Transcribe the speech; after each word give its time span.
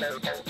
Logan. 0.00 0.47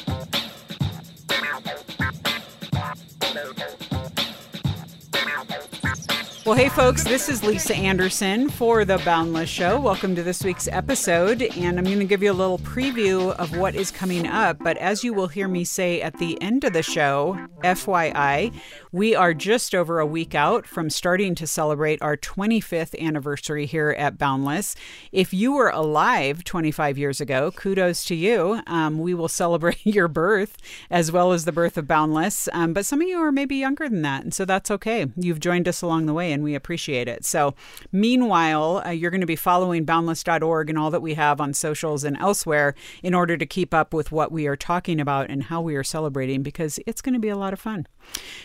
Well, 6.49 6.57
hey, 6.57 6.71
folks, 6.71 7.05
this 7.05 7.29
is 7.29 7.45
Lisa 7.45 7.77
Anderson 7.77 8.49
for 8.49 8.87
The 8.87 8.97
Boundless 9.05 9.51
Show. 9.51 9.79
Welcome 9.79 10.17
to 10.17 10.23
this 10.23 10.43
week's 10.43 10.67
episode. 10.67 11.43
And 11.43 11.79
I'm 11.79 11.85
going 11.85 11.99
to 11.99 12.07
give 12.07 12.23
you 12.23 12.33
a 12.33 12.33
little 12.33 12.59
preview 12.61 13.37
of 13.37 13.55
what 13.55 13.75
is 13.75 13.91
coming 13.91 14.27
up. 14.27 14.57
But 14.59 14.79
as 14.79 15.05
you 15.05 15.13
will 15.13 15.29
hear 15.29 15.47
me 15.47 15.65
say 15.65 16.01
at 16.01 16.17
the 16.17 16.41
end 16.41 16.65
of 16.65 16.73
the 16.73 16.83
show, 16.83 17.39
FYI, 17.63 18.59
we 18.93 19.15
are 19.15 19.35
just 19.35 19.75
over 19.75 20.01
a 20.01 20.07
week 20.07 20.35
out 20.35 20.67
from 20.67 20.89
starting 20.89 21.35
to 21.35 21.47
celebrate 21.47 22.01
our 22.01 22.17
25th 22.17 22.99
anniversary 22.99 23.67
here 23.67 23.91
at 23.99 24.17
Boundless. 24.17 24.75
If 25.13 25.35
you 25.35 25.53
were 25.53 25.69
alive 25.69 26.45
25 26.45 26.97
years 26.97 27.21
ago, 27.21 27.51
kudos 27.51 28.07
to 28.07 28.15
you. 28.15 28.63
Um, 28.67 29.01
we 29.01 29.13
will 29.13 29.29
celebrate 29.29 29.81
your 29.85 30.09
birth 30.09 30.57
as 30.89 31.13
well 31.13 31.33
as 31.33 31.45
the 31.45 31.53
birth 31.53 31.77
of 31.77 31.87
Boundless. 31.87 32.49
Um, 32.55 32.73
but 32.73 32.87
some 32.87 33.03
of 33.03 33.09
you 33.09 33.19
are 33.19 33.33
maybe 33.33 33.57
younger 33.57 33.87
than 33.87 34.01
that. 34.01 34.23
And 34.23 34.33
so 34.33 34.47
that's 34.47 34.71
okay. 34.71 35.09
You've 35.15 35.41
joined 35.41 35.69
us 35.69 35.83
along 35.83 36.07
the 36.07 36.15
way 36.15 36.38
and 36.39 36.45
we 36.45 36.55
appreciate 36.55 37.09
it. 37.09 37.25
So, 37.25 37.55
meanwhile, 37.93 38.83
uh, 38.87 38.91
you're 38.91 39.11
going 39.11 39.21
to 39.21 39.27
be 39.27 39.37
following 39.37 39.85
boundless.org 39.85 40.71
and 40.71 40.79
all 40.79 40.91
that 40.91 41.03
we 41.03 41.15
have 41.15 41.41
on 41.41 41.53
socials 41.53 42.05
and 42.05 42.17
elsewhere 42.19 42.75
in 43.03 43.13
order 43.13 43.37
to 43.37 43.45
keep 43.45 43.75
up 43.75 43.93
with 43.93 44.13
what 44.13 44.31
we 44.31 44.47
are 44.47 44.57
talking 44.57 45.01
about 45.01 45.31
and 45.31 45.45
how 45.45 45.61
we 45.61 45.75
are 45.75 45.85
celebrating 45.85 46.43
because 46.43 46.79
it's 46.87 47.03
going 47.03 47.15
to 47.15 47.21
be 47.21 47.29
a 47.29 47.37
lot 47.37 47.53
of 47.53 47.61
fun. 47.61 47.87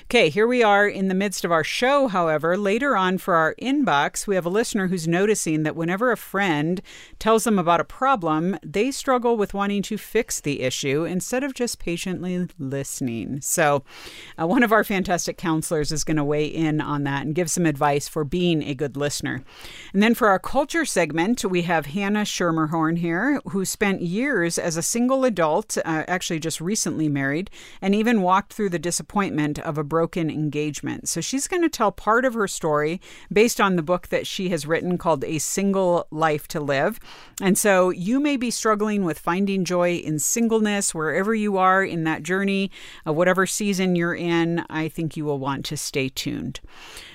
Okay, 0.06 0.30
here 0.30 0.48
we 0.48 0.62
are 0.62 0.88
in 0.88 1.08
the 1.08 1.16
midst 1.16 1.46
of 1.46 1.52
our 1.52 1.64
show, 1.64 2.08
however. 2.08 2.58
Later 2.58 2.98
on 2.98 3.18
for 3.18 3.36
our 3.36 3.56
inbox, 3.62 4.28
we 4.28 4.36
have 4.36 4.46
a 4.46 4.50
listener 4.50 4.88
who's 4.88 5.08
noticing 5.08 5.64
that 5.64 5.76
whenever 5.76 6.12
a 6.12 6.18
friend 6.18 6.82
tells 7.20 7.46
them 7.46 7.58
about 7.58 7.80
a 7.80 7.86
problem, 7.86 8.58
they 8.64 8.92
struggle 8.92 9.38
with 9.38 9.54
wanting 9.54 9.82
to 9.84 9.98
fix 9.98 10.42
the 10.42 10.62
issue 10.62 11.06
instead 11.06 11.44
of 11.44 11.54
just 11.54 11.80
patiently 11.80 12.48
listening. 12.60 13.40
So, 13.42 13.84
uh, 14.40 14.48
one 14.48 14.64
of 14.64 14.72
our 14.72 14.84
fantastic 14.84 15.38
counselors 15.38 15.92
is 15.92 16.04
going 16.04 16.18
to 16.18 16.24
weigh 16.24 16.46
in 16.46 16.82
on 16.82 17.04
that 17.04 17.26
and 17.26 17.36
give 17.36 17.50
some 17.50 17.66
advice 17.66 17.83
for 17.84 18.24
being 18.24 18.64
a 18.64 18.74
good 18.74 18.96
listener. 18.96 19.44
And 19.94 20.02
then 20.02 20.16
for 20.16 20.28
our 20.30 20.40
culture 20.40 20.86
segment, 20.86 21.44
we 21.44 21.64
have 21.64 21.88
Hannah 21.88 22.24
Schermerhorn 22.24 22.98
here, 22.98 23.42
who 23.50 23.66
spent 23.66 24.02
years 24.02 24.58
as 24.58 24.78
a 24.78 24.82
single 24.82 25.26
adult, 25.26 25.78
uh, 25.78 26.04
actually 26.08 26.40
just 26.40 26.62
recently 26.62 27.10
married, 27.10 27.50
and 27.82 27.94
even 27.94 28.22
walked 28.22 28.54
through 28.54 28.70
the 28.70 28.80
disappointment 28.80 29.60
of 29.60 29.78
a 29.78 29.84
broken 29.84 30.30
engagement. 30.30 31.10
So 31.10 31.22
she's 31.22 31.48
going 31.48 31.62
to 31.62 31.70
tell 31.70 31.92
part 31.92 32.26
of 32.26 32.34
her 32.34 32.48
story 32.48 33.02
based 33.32 33.60
on 33.60 33.76
the 33.76 33.84
book 33.84 34.08
that 34.08 34.26
she 34.26 34.50
has 34.50 34.66
written 34.66 34.98
called 34.98 35.24
A 35.24 35.40
Single 35.40 36.08
Life 36.12 36.48
to 36.50 36.60
Live. 36.60 37.00
And 37.42 37.58
so 37.58 37.90
you 37.90 38.20
may 38.20 38.38
be 38.38 38.52
struggling 38.52 39.04
with 39.04 39.20
finding 39.20 39.66
joy 39.66 39.96
in 39.96 40.20
singleness 40.20 40.96
wherever 40.96 41.34
you 41.36 41.58
are 41.58 41.84
in 41.84 42.04
that 42.06 42.24
journey, 42.24 42.72
uh, 43.06 43.14
whatever 43.14 43.46
season 43.46 43.96
you're 43.96 44.16
in. 44.16 44.66
I 44.70 44.88
think 44.88 45.18
you 45.18 45.26
will 45.26 45.40
want 45.40 45.66
to 45.66 45.78
stay 45.78 46.10
tuned. 46.10 46.60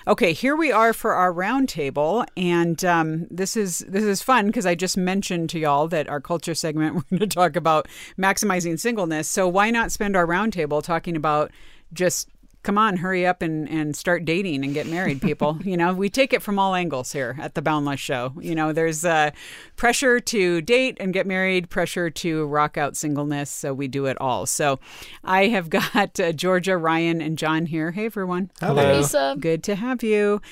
Okay, 0.09 0.33
here 0.33 0.57
we 0.57 0.73
are 0.73 0.95
for 0.95 1.13
our 1.13 1.31
roundtable, 1.31 2.27
and 2.35 2.83
um, 2.83 3.27
this 3.31 3.59
is 3.59 3.81
this 3.81 4.05
is 4.05 4.23
fun 4.23 4.47
because 4.47 4.65
I 4.65 4.75
just 4.75 4.97
mentioned 4.97 5.51
to 5.51 5.59
y'all 5.59 5.87
that 5.89 6.09
our 6.09 6.19
culture 6.19 6.55
segment 6.55 6.95
we're 7.11 7.19
going 7.19 7.21
to 7.21 7.27
talk 7.27 7.57
about 7.57 7.89
maximizing 8.19 8.81
singleness. 8.81 9.29
So 9.29 9.47
why 9.47 9.71
not 9.71 9.93
spend 9.93 10.17
our 10.17 10.27
roundtable 10.27 10.83
talking 10.83 11.15
about 11.15 11.51
just 11.93 12.31
come 12.69 12.77
on, 12.77 12.99
hurry 12.99 13.25
up 13.27 13.41
and, 13.41 13.67
and 13.71 13.97
start 13.97 14.27
dating 14.27 14.63
and 14.63 14.75
get 14.75 14.87
married, 14.87 15.23
people. 15.23 15.59
you 15.65 15.75
know, 15.75 15.95
we 15.95 16.11
take 16.11 16.35
it 16.35 16.43
from 16.43 16.59
all 16.59 16.75
angles 16.75 17.13
here 17.13 17.35
at 17.41 17.55
the 17.55 17.63
Boundless 17.63 17.99
Show. 17.99 18.35
You 18.39 18.55
know, 18.55 18.75
there's 18.75 19.07
uh, 19.07 19.31
pressure 19.77 20.21
to 20.21 20.61
date 20.61 20.99
and 21.01 21.15
get 21.15 21.27
married, 21.27 21.71
pressure 21.71 22.11
to 22.11 22.45
rock 22.45 22.77
out 22.77 22.95
singleness. 22.95 23.49
So 23.49 23.73
we 23.73 23.89
do 23.89 24.05
it 24.05 24.21
all. 24.21 24.45
So 24.45 24.81
I 25.25 25.47
have 25.47 25.71
got 25.95 26.21
uh, 26.21 26.33
Georgia, 26.33 26.77
Ryan, 26.77 27.23
and 27.23 27.39
John 27.39 27.65
here. 27.65 27.93
Hey, 27.93 28.05
everyone. 28.05 28.51
Hello. 28.61 28.83
Hi, 28.83 28.99
Lisa. 28.99 29.37
Good 29.41 29.63
to 29.65 29.75
have 29.75 30.03
you. 30.03 30.43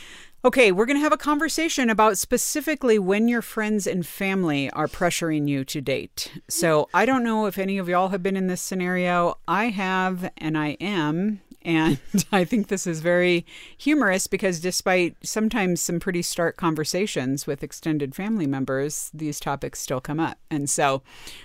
Okay, 0.43 0.73
we're 0.73 0.87
going 0.87 0.97
to 0.97 1.03
have 1.03 1.13
a 1.13 1.19
conversation 1.19 1.91
about 1.91 2.17
specifically 2.17 2.99
when 2.99 3.29
your 3.29 3.43
friends 3.43 3.87
and 3.87 4.07
family 4.07 4.71
are 4.71 4.89
pressuring 4.89 5.49
you 5.49 5.67
to 5.67 5.83
date. 5.83 6.33
So 6.49 6.89
I 6.95 7.05
don't 7.05 7.25
know 7.25 7.45
if 7.45 7.59
any 7.59 7.77
of 7.77 7.91
y'all 7.91 8.09
have 8.09 8.23
been 8.23 8.37
in 8.39 8.47
this 8.47 8.63
scenario. 8.63 9.37
I 9.47 9.67
have, 9.67 10.31
and 10.39 10.57
I 10.57 10.79
am. 10.81 11.43
And 11.67 11.99
I 12.33 12.45
think 12.45 12.69
this 12.69 12.87
is 12.87 13.01
very 13.01 13.45
humorous 13.77 14.29
because 14.29 14.61
despite 14.61 15.17
sometimes 15.23 15.83
some 15.83 15.99
pretty 15.99 16.23
stark 16.23 16.57
conversations 16.57 17.47
with 17.47 17.65
extended 17.65 18.15
family 18.15 18.47
members, 18.47 19.11
these 19.13 19.41
topics 19.41 19.81
still 19.81 20.01
come 20.01 20.21
up. 20.21 20.39
And 20.49 20.71
so 20.71 21.03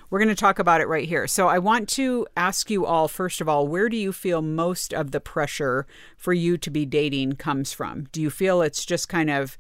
we're 0.10 0.20
going 0.20 0.30
to 0.30 0.36
talk 0.36 0.60
about 0.60 0.80
it 0.80 0.88
right 0.88 1.08
here. 1.08 1.26
So 1.26 1.48
I 1.48 1.58
want 1.58 1.90
to 1.90 2.28
ask 2.38 2.70
you 2.70 2.86
all, 2.86 3.08
first 3.08 3.42
of 3.42 3.50
all, 3.50 3.68
where 3.68 3.90
do 3.90 3.98
you 3.98 4.14
feel 4.14 4.44
most 4.44 4.94
of 4.94 5.10
the 5.10 5.20
pressure 5.20 5.88
for 6.18 6.34
you 6.34 6.56
to 6.56 6.70
be 6.70 6.86
dating 6.86 7.38
comes 7.38 7.74
from? 7.74 8.08
Do 8.12 8.22
you 8.22 8.30
feel 8.30 8.62
it's 8.62 8.86
just 8.86 9.10
kind 9.10 9.32
of 9.32 9.58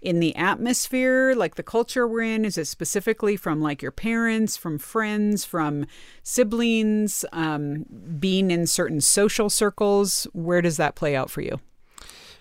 in 0.00 0.20
the 0.20 0.34
atmosphere, 0.36 1.34
like 1.34 1.56
the 1.56 1.62
culture 1.62 2.06
we're 2.06 2.22
in? 2.22 2.44
Is 2.44 2.56
it 2.56 2.66
specifically 2.66 3.36
from 3.36 3.60
like 3.60 3.82
your 3.82 3.92
parents, 3.92 4.56
from 4.56 4.78
friends, 4.78 5.44
from 5.44 5.86
siblings, 6.22 7.24
um, 7.32 7.84
being 8.18 8.50
in 8.50 8.66
certain 8.66 9.00
social 9.00 9.50
circles? 9.50 10.26
Where 10.32 10.62
does 10.62 10.76
that 10.78 10.94
play 10.94 11.14
out 11.14 11.30
for 11.30 11.42
you? 11.42 11.60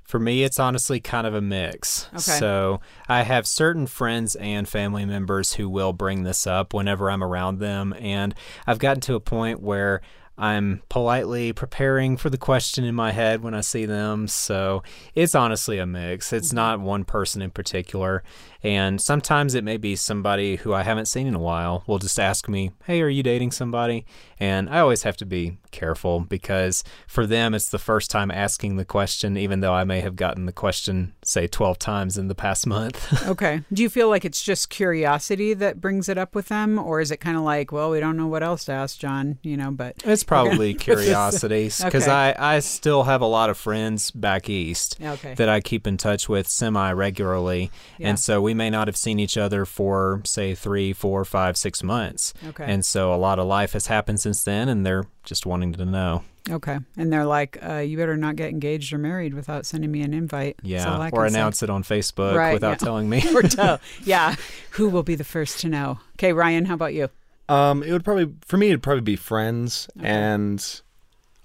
For 0.03 0.18
me, 0.18 0.44
it's 0.44 0.58
honestly 0.58 1.00
kind 1.00 1.28
of 1.28 1.36
a 1.36 1.42
mix. 1.42 2.08
Okay. 2.08 2.19
So 2.19 2.81
I 3.08 3.22
have 3.22 3.46
certain 3.46 3.86
friends 3.86 4.36
and 4.36 4.68
family 4.68 5.06
members 5.06 5.53
who 5.53 5.69
will 5.69 5.94
bring 5.94 6.24
this 6.24 6.48
up 6.48 6.74
whenever 6.74 7.12
I'm 7.12 7.24
around 7.24 7.59
them. 7.59 7.94
And 8.00 8.34
I've 8.66 8.80
gotten 8.80 9.02
to 9.02 9.14
a 9.14 9.19
point 9.19 9.62
where 9.62 10.02
I'm 10.39 10.81
politely 10.88 11.51
preparing 11.51 12.16
for 12.16 12.29
the 12.29 12.38
question 12.38 12.85
in 12.85 12.95
my 12.95 13.11
head 13.11 13.44
when 13.44 13.53
I 13.53 13.59
see 13.59 13.85
them. 13.85 14.29
So 14.29 14.83
it's 15.13 15.35
honestly 15.35 15.79
a 15.79 15.85
mix. 15.85 16.31
It's 16.31 16.47
mm-hmm. 16.47 16.55
not 16.55 16.79
one 16.79 17.03
person 17.03 17.41
in 17.41 17.51
particular. 17.51 18.23
And 18.62 19.00
sometimes 19.00 19.56
it 19.56 19.64
may 19.64 19.78
be 19.78 19.96
somebody 19.96 20.58
who 20.58 20.74
I 20.74 20.84
haven't 20.84 21.06
seen 21.08 21.28
in 21.28 21.36
a 21.36 21.40
while 21.40 21.84
will 21.88 21.97
just 22.00 22.20
ask 22.20 22.50
me, 22.50 22.72
Hey, 22.86 23.02
are 23.02 23.08
you 23.09 23.24
dating 23.24 23.52
somebody? 23.52 24.06
And 24.40 24.70
I 24.70 24.80
always 24.80 25.03
have 25.03 25.18
to 25.18 25.25
be 25.25 25.58
careful 25.72 26.22
because 26.22 26.84
for 27.08 27.25
them, 27.25 27.53
it's 27.53 27.69
the 27.69 27.78
first 27.80 28.09
time 28.09 28.31
asking 28.31 28.78
the 28.78 28.86
question, 28.86 29.38
even 29.38 29.59
though 29.59 29.74
I 29.74 29.84
may 29.84 30.00
have 30.02 30.16
gotten 30.16 30.46
the 30.46 30.52
question, 30.52 31.14
say, 31.24 31.46
12 31.48 31.78
times 31.78 32.18
in 32.18 32.28
the 32.28 32.36
past 32.36 32.66
month. 32.66 33.28
okay. 33.28 33.62
Do 33.72 33.81
you 33.84 33.90
feel 33.90 34.09
like 34.09 34.24
it's 34.25 34.42
just 34.42 34.69
curiosity 34.69 35.53
that 35.56 35.81
brings 35.81 36.09
it 36.09 36.18
up 36.18 36.36
with 36.36 36.48
them? 36.48 36.80
Or 36.80 37.02
is 37.02 37.12
it 37.12 37.18
kind 37.18 37.38
of 37.38 37.44
like, 37.44 37.72
well, 37.72 37.92
we 37.92 38.00
don't 38.00 38.18
know 38.18 38.28
what 38.28 38.44
else 38.44 38.66
to 38.66 38.72
ask 38.72 38.98
John, 38.98 39.38
you 39.42 39.58
know, 39.58 39.72
but. 39.72 39.96
It's 40.06 40.24
probably 40.30 40.74
curiosity 40.74 41.66
because 41.66 42.03
Okay. 42.08 42.12
I, 42.12 42.56
I 42.56 42.59
still 42.59 43.03
have 43.03 43.22
a 43.22 43.25
lot 43.25 43.50
of 43.50 43.58
friends 43.58 44.12
back 44.12 44.50
east 44.50 44.98
Okay. 45.02 45.34
that 45.36 45.50
I 45.50 45.59
keep 45.62 45.86
in 45.88 45.98
touch 45.98 46.28
with 46.30 46.48
semi 46.48 46.92
regularly. 46.92 47.72
Yeah. 47.98 48.09
And 48.09 48.19
so 48.19 48.42
we 48.42 48.49
may 48.54 48.70
not 48.70 48.88
have 48.88 48.98
seen 48.98 49.20
each 49.20 49.38
other 49.38 49.66
for, 49.66 50.22
say, 50.26 50.56
three, 50.56 50.94
four, 50.94 51.24
five, 51.26 51.58
six 51.58 51.84
months. 51.84 52.34
Okay. 52.48 52.66
And 52.68 52.84
so 52.86 53.14
a 53.14 53.18
lot 53.18 53.40
of 53.40 53.48
life 53.48 53.74
has 53.74 53.88
happened 53.88 54.20
since 54.20 54.44
then, 54.44 54.70
and 54.70 54.86
they're 54.86 55.06
just 55.24 55.46
wanting 55.46 55.74
to 55.74 55.86
know. 55.86 56.24
Okay. 56.50 56.80
And 56.98 57.14
they're 57.14 57.26
like, 57.26 57.58
uh, 57.64 57.76
you 57.78 57.98
better 57.98 58.18
not 58.18 58.36
get 58.36 58.50
engaged 58.50 58.92
or 58.94 58.98
married 58.98 59.34
without 59.34 59.66
sending 59.66 59.92
me 59.92 60.02
an 60.02 60.14
invite. 60.14 60.58
That's 60.64 60.86
all 60.86 60.94
Yeah. 60.94 61.00
I 61.06 61.10
Or 61.10 61.24
can 61.26 61.30
say. 61.34 61.40
announce 61.40 61.64
it 61.64 61.70
on 61.70 61.84
Facebook 61.84 62.36
Right, 62.36 62.54
without 62.54 62.72
yeah. 62.82 62.86
telling 62.86 63.10
me. 63.10 63.24
or 63.36 63.44
tell. 63.44 63.80
Yeah. 64.04 64.36
Who 64.72 64.90
will 64.90 65.04
be 65.04 65.16
the 65.16 65.24
first 65.24 65.60
to 65.62 65.70
know? 65.70 66.00
Okay, 66.16 66.34
Ryan, 66.34 66.66
how 66.66 66.74
about 66.74 66.94
you? 66.94 67.10
Um, 67.50 67.84
it 67.84 67.92
would 67.92 68.04
probably 68.04 68.31
for 68.46 68.58
me 68.58 68.68
it'd 68.70 68.84
probably 68.84 69.02
be 69.02 69.16
friends 69.16 69.88
and 70.00 70.81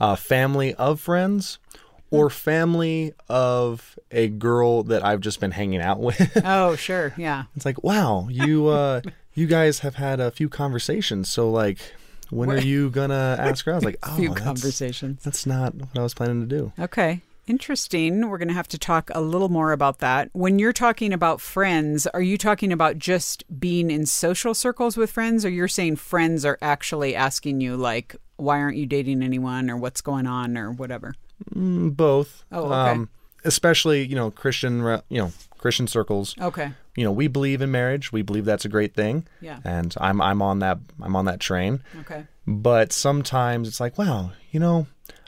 uh, 0.01 0.17
family 0.17 0.75
of 0.75 1.01
friends, 1.01 1.59
or 2.15 2.31
family 2.31 3.13
of 3.29 3.99
a 4.11 4.29
girl 4.29 4.83
that 4.85 5.05
I've 5.05 5.21
just 5.21 5.41
been 5.41 5.51
hanging 5.51 5.81
out 5.81 6.01
with. 6.01 6.15
Oh, 6.45 6.77
sure. 6.77 7.15
Yeah. 7.17 7.45
it's 7.57 7.65
like, 7.65 7.83
wow, 7.83 8.29
you 8.31 8.69
uh, 8.69 9.01
you 9.35 9.47
guys 9.47 9.81
have 9.81 9.97
had 9.97 10.21
a 10.21 10.31
few 10.31 10.49
conversations. 10.49 11.29
So 11.29 11.51
like, 11.51 11.79
when 12.31 12.51
are 12.51 12.59
you 12.59 12.91
gonna 12.91 13.37
ask 13.39 13.65
her? 13.65 13.73
I 13.73 13.75
was 13.77 13.85
like, 13.85 13.99
oh, 14.03 14.17
few 14.17 14.29
that's, 14.31 14.41
conversations. 14.41 15.23
That's 15.23 15.47
not 15.47 15.75
what 15.75 15.97
I 15.97 16.03
was 16.03 16.15
planning 16.15 16.41
to 16.41 16.47
do. 16.47 16.73
Okay. 16.79 17.23
Interesting. 17.47 18.29
We're 18.29 18.39
going 18.39 18.49
to 18.49 18.55
have 18.55 18.69
to 18.69 18.79
talk 18.79 19.11
a 19.15 19.21
little 19.21 19.51
more 19.51 19.73
about 19.73 19.99
that. 19.99 20.31
When 20.33 20.59
you're 20.59 20.73
talking 20.73 21.13
about 21.13 21.43
friends, 21.43 22.07
are 22.07 22.23
you 22.23 22.39
talking 22.39 22.73
about 22.73 22.99
just 22.99 23.45
being 23.61 23.91
in 23.91 24.07
social 24.07 24.55
circles 24.55 24.97
with 24.97 25.11
friends, 25.11 25.45
or 25.45 25.51
you're 25.51 25.69
saying 25.69 25.97
friends 25.97 26.47
are 26.47 26.57
actually 26.63 27.15
asking 27.15 27.61
you, 27.61 27.77
like, 27.77 28.17
why 28.37 28.61
aren't 28.61 28.79
you 28.79 28.87
dating 28.87 29.23
anyone, 29.23 29.69
or 29.71 29.77
what's 29.77 30.01
going 30.01 30.27
on, 30.27 30.57
or 30.57 30.73
whatever? 30.73 31.15
Mm, 31.55 31.97
both. 31.97 32.45
Oh, 32.53 32.65
okay. 32.65 32.91
Um, 32.91 33.09
especially 33.45 34.05
you 34.07 34.17
know 34.17 34.31
Christian, 34.31 34.79
you 35.09 35.19
know 35.19 35.33
Christian 35.59 35.87
circles. 35.87 36.35
Okay. 36.41 36.73
You 36.97 37.05
know, 37.05 37.13
we 37.13 37.27
believe 37.27 37.63
in 37.63 37.71
marriage. 37.71 38.13
We 38.13 38.23
believe 38.23 38.45
that's 38.45 38.65
a 38.65 38.69
great 38.69 38.95
thing. 38.95 39.27
Yeah. 39.41 39.61
And 39.65 39.95
I'm 39.99 40.21
I'm 40.21 40.43
on 40.43 40.59
that 40.59 40.79
I'm 41.01 41.17
on 41.17 41.25
that 41.25 41.41
train. 41.41 41.83
Okay. 42.01 42.27
But 42.47 42.93
sometimes 42.93 43.67
it's 43.67 43.81
like, 43.81 43.97
wow, 43.97 44.33
you 44.51 44.61
know, 44.61 44.87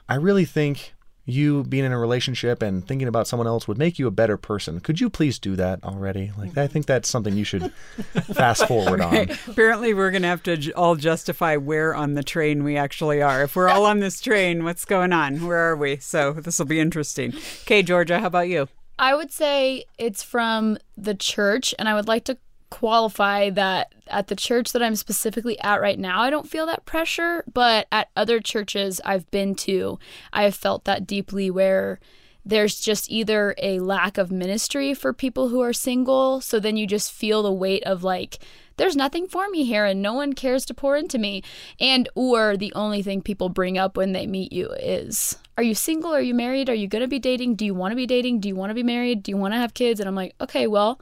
I 0.09 0.17
really 0.17 0.45
think 0.45 0.93
you 1.29 1.65
being 1.65 1.85
in 1.85 1.91
a 1.93 1.99
relationship 1.99 2.63
and 2.63 2.87
thinking 2.87 3.09
about 3.09 3.27
someone 3.27 3.49
else 3.49 3.67
would 3.67 3.77
make 3.79 3.99
you 3.99 4.07
a 4.07 4.11
better 4.13 4.37
person. 4.37 4.79
Could 4.81 5.01
you 5.01 5.11
please 5.11 5.39
do 5.41 5.57
that 5.57 5.83
already? 5.83 6.31
Like, 6.39 6.57
I 6.57 6.69
think 6.69 6.87
that's 6.87 7.09
something 7.09 7.37
you 7.37 7.43
should 7.45 7.73
fast 8.35 8.67
forward 8.69 9.01
Okay. 9.01 9.23
on. 9.33 9.39
Apparently, 9.49 9.93
we're 9.93 10.13
going 10.13 10.23
to 10.23 10.29
have 10.29 10.43
to 10.45 10.71
all 10.73 10.95
justify 10.95 11.57
where 11.57 11.95
on 11.97 12.15
the 12.15 12.23
train 12.23 12.63
we 12.63 12.77
actually 12.77 13.21
are. 13.23 13.43
If 13.43 13.57
we're 13.57 13.69
all 13.69 13.87
on 13.87 13.99
this 13.99 14.21
train, 14.21 14.63
what's 14.63 14.85
going 14.85 15.13
on? 15.13 15.45
Where 15.45 15.59
are 15.71 15.77
we? 15.77 15.97
So 15.97 16.33
this 16.33 16.59
will 16.61 16.67
be 16.67 16.79
interesting. 16.81 17.35
Okay, 17.63 17.83
Georgia, 17.83 18.21
how 18.21 18.29
about 18.29 18.49
you? 18.49 18.69
I 18.99 19.15
would 19.15 19.33
say 19.33 19.85
it's 19.99 20.23
from 20.23 20.79
the 20.97 21.15
church, 21.15 21.75
and 21.79 21.89
I 21.89 21.95
would 21.95 22.09
like 22.09 22.25
to 22.27 22.39
qualify 22.71 23.51
that 23.51 23.93
at 24.09 24.29
the 24.29 24.37
church 24.37 24.73
that 24.73 24.83
I'm 24.83 24.97
specifically 24.97 25.59
at 25.61 25.81
right 25.81 25.99
now, 25.99 26.23
I 26.23 26.31
don't 26.31 26.49
feel 26.49 26.67
that 26.67 26.87
pressure, 26.87 27.45
but 27.53 27.87
at 27.91 28.09
other 28.17 28.41
churches 28.41 29.01
I've 29.05 29.31
been 29.31 29.55
to, 29.57 29.99
I 30.33 30.45
have 30.45 30.55
felt 30.55 30.85
that 30.85 31.07
deeply 31.07 31.51
where 31.51 32.01
there's 32.45 32.79
just 32.79 33.11
either 33.11 33.57
a 33.59 33.81
lack 33.81 34.19
of 34.19 34.31
ministry 34.31 34.95
for 34.95 35.13
people 35.13 35.49
who 35.49 35.61
are 35.61 35.73
single, 35.73 36.41
so 36.41 36.61
then 36.61 36.77
you 36.77 36.87
just 36.87 37.13
feel 37.13 37.43
the 37.43 37.53
weight 37.53 37.83
of 37.83 38.05
like, 38.05 38.39
there's 38.77 38.95
nothing 38.95 39.27
for 39.27 39.49
me 39.49 39.65
here 39.65 39.85
and 39.85 40.01
no 40.01 40.13
one 40.13 40.33
cares 40.33 40.65
to 40.67 40.75
pour 40.75 40.97
into 40.97 41.19
me. 41.19 41.43
And 41.81 42.09
or 42.15 42.57
the 42.57 42.73
only 42.75 43.03
thing 43.03 43.21
people 43.23 43.49
bring 43.49 43.79
up 43.79 43.97
when 43.97 44.13
they 44.13 44.27
meet 44.27 44.53
you 44.53 44.71
is 44.79 45.39
are 45.57 45.63
you 45.63 45.75
single? 45.75 46.15
Are 46.15 46.21
you 46.21 46.35
married? 46.35 46.69
Are 46.69 46.75
you 46.75 46.87
going 46.87 47.03
to 47.03 47.09
be 47.09 47.19
dating? 47.19 47.55
Do 47.55 47.65
you 47.65 47.75
want 47.75 47.93
to 47.93 47.97
be 47.97 48.07
dating? 48.07 48.41
Do 48.41 48.49
you 48.49 48.55
want 48.55 48.71
to 48.71 48.75
be 48.75 48.83
married? 48.83 49.23
Do 49.23 49.31
you 49.31 49.39
want 49.39 49.55
to 49.55 49.59
have 49.59 49.73
kids? 49.75 49.99
And 49.99 50.09
I'm 50.09 50.15
like, 50.15 50.35
"Okay, 50.41 50.67
well, 50.67 51.01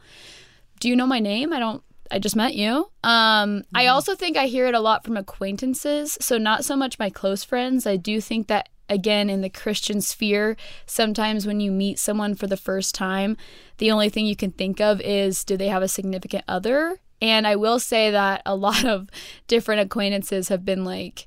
do 0.81 0.88
you 0.88 0.97
know 0.97 1.06
my 1.06 1.21
name? 1.21 1.53
I 1.53 1.59
don't 1.59 1.82
I 2.11 2.19
just 2.19 2.37
met 2.37 2.55
you. 2.55 2.91
Um, 3.03 3.65
I 3.75 3.87
also 3.87 4.15
think 4.15 4.37
I 4.37 4.47
hear 4.47 4.67
it 4.67 4.75
a 4.75 4.81
lot 4.81 5.05
from 5.05 5.17
acquaintances, 5.17 6.19
so 6.21 6.38
not 6.38 6.65
so 6.65 6.76
much 6.76 6.99
my 6.99 7.11
close 7.11 7.43
friends. 7.43 7.87
I 7.87 7.97
do 7.97 8.21
think 8.21 8.49
that 8.49 8.69
again 8.88 9.31
in 9.31 9.41
the 9.41 9.49
Christian 9.49 10.00
sphere, 10.00 10.56
sometimes 10.87 11.47
when 11.47 11.61
you 11.61 11.73
meet 11.73 11.99
someone 11.99 12.35
for 12.35 12.47
the 12.47 12.56
first 12.56 12.94
time, 12.94 13.37
the 13.79 13.91
only 13.91 14.09
thing 14.09 14.26
you 14.26 14.37
can 14.37 14.53
think 14.53 14.81
of 14.81 15.00
is 15.00 15.44
do 15.44 15.56
they 15.56 15.69
have 15.69 15.82
a 15.82 15.88
significant 15.88 16.44
other? 16.47 17.00
And 17.23 17.47
I 17.47 17.56
will 17.56 17.79
say 17.79 18.11
that 18.11 18.43
a 18.44 18.55
lot 18.69 18.85
of 18.85 19.09
different 19.47 19.81
acquaintances 19.81 20.49
have 20.49 20.65
been 20.65 20.85
like, 20.85 21.27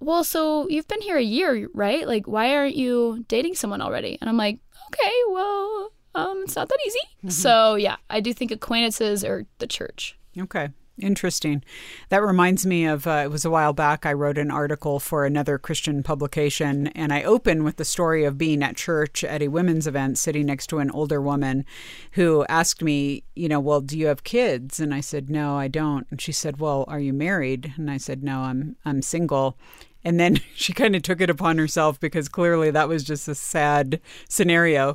well, 0.00 0.24
so 0.24 0.68
you've 0.68 0.88
been 0.88 1.00
here 1.00 1.16
a 1.16 1.22
year, 1.22 1.68
right? 1.72 2.06
Like, 2.06 2.26
why 2.26 2.54
aren't 2.54 2.76
you 2.76 3.24
dating 3.28 3.54
someone 3.54 3.80
already? 3.80 4.18
And 4.20 4.28
I'm 4.28 4.36
like, 4.36 4.58
okay, 4.88 5.12
well, 5.30 5.92
um, 6.16 6.42
it's 6.44 6.56
not 6.56 6.68
that 6.68 6.78
easy. 6.86 6.98
So, 7.28 7.74
yeah, 7.74 7.96
I 8.08 8.20
do 8.20 8.32
think 8.32 8.50
acquaintances 8.50 9.24
or 9.24 9.46
the 9.58 9.66
church. 9.66 10.18
Okay. 10.38 10.70
Interesting. 10.98 11.62
That 12.08 12.22
reminds 12.22 12.64
me 12.64 12.86
of 12.86 13.06
uh, 13.06 13.22
it 13.24 13.30
was 13.30 13.44
a 13.44 13.50
while 13.50 13.74
back. 13.74 14.06
I 14.06 14.14
wrote 14.14 14.38
an 14.38 14.50
article 14.50 14.98
for 14.98 15.26
another 15.26 15.58
Christian 15.58 16.02
publication, 16.02 16.86
and 16.88 17.12
I 17.12 17.22
open 17.22 17.64
with 17.64 17.76
the 17.76 17.84
story 17.84 18.24
of 18.24 18.38
being 18.38 18.62
at 18.62 18.76
church 18.76 19.22
at 19.22 19.42
a 19.42 19.48
women's 19.48 19.86
event, 19.86 20.16
sitting 20.16 20.46
next 20.46 20.68
to 20.68 20.78
an 20.78 20.90
older 20.90 21.20
woman 21.20 21.66
who 22.12 22.46
asked 22.48 22.82
me, 22.82 23.24
you 23.34 23.46
know, 23.46 23.60
well, 23.60 23.82
do 23.82 23.98
you 23.98 24.06
have 24.06 24.24
kids? 24.24 24.80
And 24.80 24.94
I 24.94 25.02
said, 25.02 25.28
no, 25.28 25.58
I 25.58 25.68
don't. 25.68 26.06
And 26.10 26.18
she 26.18 26.32
said, 26.32 26.60
well, 26.60 26.86
are 26.88 27.00
you 27.00 27.12
married? 27.12 27.74
And 27.76 27.90
I 27.90 27.98
said, 27.98 28.24
no, 28.24 28.40
I'm 28.40 28.76
I'm 28.86 29.02
single. 29.02 29.58
And 30.02 30.20
then 30.20 30.36
she 30.54 30.72
kind 30.72 30.96
of 30.96 31.02
took 31.02 31.20
it 31.20 31.28
upon 31.28 31.58
herself 31.58 32.00
because 32.00 32.28
clearly 32.28 32.70
that 32.70 32.88
was 32.88 33.04
just 33.04 33.28
a 33.28 33.34
sad 33.34 34.00
scenario 34.30 34.94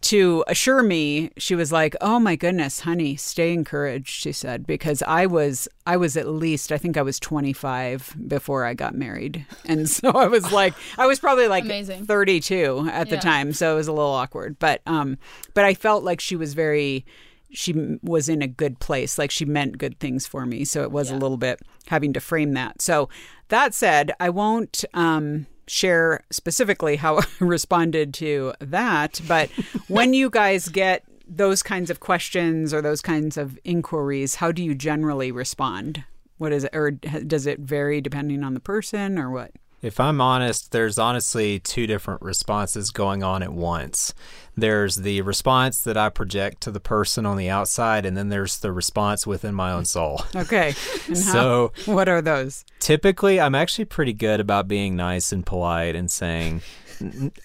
to 0.00 0.44
assure 0.46 0.82
me 0.82 1.30
she 1.36 1.54
was 1.54 1.72
like 1.72 1.96
oh 2.00 2.18
my 2.20 2.36
goodness 2.36 2.80
honey 2.80 3.16
stay 3.16 3.52
encouraged 3.52 4.10
she 4.10 4.30
said 4.30 4.66
because 4.66 5.02
i 5.02 5.26
was 5.26 5.68
i 5.86 5.96
was 5.96 6.16
at 6.16 6.28
least 6.28 6.70
i 6.70 6.78
think 6.78 6.96
i 6.96 7.02
was 7.02 7.18
25 7.18 8.16
before 8.26 8.64
i 8.64 8.74
got 8.74 8.94
married. 8.94 9.44
And 9.64 9.88
so 9.98 10.10
i 10.10 10.26
was 10.26 10.52
like 10.52 10.74
i 10.98 11.06
was 11.06 11.18
probably 11.18 11.48
like 11.48 11.64
Amazing. 11.64 12.06
32 12.06 12.88
at 12.92 13.10
the 13.10 13.16
time 13.16 13.52
so 13.52 13.72
it 13.72 13.76
was 13.76 13.88
a 13.88 13.92
little 13.92 14.12
awkward. 14.12 14.58
But 14.58 14.82
um 14.86 15.18
but 15.54 15.64
i 15.64 15.74
felt 15.74 16.04
like 16.04 16.20
she 16.20 16.36
was 16.36 16.54
very 16.54 17.04
she 17.50 17.98
was 18.02 18.28
in 18.28 18.42
a 18.42 18.46
good 18.46 18.78
place 18.78 19.18
like 19.18 19.30
she 19.30 19.44
meant 19.44 19.78
good 19.78 19.98
things 19.98 20.26
for 20.26 20.44
me 20.44 20.64
so 20.64 20.82
it 20.82 20.92
was 20.92 21.10
a 21.10 21.16
little 21.16 21.38
bit 21.38 21.60
having 21.88 22.12
to 22.12 22.20
frame 22.20 22.52
that. 22.52 22.80
So 22.80 23.08
that 23.48 23.74
said 23.74 24.12
i 24.20 24.30
won't 24.30 24.84
um 24.94 25.46
share 25.68 26.24
specifically 26.30 26.96
how 26.96 27.18
I 27.20 27.24
responded 27.40 28.14
to 28.14 28.54
that 28.60 29.20
but 29.28 29.50
when 29.88 30.14
you 30.14 30.30
guys 30.30 30.68
get 30.68 31.04
those 31.28 31.62
kinds 31.62 31.90
of 31.90 32.00
questions 32.00 32.72
or 32.72 32.80
those 32.80 33.02
kinds 33.02 33.36
of 33.36 33.58
inquiries 33.64 34.36
how 34.36 34.50
do 34.50 34.62
you 34.62 34.74
generally 34.74 35.30
respond? 35.30 36.04
What 36.38 36.52
is 36.52 36.64
it 36.64 36.70
or 36.74 36.90
does 36.90 37.46
it 37.46 37.60
vary 37.60 38.00
depending 38.00 38.42
on 38.42 38.54
the 38.54 38.60
person 38.60 39.18
or 39.18 39.30
what 39.30 39.52
If 39.80 40.00
I'm 40.00 40.20
honest, 40.20 40.72
there's 40.72 40.98
honestly 40.98 41.60
two 41.60 41.86
different 41.86 42.20
responses 42.20 42.90
going 42.90 43.22
on 43.22 43.42
at 43.42 43.52
once. 43.52 44.12
There's 44.56 44.96
the 44.96 45.22
response 45.22 45.82
that 45.82 45.96
I 45.96 46.08
project 46.08 46.62
to 46.62 46.72
the 46.72 46.80
person 46.80 47.24
on 47.24 47.36
the 47.36 47.48
outside, 47.48 48.04
and 48.04 48.16
then 48.16 48.28
there's 48.28 48.58
the 48.58 48.72
response 48.72 49.24
within 49.24 49.54
my 49.54 49.70
own 49.70 49.84
soul. 49.84 50.22
okay 50.34 50.72
how, 51.06 51.14
So 51.14 51.72
what 51.86 52.08
are 52.08 52.20
those 52.20 52.64
typically, 52.80 53.40
I'm 53.40 53.54
actually 53.54 53.84
pretty 53.84 54.12
good 54.12 54.40
about 54.40 54.66
being 54.66 54.96
nice 54.96 55.30
and 55.30 55.46
polite 55.46 55.94
and 55.94 56.10
saying, 56.10 56.62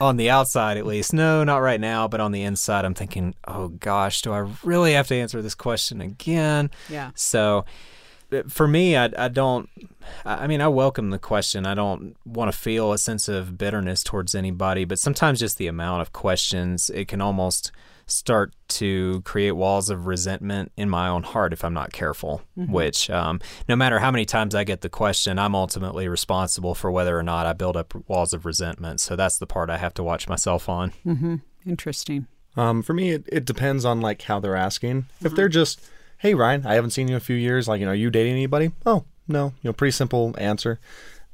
on 0.02 0.18
the 0.18 0.30
outside 0.30 0.78
at 0.78 0.86
least, 0.86 1.14
no, 1.14 1.44
not 1.44 1.58
right 1.58 1.80
now. 1.80 2.08
But 2.08 2.20
on 2.20 2.32
the 2.32 2.42
inside, 2.44 2.86
I'm 2.86 2.96
thinking, 2.96 3.36
oh 3.48 3.68
gosh, 3.68 4.22
do 4.22 4.34
I 4.34 4.50
really 4.64 4.94
have 4.94 5.08
to 5.10 5.16
answer 5.16 5.42
this 5.42 5.56
question 5.56 6.02
again? 6.02 6.72
yeah 6.90 7.12
So 7.16 7.66
for 8.52 8.68
me, 8.68 8.98
I, 8.98 9.10
I 9.18 9.28
don't, 9.28 9.70
I 10.26 10.44
I 10.44 10.48
mean, 10.48 10.62
I 10.62 10.68
welcome 10.68 11.10
the 11.10 11.20
question. 11.20 11.66
I 11.66 11.74
don't 11.74 12.16
want 12.26 12.52
to 12.52 12.58
feel 12.58 12.92
a 12.92 12.98
sense 12.98 13.28
of 13.28 13.58
bitterness 13.58 14.04
towards 14.04 14.36
anybody, 14.36 14.86
but 14.86 15.00
sometimes 15.00 15.40
just 15.40 15.58
the 15.58 15.68
amount 15.68 16.02
of 16.02 16.14
questions, 16.14 16.90
it 16.90 17.08
can 17.08 17.22
almost 17.22 17.72
start 18.06 18.54
to 18.68 19.22
create 19.22 19.52
walls 19.52 19.90
of 19.90 20.08
resentment 20.08 20.72
in 20.76 20.90
my 20.90 21.08
own 21.08 21.24
heart 21.24 21.54
if 21.54 21.64
I'm 21.64 21.74
not 21.74 21.94
careful. 21.94 22.42
Which, 22.72 23.10
um, 23.10 23.40
no 23.70 23.76
matter 23.76 24.00
how 24.00 24.12
many 24.12 24.26
times 24.26 24.54
I 24.56 24.66
get 24.66 24.82
the 24.82 24.90
question, 24.90 25.40
I'm 25.40 25.56
ultimately 25.56 26.08
responsible 26.10 26.76
for 26.76 26.92
whether 26.92 27.18
or 27.18 27.24
not 27.24 27.46
I 27.46 27.54
build 27.54 27.78
up 27.78 27.94
walls 28.08 28.34
of 28.34 28.46
resentment. 28.46 29.00
So 29.00 29.16
that's 29.16 29.38
the 29.38 29.48
part 29.48 29.70
I 29.70 29.78
have 29.78 29.94
to 29.96 30.04
watch 30.04 30.28
myself 30.28 30.68
on. 30.68 30.92
interesting 31.66 32.28
Um, 32.56 32.84
for 32.84 32.94
me, 32.94 33.12
it, 33.12 33.24
it 33.32 33.46
depends 33.46 33.86
on 33.86 34.02
like 34.02 34.22
how 34.24 34.40
they're 34.40 34.56
asking. 34.56 35.06
If 35.22 35.34
they're 35.36 35.50
just, 35.50 35.80
"Hey 36.24 36.34
Ryan, 36.34 36.66
I 36.66 36.76
haven't 36.76 36.92
seen 36.92 37.10
you 37.10 37.16
in 37.16 37.18
a 37.18 37.20
few 37.20 37.36
years. 37.36 37.68
Like, 37.68 37.80
you 37.82 37.86
know, 37.86 37.92
are 37.92 37.96
you 37.96 38.10
dating 38.10 38.32
anybody?" 38.34 38.72
Oh, 38.86 39.04
no. 39.28 39.48
You 39.62 39.68
know, 39.70 39.74
pretty 39.74 39.92
simple 39.92 40.34
answer. 40.38 40.80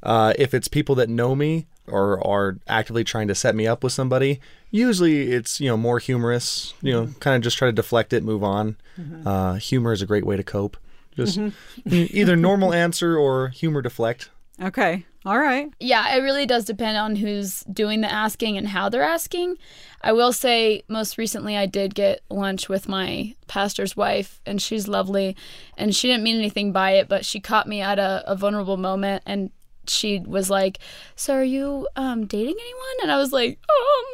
Uh, 0.02 0.32
if 0.38 0.52
it's 0.52 0.66
people 0.68 0.94
that 0.96 1.08
know 1.08 1.34
me 1.36 1.66
or 1.86 2.24
are 2.26 2.58
actively 2.66 3.04
trying 3.04 3.28
to 3.28 3.34
set 3.34 3.54
me 3.54 3.66
up 3.66 3.84
with 3.84 3.92
somebody, 3.92 4.40
usually 4.70 5.30
it's 5.32 5.60
you 5.60 5.68
know 5.68 5.76
more 5.76 6.00
humorous. 6.00 6.74
You 6.82 6.92
know, 6.92 7.06
kind 7.20 7.36
of 7.36 7.42
just 7.42 7.56
try 7.56 7.68
to 7.68 7.72
deflect 7.72 8.12
it, 8.12 8.24
move 8.24 8.42
on. 8.42 8.76
Uh, 9.24 9.54
humor 9.54 9.92
is 9.92 10.02
a 10.02 10.06
great 10.06 10.24
way 10.26 10.36
to 10.36 10.42
cope. 10.42 10.76
Just 11.16 11.38
e- 11.38 11.52
either 11.86 12.34
normal 12.36 12.72
answer 12.74 13.16
or 13.16 13.48
humor 13.48 13.82
deflect. 13.82 14.28
okay 14.62 15.06
all 15.26 15.38
right 15.38 15.72
Yeah, 15.80 16.16
it 16.16 16.20
really 16.20 16.46
does 16.46 16.64
depend 16.64 16.96
on 16.96 17.16
who's 17.16 17.60
doing 17.64 18.00
the 18.00 18.10
asking 18.10 18.56
and 18.56 18.68
how 18.68 18.88
they're 18.88 19.02
asking. 19.02 19.56
I 20.02 20.12
will 20.12 20.32
say, 20.32 20.82
most 20.88 21.18
recently, 21.18 21.56
I 21.58 21.66
did 21.66 21.94
get 21.94 22.22
lunch 22.30 22.70
with 22.70 22.88
my 22.88 23.34
pastor's 23.48 23.96
wife, 23.96 24.40
and 24.46 24.60
she's 24.62 24.88
lovely. 24.88 25.36
And 25.76 25.94
she 25.94 26.08
didn't 26.08 26.22
mean 26.22 26.38
anything 26.38 26.72
by 26.72 26.92
it, 26.92 27.06
but 27.06 27.26
she 27.26 27.38
caught 27.38 27.68
me 27.68 27.82
at 27.82 27.98
a, 27.98 28.24
a 28.26 28.34
vulnerable 28.34 28.78
moment, 28.78 29.22
and 29.26 29.50
she 29.86 30.20
was 30.20 30.48
like, 30.48 30.78
"So, 31.16 31.34
are 31.34 31.44
you 31.44 31.86
um, 31.96 32.24
dating 32.26 32.56
anyone?" 32.58 32.96
And 33.02 33.12
I 33.12 33.18
was 33.18 33.32
like, 33.32 33.58
"Um, 33.68 34.06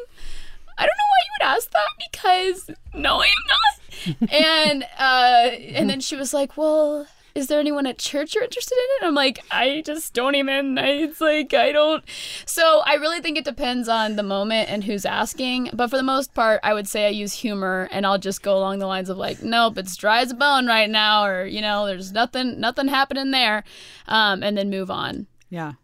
I 0.77 0.83
don't 0.83 0.97
know 0.99 1.11
why 1.13 1.23
you 1.25 1.33
would 1.39 1.57
ask 1.57 1.71
that 1.71 1.89
because 2.11 2.71
no, 2.95 3.21
I 3.21 3.27
am 3.27 3.45
not." 3.49 4.33
and 4.33 4.83
uh, 4.99 5.57
and 5.77 5.89
then 5.89 6.01
she 6.01 6.17
was 6.17 6.35
like, 6.35 6.57
"Well." 6.57 7.07
Is 7.37 7.49
there 7.49 7.61
anyone 7.61 7.87
at 7.87 7.99
church 7.99 8.35
you're 8.35 8.45
interested 8.45 8.75
in? 8.75 9.03
And 9.03 9.09
I'm 9.09 9.15
like, 9.15 9.45
I 9.51 9.83
just 9.85 10.15
don't 10.15 10.35
even. 10.37 10.79
I, 10.79 10.87
it's 11.03 11.21
like 11.21 11.53
I 11.53 11.71
don't. 11.71 12.03
So 12.47 12.81
I 12.87 12.95
really 12.95 13.21
think 13.21 13.37
it 13.37 13.45
depends 13.45 13.91
on 13.91 14.17
the 14.17 14.23
moment 14.23 14.71
and 14.71 14.83
who's 14.83 15.05
asking. 15.05 15.69
But 15.75 15.91
for 15.91 15.99
the 15.99 16.03
most 16.03 16.33
part, 16.33 16.61
I 16.63 16.73
would 16.73 16.89
say 16.89 17.05
I 17.05 17.11
use 17.11 17.35
humor, 17.35 17.91
and 17.93 18.07
I'll 18.07 18.17
just 18.17 18.43
go 18.43 18.57
along 18.57 18.79
the 18.79 18.87
lines 18.87 19.11
of 19.11 19.19
like, 19.19 19.43
nope, 19.43 19.77
it's 19.77 19.97
dry 19.97 20.23
as 20.23 20.31
a 20.31 20.35
bone 20.35 20.67
right 20.67 20.89
now, 20.89 21.27
or 21.27 21.45
you 21.45 21.61
know, 21.61 21.85
there's 21.85 22.11
nothing, 22.11 22.59
nothing 22.59 22.89
happening 22.89 23.33
there, 23.33 23.65
um, 24.09 24.43
and 24.43 24.57
then 24.57 24.71
move 24.71 24.91
on. 24.91 25.27
Yeah. 25.51 25.75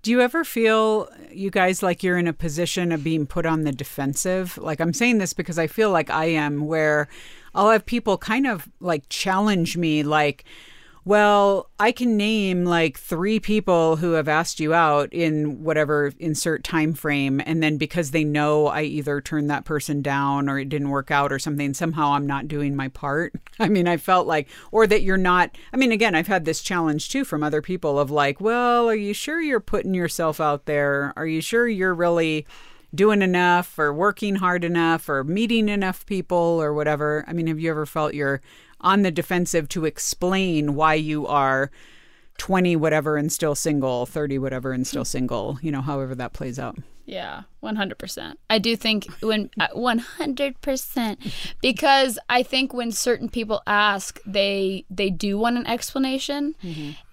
Do 0.00 0.10
you 0.10 0.22
ever 0.22 0.44
feel, 0.44 1.10
you 1.30 1.50
guys, 1.50 1.82
like 1.82 2.02
you're 2.02 2.18
in 2.18 2.26
a 2.26 2.32
position 2.32 2.90
of 2.90 3.04
being 3.04 3.26
put 3.26 3.44
on 3.44 3.64
the 3.64 3.72
defensive? 3.72 4.56
Like, 4.56 4.80
I'm 4.80 4.94
saying 4.94 5.18
this 5.18 5.34
because 5.34 5.58
I 5.58 5.66
feel 5.66 5.90
like 5.90 6.08
I 6.08 6.24
am, 6.26 6.66
where 6.66 7.08
I'll 7.54 7.70
have 7.70 7.84
people 7.84 8.16
kind 8.16 8.46
of 8.46 8.66
like 8.80 9.08
challenge 9.10 9.76
me, 9.76 10.02
like, 10.02 10.44
well, 11.04 11.68
I 11.80 11.90
can 11.90 12.16
name 12.16 12.64
like 12.64 12.96
three 12.96 13.40
people 13.40 13.96
who 13.96 14.12
have 14.12 14.28
asked 14.28 14.60
you 14.60 14.72
out 14.72 15.12
in 15.12 15.64
whatever 15.64 16.12
insert 16.20 16.62
time 16.62 16.94
frame, 16.94 17.42
and 17.44 17.60
then 17.60 17.76
because 17.76 18.12
they 18.12 18.22
know 18.22 18.68
I 18.68 18.82
either 18.82 19.20
turned 19.20 19.50
that 19.50 19.64
person 19.64 20.00
down 20.00 20.48
or 20.48 20.60
it 20.60 20.68
didn't 20.68 20.90
work 20.90 21.10
out 21.10 21.32
or 21.32 21.40
something, 21.40 21.74
somehow 21.74 22.12
I'm 22.12 22.26
not 22.26 22.46
doing 22.46 22.76
my 22.76 22.86
part. 22.86 23.32
I 23.58 23.68
mean, 23.68 23.88
I 23.88 23.96
felt 23.96 24.28
like, 24.28 24.48
or 24.70 24.86
that 24.86 25.02
you're 25.02 25.16
not. 25.16 25.56
I 25.72 25.76
mean, 25.76 25.90
again, 25.90 26.14
I've 26.14 26.28
had 26.28 26.44
this 26.44 26.62
challenge 26.62 27.08
too 27.08 27.24
from 27.24 27.42
other 27.42 27.62
people 27.62 27.98
of 27.98 28.10
like, 28.12 28.40
well, 28.40 28.88
are 28.88 28.94
you 28.94 29.12
sure 29.12 29.40
you're 29.40 29.60
putting 29.60 29.94
yourself 29.94 30.40
out 30.40 30.66
there? 30.66 31.12
Are 31.16 31.26
you 31.26 31.40
sure 31.40 31.66
you're 31.66 31.94
really 31.94 32.46
doing 32.94 33.22
enough 33.22 33.78
or 33.78 33.92
working 33.92 34.36
hard 34.36 34.64
enough 34.64 35.08
or 35.08 35.24
meeting 35.24 35.68
enough 35.68 36.04
people 36.06 36.36
or 36.60 36.74
whatever. 36.74 37.24
I 37.26 37.32
mean, 37.32 37.46
have 37.46 37.58
you 37.58 37.70
ever 37.70 37.86
felt 37.86 38.12
you're 38.14 38.42
on 38.82 39.02
the 39.02 39.10
defensive 39.10 39.68
to 39.70 39.84
explain 39.84 40.74
why 40.74 40.94
you 40.94 41.26
are 41.26 41.70
20 42.38 42.76
whatever 42.76 43.16
and 43.16 43.30
still 43.32 43.54
single, 43.54 44.06
30 44.06 44.38
whatever 44.38 44.72
and 44.72 44.86
still 44.86 45.04
single, 45.04 45.58
you 45.62 45.70
know, 45.70 45.82
however 45.82 46.14
that 46.14 46.32
plays 46.32 46.58
out? 46.58 46.76
Yeah, 47.04 47.42
100%. 47.62 48.34
I 48.48 48.58
do 48.58 48.76
think 48.76 49.06
when 49.20 49.50
uh, 49.60 49.66
100% 49.74 51.32
because 51.60 52.18
I 52.28 52.42
think 52.42 52.72
when 52.72 52.92
certain 52.92 53.28
people 53.28 53.60
ask, 53.66 54.20
they 54.24 54.84
they 54.90 55.10
do 55.10 55.38
want 55.38 55.56
an 55.56 55.66
explanation. 55.66 56.54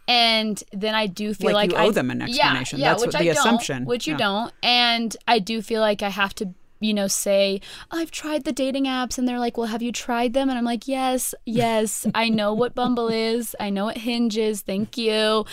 And 0.08 0.64
then 0.72 0.96
I 0.96 1.06
do 1.06 1.34
feel 1.36 1.48
Like 1.54 1.56
like, 1.56 1.72
you 1.72 1.78
owe 1.78 1.90
I, 1.90 1.92
them 1.92 2.10
an 2.10 2.22
explanation. 2.24 2.80
Yeah, 2.80 2.90
That's 2.90 3.02
which 3.06 3.14
what 3.14 3.22
the 3.22 3.30
I 3.30 3.34
don't, 3.34 3.38
assumption. 3.46 3.86
Which 3.86 4.08
you 4.08 4.14
Yeah. 4.14 4.18
don't. 4.18 4.54
And 4.64 5.16
I 5.28 5.38
do 5.38 5.62
feel 5.62 5.82
like 5.82 6.02
I 6.02 6.10
have 6.10 6.34
to 6.36 6.54
you 6.80 6.94
know, 6.94 7.08
say, 7.08 7.62
I've 7.92 8.12
tried 8.12 8.44
the 8.44 8.52
dating 8.52 8.86
apps. 8.86 9.18
And 9.18 9.28
they're 9.28 9.40
like, 9.40 9.58
Well, 9.58 9.68
have 9.68 9.82
you 9.82 9.92
tried 9.92 10.34
them? 10.34 10.50
And 10.50 10.58
I'm 10.58 10.66
like, 10.66 10.88
Yes, 10.88 11.34
yes. 11.46 12.06
I 12.16 12.30
know 12.30 12.54
what 12.54 12.76
Bumble 12.76 13.10
is. 13.10 13.56
I 13.60 13.70
know 13.70 13.86
what 13.86 13.98
Hinge 13.98 14.38
is. 14.38 14.62
Thank 14.62 14.98
you. 14.98 15.46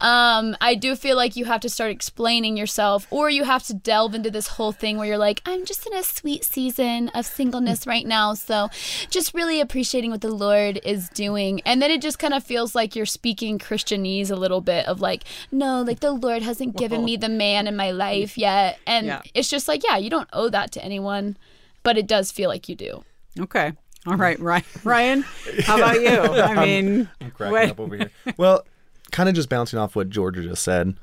Um, 0.00 0.56
I 0.60 0.74
do 0.74 0.96
feel 0.96 1.16
like 1.16 1.36
you 1.36 1.44
have 1.46 1.60
to 1.60 1.68
start 1.68 1.90
explaining 1.90 2.56
yourself, 2.56 3.06
or 3.10 3.30
you 3.30 3.44
have 3.44 3.62
to 3.64 3.74
delve 3.74 4.14
into 4.14 4.30
this 4.30 4.48
whole 4.48 4.72
thing 4.72 4.96
where 4.98 5.06
you're 5.06 5.18
like, 5.18 5.40
I'm 5.46 5.64
just 5.64 5.86
in 5.86 5.94
a 5.94 6.02
sweet 6.02 6.44
season 6.44 7.08
of 7.10 7.26
singleness 7.26 7.86
right 7.86 8.06
now. 8.06 8.34
So 8.34 8.68
just 9.10 9.34
really 9.34 9.60
appreciating 9.60 10.10
what 10.10 10.20
the 10.20 10.30
Lord 10.34 10.80
is 10.84 11.08
doing. 11.10 11.60
And 11.64 11.80
then 11.80 11.90
it 11.90 12.02
just 12.02 12.18
kind 12.18 12.34
of 12.34 12.42
feels 12.44 12.74
like 12.74 12.94
you're 12.96 13.06
speaking 13.06 13.58
Christianese 13.58 14.30
a 14.30 14.36
little 14.36 14.60
bit 14.60 14.86
of 14.86 15.00
like, 15.00 15.24
No, 15.50 15.82
like 15.82 16.00
the 16.00 16.12
Lord 16.12 16.42
hasn't 16.42 16.76
given 16.76 17.04
me 17.04 17.16
the 17.16 17.28
man 17.28 17.66
in 17.66 17.76
my 17.76 17.90
life 17.90 18.36
yet. 18.36 18.78
And 18.86 19.06
Yeah. 19.06 19.22
it's 19.34 19.48
just 19.50 19.68
like, 19.68 19.82
yeah, 19.84 19.96
you 19.96 20.10
don't 20.10 20.28
owe 20.32 20.48
that 20.48 20.72
to 20.74 20.84
anyone, 20.84 21.36
but 21.82 21.96
it 21.96 22.06
does 22.06 22.30
feel 22.30 22.48
like 22.48 22.68
you 22.68 22.74
do. 22.76 23.04
Okay. 23.40 23.72
All 24.06 24.16
right, 24.16 24.38
Ryan. 24.38 24.64
Ryan, 24.84 25.24
how 25.64 25.76
about 25.76 26.00
you? 26.00 26.08
I 26.42 26.64
mean, 26.64 27.08
I'm 27.20 27.30
cracking 27.30 27.52
what- 27.52 27.70
up 27.70 27.80
over 27.80 27.96
here. 27.96 28.10
Well, 28.36 28.64
kind 29.10 29.28
of 29.28 29.34
just 29.34 29.48
bouncing 29.48 29.78
off 29.78 29.96
what 29.96 30.10
Georgia 30.10 30.42
just 30.42 30.62
said. 30.62 30.96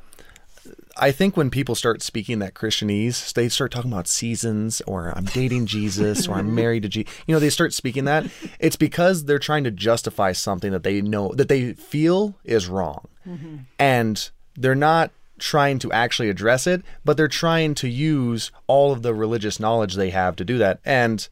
I 0.97 1.11
think 1.11 1.37
when 1.37 1.49
people 1.49 1.73
start 1.73 2.03
speaking 2.03 2.39
that 2.39 2.53
Christianese, 2.53 3.33
they 3.33 3.49
start 3.49 3.71
talking 3.71 3.91
about 3.91 4.07
seasons 4.07 4.81
or 4.85 5.09
I'm 5.17 5.25
dating 5.25 5.65
Jesus 5.65 6.27
or 6.27 6.35
I'm 6.35 6.53
married 6.55 6.83
to 6.83 6.89
Jesus. 6.89 7.11
You 7.25 7.33
know, 7.33 7.39
they 7.39 7.49
start 7.49 7.73
speaking 7.73 8.05
that. 8.05 8.25
It's 8.59 8.75
because 8.75 9.25
they're 9.25 9.39
trying 9.39 9.63
to 9.63 9.71
justify 9.71 10.33
something 10.33 10.71
that 10.71 10.83
they 10.83 11.01
know 11.01 11.33
that 11.35 11.47
they 11.47 11.73
feel 11.73 12.35
is 12.43 12.67
wrong. 12.67 13.07
Mm-hmm. 13.27 13.57
And 13.79 14.29
they're 14.55 14.75
not 14.75 15.11
trying 15.41 15.79
to 15.79 15.91
actually 15.91 16.29
address 16.29 16.67
it, 16.67 16.83
but 17.03 17.17
they're 17.17 17.27
trying 17.27 17.73
to 17.75 17.89
use 17.89 18.51
all 18.67 18.91
of 18.91 19.01
the 19.01 19.13
religious 19.13 19.59
knowledge 19.59 19.95
they 19.95 20.11
have 20.11 20.35
to 20.35 20.45
do 20.45 20.57
that. 20.59 20.79
And 20.85 21.27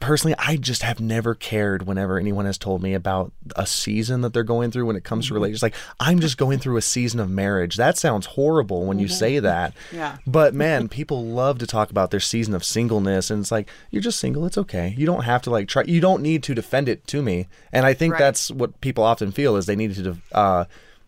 personally, 0.00 0.34
I 0.38 0.56
just 0.56 0.82
have 0.82 0.98
never 0.98 1.34
cared 1.34 1.86
whenever 1.86 2.18
anyone 2.18 2.46
has 2.46 2.56
told 2.56 2.82
me 2.82 2.94
about 2.94 3.32
a 3.54 3.66
season 3.66 4.22
that 4.22 4.32
they're 4.32 4.42
going 4.42 4.70
through 4.70 4.86
when 4.86 4.96
it 4.96 5.04
comes 5.04 5.26
to 5.26 5.28
mm-hmm. 5.28 5.34
relationships. 5.34 5.62
Like, 5.62 5.74
I'm 6.00 6.20
just 6.20 6.38
going 6.38 6.58
through 6.58 6.78
a 6.78 6.82
season 6.82 7.20
of 7.20 7.28
marriage. 7.28 7.76
That 7.76 7.98
sounds 7.98 8.26
horrible 8.26 8.86
when 8.86 8.98
you 8.98 9.06
mm-hmm. 9.06 9.14
say 9.14 9.34
mm-hmm. 9.34 9.44
that. 9.44 9.74
Yeah. 9.92 10.16
But 10.26 10.54
man, 10.64 10.88
people 10.88 11.26
love 11.26 11.58
to 11.58 11.66
talk 11.66 11.90
about 11.90 12.10
their 12.10 12.20
season 12.20 12.54
of 12.54 12.64
singleness. 12.64 13.30
And 13.30 13.40
it's 13.40 13.52
like, 13.52 13.68
you're 13.90 14.02
just 14.02 14.20
single. 14.20 14.46
It's 14.46 14.58
okay. 14.58 14.94
You 14.96 15.04
don't 15.04 15.24
have 15.24 15.42
to 15.42 15.50
like 15.50 15.68
try, 15.68 15.82
you 15.82 16.00
don't 16.00 16.22
need 16.22 16.42
to 16.44 16.54
defend 16.54 16.88
it 16.88 17.06
to 17.08 17.22
me. 17.22 17.48
And 17.72 17.84
I 17.84 17.92
think 17.92 18.14
Right. 18.14 18.20
that's 18.20 18.50
what 18.50 18.80
people 18.80 19.04
often 19.04 19.32
feel 19.32 19.56
is 19.56 19.66
they 19.66 19.76
need 19.76 19.94
to, 19.96 20.16
uh, 20.32 20.64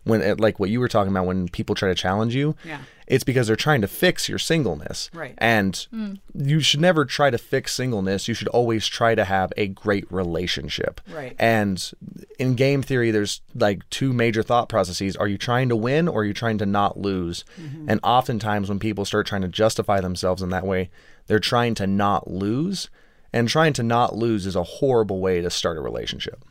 when 0.07 0.21
it, 0.21 0.39
like 0.39 0.59
what 0.59 0.69
you 0.69 0.79
were 0.79 0.87
talking 0.87 1.11
about 1.11 1.25
when 1.25 1.47
people 1.49 1.75
try 1.75 1.89
to 1.89 1.95
challenge 1.95 2.33
you 2.35 2.55
Yeah. 2.65 2.79
it's 3.07 3.23
because 3.23 3.47
they're 3.47 3.55
trying 3.55 3.81
to 3.81 3.87
fix 3.87 4.27
your 4.29 4.39
singleness. 4.39 5.09
Right. 5.13 5.33
and 5.37 5.87
you 6.33 6.59
should 6.59 6.81
never 6.81 7.05
try 7.05 7.29
to 7.29 7.37
fix 7.37 7.73
singleness. 7.73 8.27
You 8.27 8.33
should 8.33 8.47
always 8.49 8.87
try 8.87 9.15
to 9.15 9.23
have 9.25 9.51
a 9.57 9.67
great 9.67 10.05
relationship. 10.11 11.01
Right. 11.13 11.35
and 11.39 11.91
in 12.39 12.55
game 12.55 12.81
theory 12.81 13.11
there's 13.11 13.41
like 13.55 13.87
two 13.89 14.13
major 14.13 14.43
thought 14.43 14.69
processes. 14.69 15.15
Are 15.15 15.27
you 15.27 15.37
trying 15.37 15.69
to 15.69 15.75
win 15.75 16.07
or 16.07 16.21
are 16.21 16.25
you 16.25 16.33
trying 16.33 16.57
to 16.59 16.65
not 16.65 16.99
lose? 16.99 17.43
Mm-hmm. 17.61 17.89
and 17.89 17.99
oftentimes 18.03 18.69
when 18.69 18.79
people 18.79 19.05
start 19.05 19.25
trying 19.27 19.41
to 19.43 19.47
justify 19.47 19.99
themselves 20.01 20.41
in 20.41 20.49
that 20.49 20.65
way 20.65 20.89
they're 21.27 21.39
trying 21.39 21.75
to 21.75 21.85
not 21.87 22.29
lose. 22.29 22.89
And 23.33 23.49
trying 23.49 23.73
to 23.73 23.83
not 23.83 24.15
lose 24.15 24.45
is 24.45 24.55
a 24.55 24.63
horrible 24.63 25.19
way 25.19 25.41
to 25.41 25.49
start 25.49 25.77
a 25.77 25.81
relationship. 25.81 26.43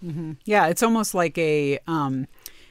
Yeah, 0.45 0.67
it's 0.67 0.83
almost 0.83 1.15
like 1.15 1.37
a 1.39 1.79
um, 1.89 2.27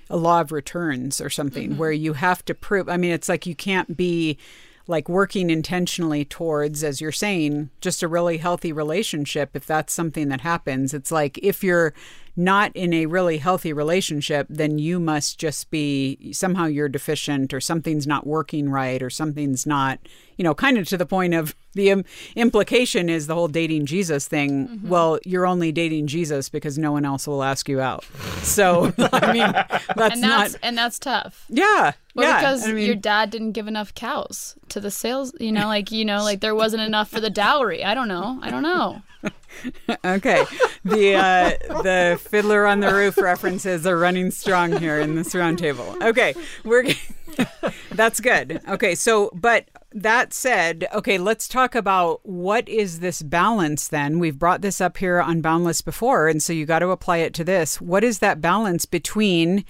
a 0.09 0.17
law 0.17 0.41
of 0.41 0.51
returns 0.51 1.19
or 1.19 1.29
something 1.29 1.77
where 1.77 1.91
mm-hmm. 1.91 2.03
you 2.03 2.13
have 2.13 2.45
to 2.45 2.53
prove. 2.53 2.89
I 2.89 2.97
mean, 2.97 3.11
it's 3.11 3.29
like 3.29 3.45
you 3.45 3.55
can't 3.55 3.97
be 3.97 4.37
like 4.87 5.09
working 5.09 5.49
intentionally 5.49 6.25
towards, 6.25 6.83
as 6.83 7.01
you're 7.01 7.11
saying, 7.11 7.69
just 7.81 8.03
a 8.03 8.07
really 8.07 8.37
healthy 8.37 8.71
relationship. 8.71 9.55
If 9.55 9.65
that's 9.65 9.93
something 9.93 10.29
that 10.29 10.41
happens, 10.41 10.93
it's 10.93 11.11
like 11.11 11.39
if 11.39 11.63
you're 11.63 11.93
not 12.37 12.71
in 12.75 12.93
a 12.93 13.05
really 13.05 13.37
healthy 13.37 13.71
relationship, 13.71 14.47
then 14.49 14.77
you 14.77 14.99
must 14.99 15.39
just 15.39 15.69
be 15.71 16.31
somehow 16.33 16.65
you're 16.65 16.89
deficient 16.89 17.53
or 17.53 17.61
something's 17.61 18.05
not 18.05 18.27
working 18.27 18.69
right 18.69 19.01
or 19.01 19.09
something's 19.09 19.65
not, 19.65 19.99
you 20.37 20.43
know, 20.43 20.53
kind 20.53 20.77
of 20.77 20.87
to 20.89 20.97
the 20.97 21.05
point 21.05 21.33
of 21.33 21.55
the 21.75 21.89
Im- 21.89 22.05
implication 22.35 23.09
is 23.09 23.27
the 23.27 23.35
whole 23.35 23.47
dating 23.47 23.85
Jesus 23.85 24.27
thing. 24.27 24.67
Mm-hmm. 24.67 24.89
Well, 24.89 25.19
you're 25.25 25.45
only 25.45 25.71
dating 25.71 26.07
Jesus 26.07 26.49
because 26.49 26.77
no 26.77 26.91
one 26.91 27.05
else 27.05 27.27
will 27.27 27.43
ask 27.43 27.67
you 27.69 27.79
out. 27.81 28.03
So, 28.43 28.93
I 28.97 29.33
mean, 29.33 29.51
that's, 29.95 30.13
And 30.13 30.21
not, 30.21 30.37
that's 30.39 30.55
and 30.61 30.77
that's 30.77 30.99
tough. 30.99 31.45
yeah. 31.49 31.93
Well, 32.15 32.29
yeah. 32.29 32.39
because 32.39 32.65
I 32.67 32.71
mean, 32.71 32.85
your 32.85 32.95
dad 32.95 33.29
didn't 33.29 33.51
give 33.51 33.67
enough 33.67 33.93
cows 33.93 34.55
to 34.69 34.79
the 34.79 34.89
sales, 34.91 35.33
you 35.39 35.51
know, 35.51 35.67
like 35.67 35.91
you 35.91 36.05
know, 36.05 36.23
like 36.23 36.39
there 36.39 36.55
wasn't 36.55 36.83
enough 36.83 37.09
for 37.09 37.19
the 37.19 37.29
dowry. 37.29 37.83
I 37.83 37.93
don't 37.93 38.07
know. 38.07 38.39
I 38.41 38.49
don't 38.49 38.63
know. 38.63 39.01
Okay, 40.05 40.45
the 40.83 41.15
uh, 41.15 41.81
the 41.81 42.19
Fiddler 42.21 42.65
on 42.65 42.79
the 42.79 42.93
Roof 42.93 43.17
references 43.17 43.87
are 43.87 43.97
running 43.97 44.29
strong 44.31 44.77
here 44.77 44.99
in 44.99 45.15
this 45.15 45.33
roundtable. 45.33 46.01
Okay, 46.01 46.35
we're 46.63 46.85
that's 47.91 48.19
good. 48.19 48.61
Okay, 48.67 48.95
so 48.95 49.31
but 49.33 49.69
that 49.91 50.33
said, 50.33 50.87
okay, 50.93 51.17
let's 51.17 51.47
talk 51.47 51.73
about 51.73 52.19
what 52.23 52.67
is 52.69 52.99
this 52.99 53.21
balance 53.21 53.87
then? 53.87 54.19
We've 54.19 54.37
brought 54.37 54.61
this 54.61 54.81
up 54.81 54.97
here 54.97 55.21
on 55.21 55.41
Boundless 55.41 55.81
before, 55.81 56.27
and 56.27 56.41
so 56.41 56.53
you 56.53 56.65
got 56.65 56.79
to 56.79 56.89
apply 56.89 57.17
it 57.17 57.33
to 57.35 57.43
this. 57.43 57.79
What 57.81 58.03
is 58.03 58.19
that 58.19 58.41
balance 58.41 58.85
between 58.85 59.65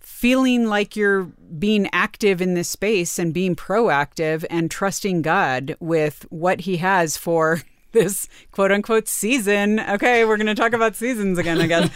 feeling 0.00 0.66
like 0.66 0.96
you're 0.96 1.24
being 1.58 1.88
active 1.92 2.40
in 2.40 2.54
this 2.54 2.68
space 2.68 3.18
and 3.18 3.34
being 3.34 3.54
proactive 3.54 4.44
and 4.50 4.70
trusting 4.70 5.22
God 5.22 5.76
with 5.80 6.26
what 6.30 6.62
He 6.62 6.78
has 6.78 7.16
for 7.16 7.62
this 7.92 8.28
quote 8.52 8.72
unquote 8.72 9.08
season. 9.08 9.80
Okay, 9.80 10.24
we're 10.24 10.36
going 10.36 10.46
to 10.46 10.54
talk 10.54 10.72
about 10.72 10.96
seasons 10.96 11.38
again, 11.38 11.60
I 11.60 11.66
guess. 11.66 11.90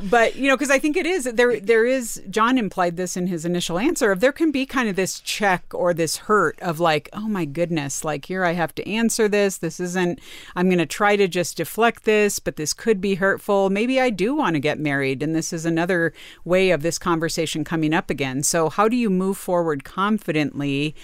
but 0.10 0.36
you 0.36 0.48
know, 0.48 0.56
because 0.56 0.70
I 0.70 0.78
think 0.78 0.96
it 0.96 1.06
is 1.06 1.24
there. 1.24 1.60
There 1.60 1.84
is 1.84 2.22
John 2.30 2.58
implied 2.58 2.96
this 2.96 3.16
in 3.16 3.26
his 3.26 3.44
initial 3.44 3.78
answer 3.78 4.10
of 4.10 4.20
there 4.20 4.32
can 4.32 4.50
be 4.50 4.66
kind 4.66 4.88
of 4.88 4.96
this 4.96 5.20
check 5.20 5.64
or 5.72 5.92
this 5.92 6.16
hurt 6.16 6.58
of 6.60 6.80
like, 6.80 7.08
oh 7.12 7.28
my 7.28 7.44
goodness, 7.44 8.04
like 8.04 8.24
here 8.26 8.44
I 8.44 8.52
have 8.52 8.74
to 8.76 8.88
answer 8.88 9.28
this. 9.28 9.58
This 9.58 9.80
isn't. 9.80 10.20
I'm 10.56 10.68
going 10.68 10.78
to 10.78 10.86
try 10.86 11.16
to 11.16 11.28
just 11.28 11.56
deflect 11.56 12.04
this, 12.04 12.38
but 12.38 12.56
this 12.56 12.72
could 12.72 13.00
be 13.00 13.16
hurtful. 13.16 13.70
Maybe 13.70 14.00
I 14.00 14.10
do 14.10 14.34
want 14.34 14.54
to 14.54 14.60
get 14.60 14.78
married, 14.78 15.22
and 15.22 15.34
this 15.34 15.52
is 15.52 15.66
another 15.66 16.12
way 16.44 16.70
of 16.70 16.82
this 16.82 16.98
conversation 16.98 17.64
coming 17.64 17.92
up 17.92 18.10
again. 18.10 18.42
So 18.42 18.68
how 18.70 18.88
do 18.88 18.96
you 18.96 19.10
move 19.10 19.36
forward 19.36 19.84
confidently 19.84 20.94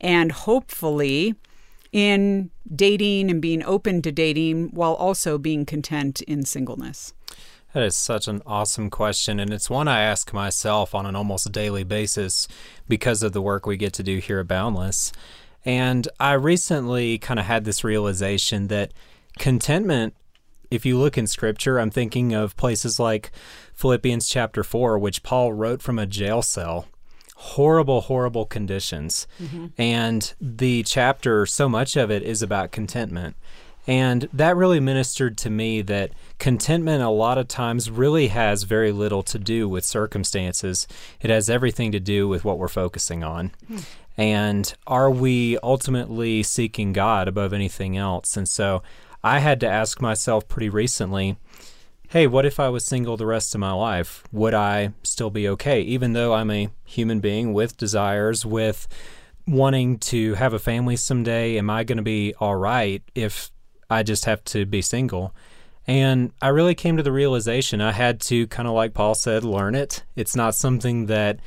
and 0.00 0.32
hopefully? 0.32 1.34
In 1.96 2.50
dating 2.74 3.30
and 3.30 3.40
being 3.40 3.64
open 3.64 4.02
to 4.02 4.12
dating 4.12 4.68
while 4.74 4.92
also 4.92 5.38
being 5.38 5.64
content 5.64 6.20
in 6.22 6.44
singleness? 6.44 7.14
That 7.72 7.84
is 7.84 7.96
such 7.96 8.28
an 8.28 8.42
awesome 8.44 8.90
question, 8.90 9.40
and 9.40 9.50
it's 9.50 9.70
one 9.70 9.88
I 9.88 10.02
ask 10.02 10.34
myself 10.34 10.94
on 10.94 11.06
an 11.06 11.16
almost 11.16 11.50
daily 11.52 11.84
basis 11.84 12.48
because 12.86 13.22
of 13.22 13.32
the 13.32 13.40
work 13.40 13.64
we 13.64 13.78
get 13.78 13.94
to 13.94 14.02
do 14.02 14.18
here 14.18 14.40
at 14.40 14.46
Boundless. 14.46 15.10
And 15.64 16.06
I 16.20 16.34
recently 16.34 17.16
kind 17.16 17.40
of 17.40 17.46
had 17.46 17.64
this 17.64 17.82
realization 17.82 18.66
that 18.68 18.92
contentment, 19.38 20.14
if 20.70 20.84
you 20.84 20.98
look 20.98 21.16
in 21.16 21.26
scripture, 21.26 21.80
I'm 21.80 21.90
thinking 21.90 22.34
of 22.34 22.58
places 22.58 23.00
like 23.00 23.30
Philippians 23.72 24.28
chapter 24.28 24.62
4, 24.62 24.98
which 24.98 25.22
Paul 25.22 25.54
wrote 25.54 25.80
from 25.80 25.98
a 25.98 26.04
jail 26.04 26.42
cell. 26.42 26.88
Horrible, 27.38 28.02
horrible 28.02 28.46
conditions. 28.46 29.26
Mm-hmm. 29.40 29.66
And 29.78 30.34
the 30.40 30.82
chapter, 30.82 31.46
so 31.46 31.68
much 31.68 31.96
of 31.96 32.10
it 32.10 32.22
is 32.22 32.42
about 32.42 32.72
contentment. 32.72 33.36
And 33.86 34.28
that 34.32 34.56
really 34.56 34.80
ministered 34.80 35.36
to 35.38 35.50
me 35.50 35.80
that 35.82 36.10
contentment 36.38 37.02
a 37.02 37.08
lot 37.08 37.38
of 37.38 37.46
times 37.46 37.88
really 37.88 38.28
has 38.28 38.64
very 38.64 38.90
little 38.90 39.22
to 39.24 39.38
do 39.38 39.68
with 39.68 39.84
circumstances. 39.84 40.88
It 41.20 41.30
has 41.30 41.48
everything 41.48 41.92
to 41.92 42.00
do 42.00 42.26
with 42.26 42.44
what 42.44 42.58
we're 42.58 42.68
focusing 42.68 43.22
on. 43.22 43.52
Hmm. 43.68 43.78
And 44.16 44.74
are 44.86 45.10
we 45.10 45.58
ultimately 45.62 46.42
seeking 46.42 46.92
God 46.92 47.28
above 47.28 47.52
anything 47.52 47.96
else? 47.96 48.36
And 48.36 48.48
so 48.48 48.82
I 49.22 49.40
had 49.40 49.60
to 49.60 49.68
ask 49.68 50.00
myself 50.00 50.48
pretty 50.48 50.68
recently 50.68 51.36
hey, 52.08 52.26
what 52.26 52.46
if 52.46 52.60
I 52.60 52.68
was 52.68 52.84
single 52.84 53.16
the 53.16 53.26
rest 53.26 53.54
of 53.54 53.60
my 53.60 53.72
life? 53.72 54.22
Would 54.32 54.54
I 54.54 54.92
still 55.02 55.30
be 55.30 55.48
okay? 55.48 55.80
Even 55.82 56.12
though 56.12 56.34
I'm 56.34 56.50
a 56.50 56.68
human 56.84 57.20
being 57.20 57.52
with 57.52 57.76
desires, 57.76 58.46
with 58.46 58.88
wanting 59.46 59.98
to 59.98 60.34
have 60.34 60.52
a 60.52 60.58
family 60.58 60.96
someday. 60.96 61.56
Am 61.56 61.70
I 61.70 61.84
going 61.84 61.98
to 61.98 62.02
be 62.02 62.34
all 62.40 62.56
right 62.56 63.02
if 63.14 63.50
I 63.88 64.02
just 64.02 64.24
have 64.24 64.42
to 64.44 64.66
be 64.66 64.82
single? 64.82 65.34
And 65.86 66.32
I 66.42 66.48
really 66.48 66.74
came 66.74 66.96
to 66.96 67.02
the 67.02 67.12
realization 67.12 67.80
I 67.80 67.92
had 67.92 68.20
to 68.22 68.48
kind 68.48 68.66
of 68.66 68.74
like 68.74 68.92
Paul 68.92 69.14
said, 69.14 69.44
learn 69.44 69.74
it. 69.76 70.02
It's 70.16 70.34
not 70.34 70.56
something 70.56 71.06
that 71.06 71.38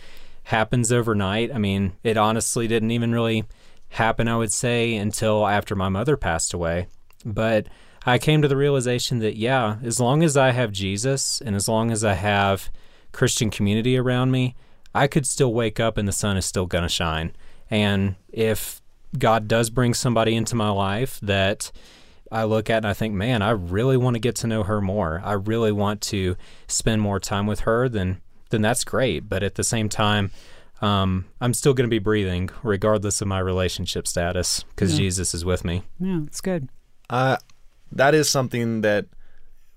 happens 0.44 0.92
overnight. 0.92 1.54
I 1.54 1.58
mean, 1.58 1.94
it 2.04 2.16
honestly 2.16 2.68
didn't 2.68 2.92
even 2.92 3.12
really 3.12 3.44
happen, 3.89 4.30
I 4.30 4.38
would 4.38 4.54
say, 4.54 4.96
until 4.96 5.46
after 5.46 5.75
my 5.75 5.89
mother 5.89 6.16
passed 6.16 6.54
away. 6.54 6.88
But 7.25 7.68
I 8.06 8.18
came 8.18 8.41
to 8.41 8.48
the 8.48 8.58
realization 8.58 9.20
that, 9.20 9.36
yeah, 9.36 9.77
as 9.84 10.00
long 10.00 10.24
as 10.24 10.38
I 10.38 10.51
have 10.51 10.72
Jesus 10.72 11.41
and 11.41 11.56
as 11.56 11.68
long 11.68 11.91
as 11.91 12.03
I 12.03 12.13
have 12.13 12.70
Christian 13.12 13.50
community 13.50 13.98
around 13.98 14.32
me, 14.32 14.56
I 14.94 15.08
could 15.08 15.27
still 15.27 15.53
wake 15.53 15.79
up 15.79 15.98
and 15.98 16.08
the 16.08 16.13
sun 16.13 16.38
is 16.38 16.46
still 16.46 16.65
going 16.65 16.84
to 16.84 16.89
shine. 16.89 17.34
And 17.70 18.15
if 18.32 18.82
God 19.18 19.48
does 19.48 19.70
bring 19.70 19.94
somebody 19.94 20.36
into 20.36 20.56
my 20.56 20.70
life 20.70 21.20
that 21.22 21.72
I 22.32 22.44
look 22.44 22.70
at 22.70 22.77
and 22.77 22.88
I 22.88 22.94
think, 22.94 23.13
man, 23.13 23.41
I 23.41 23.51
really 23.51 23.98
want 23.98 24.15
to 24.15 24.20
get 24.20 24.36
to 24.38 24.48
know 24.48 24.63
her 24.63 24.82
more. 24.82 25.22
I 25.24 25.34
really 25.34 25.72
want 25.72 26.01
to 26.01 26.36
spend 26.68 27.01
more 27.01 27.20
time 27.20 27.48
with 27.48 27.62
her, 27.62 27.89
then 27.89 28.22
then 28.50 28.62
that's 28.62 28.84
great. 28.84 29.29
But 29.29 29.44
at 29.44 29.56
the 29.56 29.63
same 29.63 29.89
time, 29.89 30.32
um, 30.82 31.25
I'm 31.39 31.53
still 31.53 31.74
going 31.74 31.88
to 31.88 31.94
be 31.94 32.00
breathing 32.00 32.50
regardless 32.63 33.22
of 33.22 33.27
my 33.27 33.39
relationship 33.39 34.08
status 34.08 34.63
because 34.70 34.94
yeah. 34.94 35.06
Jesus 35.06 35.34
is 35.34 35.46
with 35.46 35.63
me. 35.63 35.84
Yeah, 36.00 36.22
it's 36.25 36.41
good. 36.41 36.70
Uh, 37.10 37.38
that 37.91 38.13
is 38.13 38.29
something 38.29 38.81
that, 38.81 39.05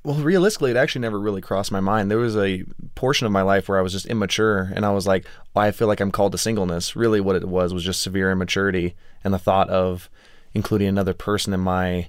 well, 0.04 0.16
realistically, 0.16 0.70
it 0.70 0.76
actually 0.76 1.02
never 1.02 1.18
really 1.18 1.40
crossed 1.40 1.72
my 1.72 1.80
mind. 1.80 2.10
There 2.10 2.18
was 2.18 2.36
a 2.36 2.64
portion 2.94 3.26
of 3.26 3.32
my 3.32 3.42
life 3.42 3.68
where 3.68 3.78
I 3.78 3.82
was 3.82 3.92
just 3.92 4.06
immature 4.06 4.72
and 4.74 4.84
I 4.84 4.90
was 4.90 5.06
like, 5.06 5.24
well, 5.54 5.64
I 5.64 5.70
feel 5.70 5.88
like 5.88 6.00
I'm 6.00 6.10
called 6.10 6.32
to 6.32 6.38
singleness. 6.38 6.96
Really, 6.96 7.20
what 7.20 7.36
it 7.36 7.48
was 7.48 7.72
was 7.72 7.84
just 7.84 8.02
severe 8.02 8.30
immaturity 8.30 8.94
and 9.24 9.32
the 9.32 9.38
thought 9.38 9.70
of 9.70 10.10
including 10.54 10.88
another 10.88 11.14
person 11.14 11.52
in 11.52 11.60
my 11.60 12.08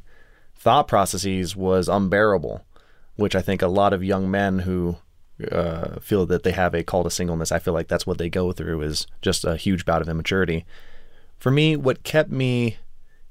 thought 0.55 0.87
processes 0.87 1.55
was 1.55 1.87
unbearable, 1.87 2.65
which 3.15 3.35
I 3.35 3.41
think 3.41 3.61
a 3.61 3.67
lot 3.67 3.93
of 3.93 4.03
young 4.03 4.29
men 4.29 4.59
who 4.59 4.97
uh, 5.51 5.99
feel 5.99 6.25
that 6.25 6.43
they 6.43 6.51
have 6.51 6.73
a 6.73 6.83
call 6.83 7.03
to 7.03 7.09
singleness, 7.09 7.51
I 7.51 7.59
feel 7.59 7.73
like 7.73 7.87
that's 7.87 8.07
what 8.07 8.17
they 8.17 8.29
go 8.29 8.51
through 8.51 8.81
is 8.81 9.07
just 9.21 9.43
a 9.43 9.57
huge 9.57 9.85
bout 9.85 10.01
of 10.01 10.09
immaturity. 10.09 10.65
For 11.37 11.51
me, 11.51 11.75
what 11.75 12.03
kept 12.03 12.29
me 12.29 12.77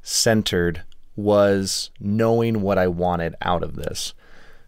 centered 0.02 0.83
was 1.16 1.90
knowing 2.00 2.62
what 2.62 2.78
I 2.78 2.88
wanted 2.88 3.35
out 3.42 3.62
of 3.62 3.76
this. 3.76 4.14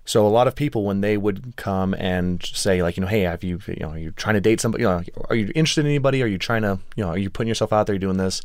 So 0.06 0.26
a 0.26 0.28
lot 0.28 0.46
of 0.46 0.54
people, 0.54 0.84
when 0.84 1.00
they 1.00 1.16
would 1.16 1.56
come 1.56 1.94
and 1.94 2.44
say, 2.44 2.82
like, 2.82 2.96
you 2.96 3.00
know, 3.00 3.06
hey, 3.06 3.22
have 3.22 3.42
you, 3.42 3.58
you 3.66 3.76
know, 3.80 3.90
are 3.90 3.98
you 3.98 4.10
trying 4.10 4.34
to 4.34 4.40
date 4.40 4.60
somebody? 4.60 4.82
You 4.82 4.88
know, 4.88 5.02
are 5.30 5.36
you 5.36 5.50
interested 5.54 5.80
in 5.80 5.86
anybody? 5.86 6.22
Are 6.22 6.26
you 6.26 6.36
trying 6.36 6.62
to, 6.62 6.78
you 6.94 7.04
know, 7.04 7.10
are 7.10 7.18
you 7.18 7.30
putting 7.30 7.48
yourself 7.48 7.72
out 7.72 7.86
there 7.86 7.98
doing 7.98 8.18
this? 8.18 8.42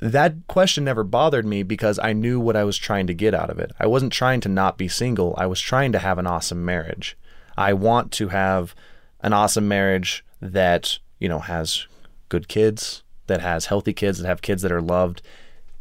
that 0.00 0.34
question 0.46 0.84
never 0.84 1.04
bothered 1.04 1.44
me 1.44 1.62
because 1.62 1.98
I 1.98 2.12
knew 2.12 2.40
what 2.40 2.56
I 2.56 2.64
was 2.64 2.78
trying 2.78 3.06
to 3.06 3.14
get 3.14 3.34
out 3.34 3.50
of 3.50 3.58
it. 3.58 3.70
I 3.78 3.86
wasn't 3.86 4.12
trying 4.12 4.40
to 4.42 4.48
not 4.48 4.78
be 4.78 4.88
single, 4.88 5.34
I 5.36 5.46
was 5.46 5.60
trying 5.60 5.92
to 5.92 5.98
have 5.98 6.18
an 6.18 6.26
awesome 6.26 6.64
marriage. 6.64 7.16
I 7.56 7.74
want 7.74 8.10
to 8.12 8.28
have 8.28 8.74
an 9.20 9.34
awesome 9.34 9.68
marriage 9.68 10.24
that, 10.40 10.98
you 11.18 11.28
know, 11.28 11.40
has 11.40 11.86
good 12.30 12.48
kids, 12.48 13.02
that 13.26 13.42
has 13.42 13.66
healthy 13.66 13.92
kids, 13.92 14.18
that 14.18 14.26
have 14.26 14.40
kids 14.40 14.62
that 14.62 14.72
are 14.72 14.80
loved. 14.80 15.20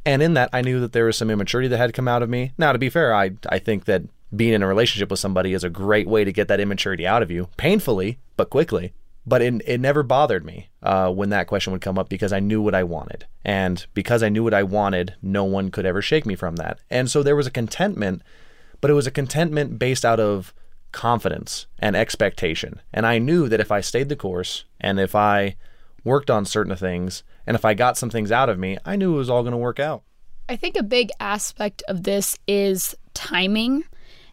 And 0.09 0.23
in 0.23 0.33
that, 0.33 0.49
I 0.51 0.61
knew 0.61 0.79
that 0.79 0.91
there 0.91 1.05
was 1.05 1.17
some 1.17 1.29
immaturity 1.29 1.67
that 1.67 1.77
had 1.77 1.93
come 1.93 2.07
out 2.07 2.23
of 2.23 2.29
me. 2.29 2.51
Now, 2.57 2.71
to 2.71 2.79
be 2.79 2.89
fair, 2.89 3.13
I, 3.13 3.31
I 3.47 3.59
think 3.59 3.85
that 3.85 4.01
being 4.35 4.53
in 4.53 4.63
a 4.63 4.67
relationship 4.67 5.11
with 5.11 5.19
somebody 5.19 5.53
is 5.53 5.63
a 5.63 5.69
great 5.69 6.07
way 6.07 6.23
to 6.23 6.31
get 6.31 6.47
that 6.47 6.59
immaturity 6.59 7.05
out 7.05 7.21
of 7.21 7.29
you, 7.29 7.47
painfully, 7.57 8.17
but 8.35 8.49
quickly 8.49 8.93
but 9.29 9.43
it, 9.43 9.61
it 9.65 9.79
never 9.79 10.01
bothered 10.01 10.43
me 10.43 10.69
uh, 10.81 11.11
when 11.11 11.29
that 11.29 11.45
question 11.45 11.71
would 11.71 11.81
come 11.81 11.99
up 11.99 12.09
because 12.09 12.33
I 12.33 12.39
knew 12.39 12.61
what 12.61 12.73
I 12.73 12.83
wanted. 12.83 13.25
And 13.45 13.85
because 13.93 14.23
I 14.23 14.29
knew 14.29 14.43
what 14.43 14.55
I 14.55 14.63
wanted, 14.63 15.13
no 15.21 15.43
one 15.43 15.69
could 15.69 15.85
ever 15.85 16.01
shake 16.01 16.25
me 16.25 16.35
from 16.35 16.55
that. 16.55 16.79
And 16.89 17.11
so 17.11 17.21
there 17.21 17.35
was 17.35 17.45
a 17.45 17.51
contentment, 17.51 18.23
but 18.81 18.89
it 18.89 18.95
was 18.95 19.05
a 19.05 19.11
contentment 19.11 19.77
based 19.77 20.03
out 20.03 20.19
of 20.19 20.51
confidence 20.91 21.67
and 21.77 21.95
expectation. 21.95 22.81
And 22.91 23.05
I 23.05 23.19
knew 23.19 23.47
that 23.49 23.59
if 23.59 23.71
I 23.71 23.81
stayed 23.81 24.09
the 24.09 24.15
course 24.15 24.63
and 24.81 24.99
if 24.99 25.13
I 25.13 25.55
worked 26.03 26.29
on 26.29 26.45
certain 26.45 26.75
things 26.75 27.23
and 27.49 27.55
if 27.55 27.65
I 27.65 27.73
got 27.73 27.97
some 27.97 28.11
things 28.11 28.31
out 28.31 28.47
of 28.47 28.59
me, 28.59 28.77
I 28.85 28.95
knew 28.95 29.15
it 29.15 29.17
was 29.17 29.29
all 29.31 29.41
going 29.41 29.53
to 29.53 29.57
work 29.57 29.79
out. 29.79 30.03
I 30.47 30.55
think 30.55 30.77
a 30.77 30.83
big 30.83 31.09
aspect 31.19 31.81
of 31.87 32.03
this 32.03 32.37
is 32.47 32.95
timing 33.15 33.85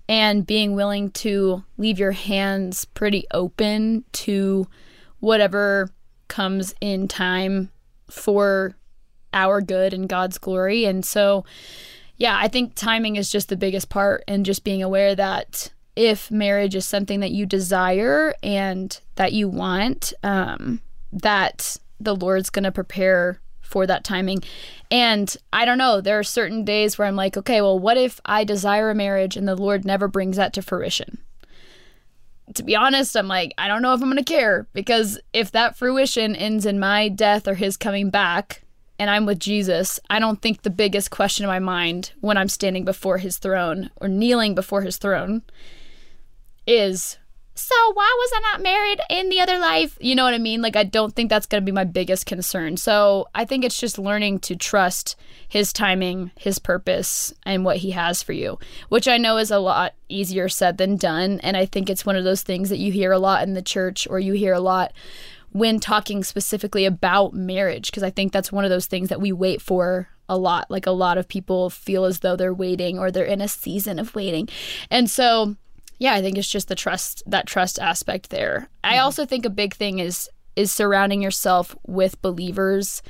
and 0.07 0.47
being 0.47 0.75
willing 0.75 1.11
to 1.13 1.65
leave 1.79 1.99
your 1.99 2.13
hands 2.13 2.85
pretty 2.85 3.25
open 3.33 4.05
to 4.13 4.67
whatever 5.21 5.89
comes 6.29 6.75
in 6.83 7.09
time 7.09 7.71
for 8.11 8.77
our 9.33 9.63
good 9.63 9.95
and 9.95 10.11
God's 10.11 10.37
glory. 10.37 10.85
And 10.85 11.03
so, 11.03 11.47
yeah, 12.19 12.37
I 12.39 12.49
think 12.49 12.75
timing 12.75 13.17
is 13.17 13.31
just 13.31 13.49
the 13.49 13.57
biggest 13.57 13.89
part, 13.89 14.25
and 14.29 14.45
just 14.45 14.63
being 14.63 14.83
aware 14.83 15.15
that 15.15 15.73
if 15.97 16.31
marriage 16.31 16.75
is 16.75 16.85
something 16.85 17.21
that 17.21 17.33
you 17.33 17.47
desire 17.47 18.35
and 18.43 19.01
that 19.15 19.33
you 19.33 19.49
want, 19.49 20.13
um, 20.23 20.83
that 21.13 21.77
the 22.01 22.15
Lord's 22.15 22.51
going 22.51 22.65
to 22.65 22.73
prepare 22.73 23.41
for 23.61 23.87
that 23.87 24.05
timing. 24.05 24.43
And 24.91 25.37
I 25.53 25.65
don't 25.65 25.79
know, 25.79 26.01
there 26.01 26.19
are 26.19 26.25
certain 26.25 26.65
days 26.65 26.97
where 26.97 27.09
I'm 27.09 27.17
like, 27.17 27.37
okay, 27.37 27.61
well, 27.61 27.79
what 27.79 27.97
if 27.97 28.21
I 28.25 28.45
desire 28.45 28.91
a 28.91 28.95
marriage 28.95 29.37
and 29.37 29.47
the 29.47 29.57
Lord 29.57 29.85
never 29.85 30.09
brings 30.09 30.37
that 30.37 30.53
to 30.55 30.63
fruition? 30.63 31.19
To 32.55 32.63
be 32.63 32.77
honest, 32.77 33.17
I'm 33.17 33.27
like, 33.27 33.53
I 33.59 33.67
don't 33.67 33.83
know 33.83 33.93
if 33.93 34.01
I'm 34.01 34.11
going 34.11 34.23
to 34.23 34.25
care 34.25 34.69
because 34.73 35.19
if 35.33 35.51
that 35.51 35.77
fruition 35.77 36.37
ends 36.37 36.65
in 36.65 36.79
my 36.79 37.09
death 37.09 37.49
or 37.49 37.55
his 37.55 37.77
coming 37.77 38.09
back 38.09 38.63
and 39.01 39.11
I'm 39.11 39.27
with 39.27 39.41
Jesus, 39.41 39.99
I 40.09 40.21
don't 40.21 40.41
think 40.41 40.63
the 40.63 40.71
biggest 40.71 41.11
question 41.11 41.45
in 41.45 41.49
my 41.49 41.59
mind 41.59 42.13
when 42.21 42.37
I'm 42.37 42.49
standing 42.49 42.85
before 42.85 43.19
his 43.19 43.39
throne 43.39 43.91
or 43.97 44.07
kneeling 44.07 44.55
before 44.55 44.83
his 44.83 44.97
throne 44.97 45.43
is 46.69 47.19
so 47.57 47.75
why 47.95 48.15
was 48.19 48.31
I 48.35 48.41
not 48.41 48.63
married 48.63 49.01
in 49.09 49.31
the 49.31 49.41
other 49.41 49.59
life? 49.59 49.97
You 49.99 50.15
know 50.15 50.25
what 50.25 50.35
I 50.35 50.39
mean? 50.39 50.61
Like, 50.61 50.77
I 50.77 50.85
don't 50.85 51.15
think 51.15 51.31
that's 51.31 51.47
going 51.47 51.63
to 51.63 51.65
be 51.65 51.73
my 51.73 51.85
biggest 51.85 52.27
concern. 52.27 52.77
So 52.77 53.29
I 53.35 53.47
think 53.47 53.65
it's 53.65 53.81
just 53.81 53.99
learning 53.99 54.41
to 54.41 54.57
trust 54.57 55.17
his 55.49 55.73
timing, 55.73 56.33
his 56.39 56.59
purpose, 56.59 57.33
and 57.45 57.65
what 57.65 57.79
he 57.79 57.93
has 57.93 58.23
for 58.23 58.35
you, 58.35 58.59
which 58.91 59.09
I 59.09 59.17
know 59.17 59.39
is 59.39 59.51
a 59.51 59.59
lot 59.59 59.95
easier 60.11 60.51
said 60.51 60.77
than 60.77 60.97
done. 60.97 61.41
And 61.41 61.57
I 61.57 61.65
think 61.65 61.89
it's 61.89 62.05
one 62.05 62.17
of 62.17 62.25
those 62.25 62.43
things 62.43 62.69
that 62.69 62.79
you 62.79 62.93
hear 62.93 63.11
a 63.11 63.19
lot 63.19 63.43
in 63.43 63.55
the 63.55 63.63
church 63.63 64.07
or 64.11 64.21
you 64.21 64.35
hear 64.35 64.53
a 64.53 64.61
lot 64.61 64.93
when 65.53 65.81
talking 65.81 66.23
specifically 66.23 66.85
about 66.85 67.33
marriage, 67.33 67.91
because 67.91 68.03
I 68.03 68.11
think 68.11 68.33
that's 68.33 68.53
one 68.53 68.65
of 68.65 68.71
those 68.71 68.87
things 68.87 69.09
that 69.09 69.21
we 69.21 69.33
wait 69.33 69.63
for 69.63 70.09
a 70.29 70.37
lot. 70.37 70.71
Like, 70.71 70.87
a 70.87 70.91
lot 70.91 71.17
of 71.17 71.27
people 71.27 71.71
feel 71.71 72.05
as 72.05 72.19
though 72.19 72.37
they're 72.37 72.53
waiting 72.53 72.99
or 72.99 73.11
they're 73.11 73.25
in 73.25 73.41
a 73.41 73.49
season 73.49 73.99
of 73.99 74.15
waiting. 74.15 74.51
And 74.91 75.09
so, 75.09 75.57
yeah, 75.99 76.15
I 76.15 76.21
think 76.21 76.39
it's 76.39 76.51
just 76.51 76.69
the 76.69 76.75
trust 76.75 77.23
that 77.27 77.47
trust 77.47 77.79
aspect 77.79 78.31
there. 78.31 78.69
Mm-hmm. 78.85 78.95
I 78.95 78.99
also 78.99 79.25
think 79.25 79.45
a 79.45 79.51
big 79.51 79.75
thing 79.75 79.99
is 79.99 80.31
is 80.55 80.73
surrounding 80.73 81.23
yourself 81.23 81.77
with 81.87 82.21
believers 82.23 83.03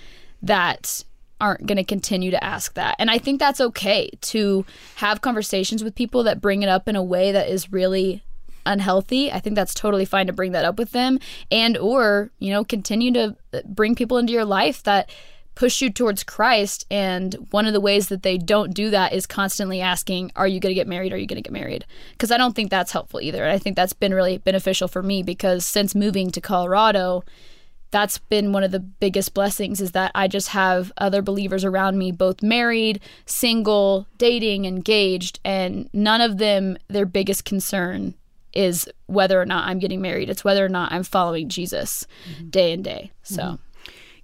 that 0.42 1.05
aren't 1.40 1.66
going 1.66 1.77
to 1.77 1.85
continue 1.85 2.31
to 2.31 2.42
ask 2.42 2.75
that. 2.75 2.96
And 2.99 3.11
I 3.11 3.18
think 3.18 3.38
that's 3.38 3.61
okay 3.61 4.11
to 4.22 4.64
have 4.96 5.20
conversations 5.20 5.85
with 5.85 5.94
people 5.94 6.22
that 6.25 6.40
bring 6.40 6.62
it 6.62 6.68
up 6.68 6.88
in 6.88 6.96
a 6.96 7.03
way 7.03 7.31
that 7.31 7.49
is 7.49 7.72
really 7.72 8.22
unhealthy. 8.64 9.31
I 9.31 9.38
think 9.38 9.55
that's 9.55 9.75
totally 9.75 10.05
fine 10.05 10.27
to 10.27 10.33
bring 10.33 10.53
that 10.53 10.64
up 10.64 10.79
with 10.79 10.92
them 10.92 11.20
and 11.51 11.77
or, 11.77 12.31
you 12.38 12.53
know, 12.53 12.64
continue 12.64 13.12
to 13.12 13.37
bring 13.64 13.94
people 13.94 14.18
into 14.18 14.33
your 14.33 14.44
life 14.44 14.83
that 14.83 15.11
push 15.57 15.83
you 15.83 15.90
towards 15.90 16.23
Christ. 16.23 16.87
And 16.88 17.35
one 17.51 17.66
of 17.66 17.73
the 17.73 17.81
ways 17.81 18.09
that 18.09 18.23
they 18.23 18.38
don't 18.38 18.73
do 18.73 18.90
that 18.90 19.12
is 19.12 19.27
constantly 19.27 19.81
asking, 19.81 20.31
Are 20.37 20.47
you 20.47 20.61
going 20.61 20.71
to 20.71 20.75
get 20.75 20.87
married? 20.87 21.12
Are 21.12 21.16
you 21.16 21.27
going 21.27 21.42
to 21.42 21.49
get 21.49 21.53
married? 21.53 21.85
Because 22.12 22.31
I 22.31 22.37
don't 22.37 22.55
think 22.55 22.71
that's 22.71 22.92
helpful 22.92 23.21
either. 23.21 23.42
And 23.42 23.53
I 23.53 23.59
think 23.59 23.75
that's 23.75 23.92
been 23.92 24.14
really 24.14 24.38
beneficial 24.38 24.87
for 24.87 25.03
me 25.03 25.25
because 25.25 25.66
since 25.66 25.97
moving 25.97 26.31
to 26.31 26.40
Colorado, 26.40 27.25
that's 27.90 28.19
been 28.19 28.53
one 28.53 28.62
of 28.62 28.71
the 28.71 28.81
biggest 28.81 29.33
blessings 29.33 29.81
is 29.81 29.92
that 29.92 30.12
I 30.14 30.29
just 30.29 30.49
have 30.49 30.92
other 30.99 31.23
believers 31.23 31.64
around 31.64 31.99
me, 31.99 32.12
both 32.12 32.42
married, 32.42 33.01
single, 33.25 34.07
dating, 34.19 34.66
engaged, 34.66 35.40
and 35.45 35.88
none 35.92 36.21
of 36.21 36.38
them, 36.38 36.77
their 36.88 37.07
biggest 37.07 37.45
concern 37.45 38.14
is 38.53 38.88
whether 39.07 39.40
or 39.40 39.47
not 39.47 39.66
I'm 39.66 39.79
getting 39.79 40.01
married. 40.01 40.29
It's 40.29 40.45
whether 40.45 40.64
or 40.64 40.69
not 40.69 40.92
I'm 40.92 41.05
following 41.05 41.49
Jesus 41.49 42.07
mm-hmm. 42.31 42.49
day 42.51 42.73
and 42.73 42.85
day. 42.85 43.12
So. 43.23 43.42
Mm-hmm. 43.42 43.62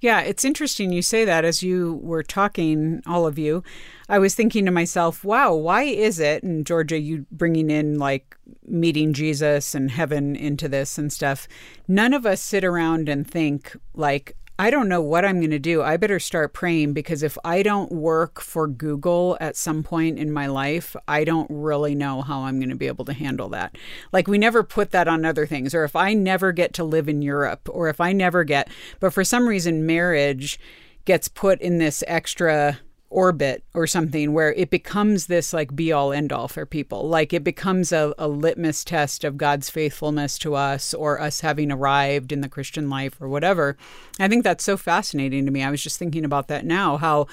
Yeah, 0.02 0.20
it's 0.22 0.44
interesting 0.44 0.92
you 0.92 1.00
say 1.00 1.24
that 1.24 1.44
as 1.44 1.62
you 1.62 2.00
were 2.02 2.24
talking, 2.24 3.02
all 3.06 3.24
of 3.24 3.38
you. 3.38 3.62
I 4.08 4.18
was 4.18 4.34
thinking 4.34 4.64
to 4.64 4.72
myself, 4.72 5.24
wow, 5.24 5.54
why 5.54 5.84
is 5.84 6.18
it, 6.18 6.42
and 6.42 6.66
Georgia, 6.66 6.98
you 6.98 7.24
bringing 7.30 7.70
in 7.70 8.00
like 8.00 8.36
meeting 8.66 9.12
Jesus 9.12 9.76
and 9.76 9.92
heaven 9.92 10.34
into 10.34 10.68
this 10.68 10.98
and 10.98 11.12
stuff, 11.12 11.46
none 11.86 12.12
of 12.12 12.26
us 12.26 12.40
sit 12.40 12.64
around 12.64 13.08
and 13.08 13.30
think, 13.30 13.76
like, 13.94 14.36
I 14.58 14.70
don't 14.70 14.88
know 14.88 15.00
what 15.00 15.24
I'm 15.24 15.40
going 15.40 15.50
to 15.50 15.58
do. 15.58 15.82
I 15.82 15.96
better 15.96 16.20
start 16.20 16.52
praying 16.52 16.92
because 16.92 17.22
if 17.22 17.38
I 17.44 17.62
don't 17.62 17.90
work 17.90 18.40
for 18.40 18.68
Google 18.68 19.36
at 19.40 19.56
some 19.56 19.82
point 19.82 20.18
in 20.18 20.30
my 20.30 20.46
life, 20.46 20.94
I 21.08 21.24
don't 21.24 21.48
really 21.50 21.94
know 21.94 22.20
how 22.20 22.42
I'm 22.42 22.60
going 22.60 22.68
to 22.68 22.76
be 22.76 22.86
able 22.86 23.06
to 23.06 23.12
handle 23.12 23.48
that. 23.48 23.76
Like, 24.12 24.28
we 24.28 24.38
never 24.38 24.62
put 24.62 24.90
that 24.90 25.08
on 25.08 25.24
other 25.24 25.46
things, 25.46 25.74
or 25.74 25.84
if 25.84 25.96
I 25.96 26.14
never 26.14 26.52
get 26.52 26.74
to 26.74 26.84
live 26.84 27.08
in 27.08 27.22
Europe, 27.22 27.68
or 27.70 27.88
if 27.88 28.00
I 28.00 28.12
never 28.12 28.44
get, 28.44 28.68
but 29.00 29.12
for 29.12 29.24
some 29.24 29.48
reason, 29.48 29.86
marriage 29.86 30.60
gets 31.06 31.28
put 31.28 31.60
in 31.60 31.78
this 31.78 32.04
extra 32.06 32.78
orbit 33.12 33.62
or 33.74 33.86
something 33.86 34.32
where 34.32 34.52
it 34.54 34.70
becomes 34.70 35.26
this 35.26 35.52
like 35.52 35.76
be 35.76 35.92
all 35.92 36.12
end 36.12 36.32
all 36.32 36.48
for 36.48 36.66
people. 36.66 37.08
Like 37.08 37.32
it 37.32 37.44
becomes 37.44 37.92
a, 37.92 38.14
a, 38.18 38.26
litmus 38.26 38.84
test 38.84 39.22
of 39.22 39.36
God's 39.36 39.70
faithfulness 39.70 40.38
to 40.38 40.54
us 40.54 40.94
or 40.94 41.20
us 41.20 41.40
having 41.40 41.70
arrived 41.70 42.32
in 42.32 42.40
the 42.40 42.48
Christian 42.48 42.88
life 42.88 43.20
or 43.20 43.28
whatever. 43.28 43.76
I 44.18 44.28
think 44.28 44.44
that's 44.44 44.64
so 44.64 44.76
fascinating 44.76 45.44
to 45.46 45.52
me. 45.52 45.62
I 45.62 45.70
was 45.70 45.82
just 45.82 45.98
thinking 45.98 46.24
about 46.24 46.48
that 46.48 46.64
now 46.64 46.96
how 46.96 47.26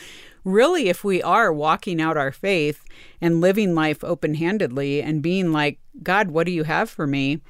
really, 0.43 0.89
if 0.89 1.03
we 1.03 1.21
are 1.21 1.51
walking 1.51 2.01
out 2.01 2.17
our 2.17 2.31
faith 2.31 2.85
and 3.21 3.41
living 3.41 3.75
life 3.75 4.03
open 4.03 4.35
handedly 4.35 5.01
and 5.01 5.21
being 5.21 5.51
like, 5.51 5.79
God, 6.03 6.31
what 6.31 6.45
do 6.45 6.51
you 6.51 6.63
have 6.63 6.89
for 6.89 7.07
me? 7.07 7.41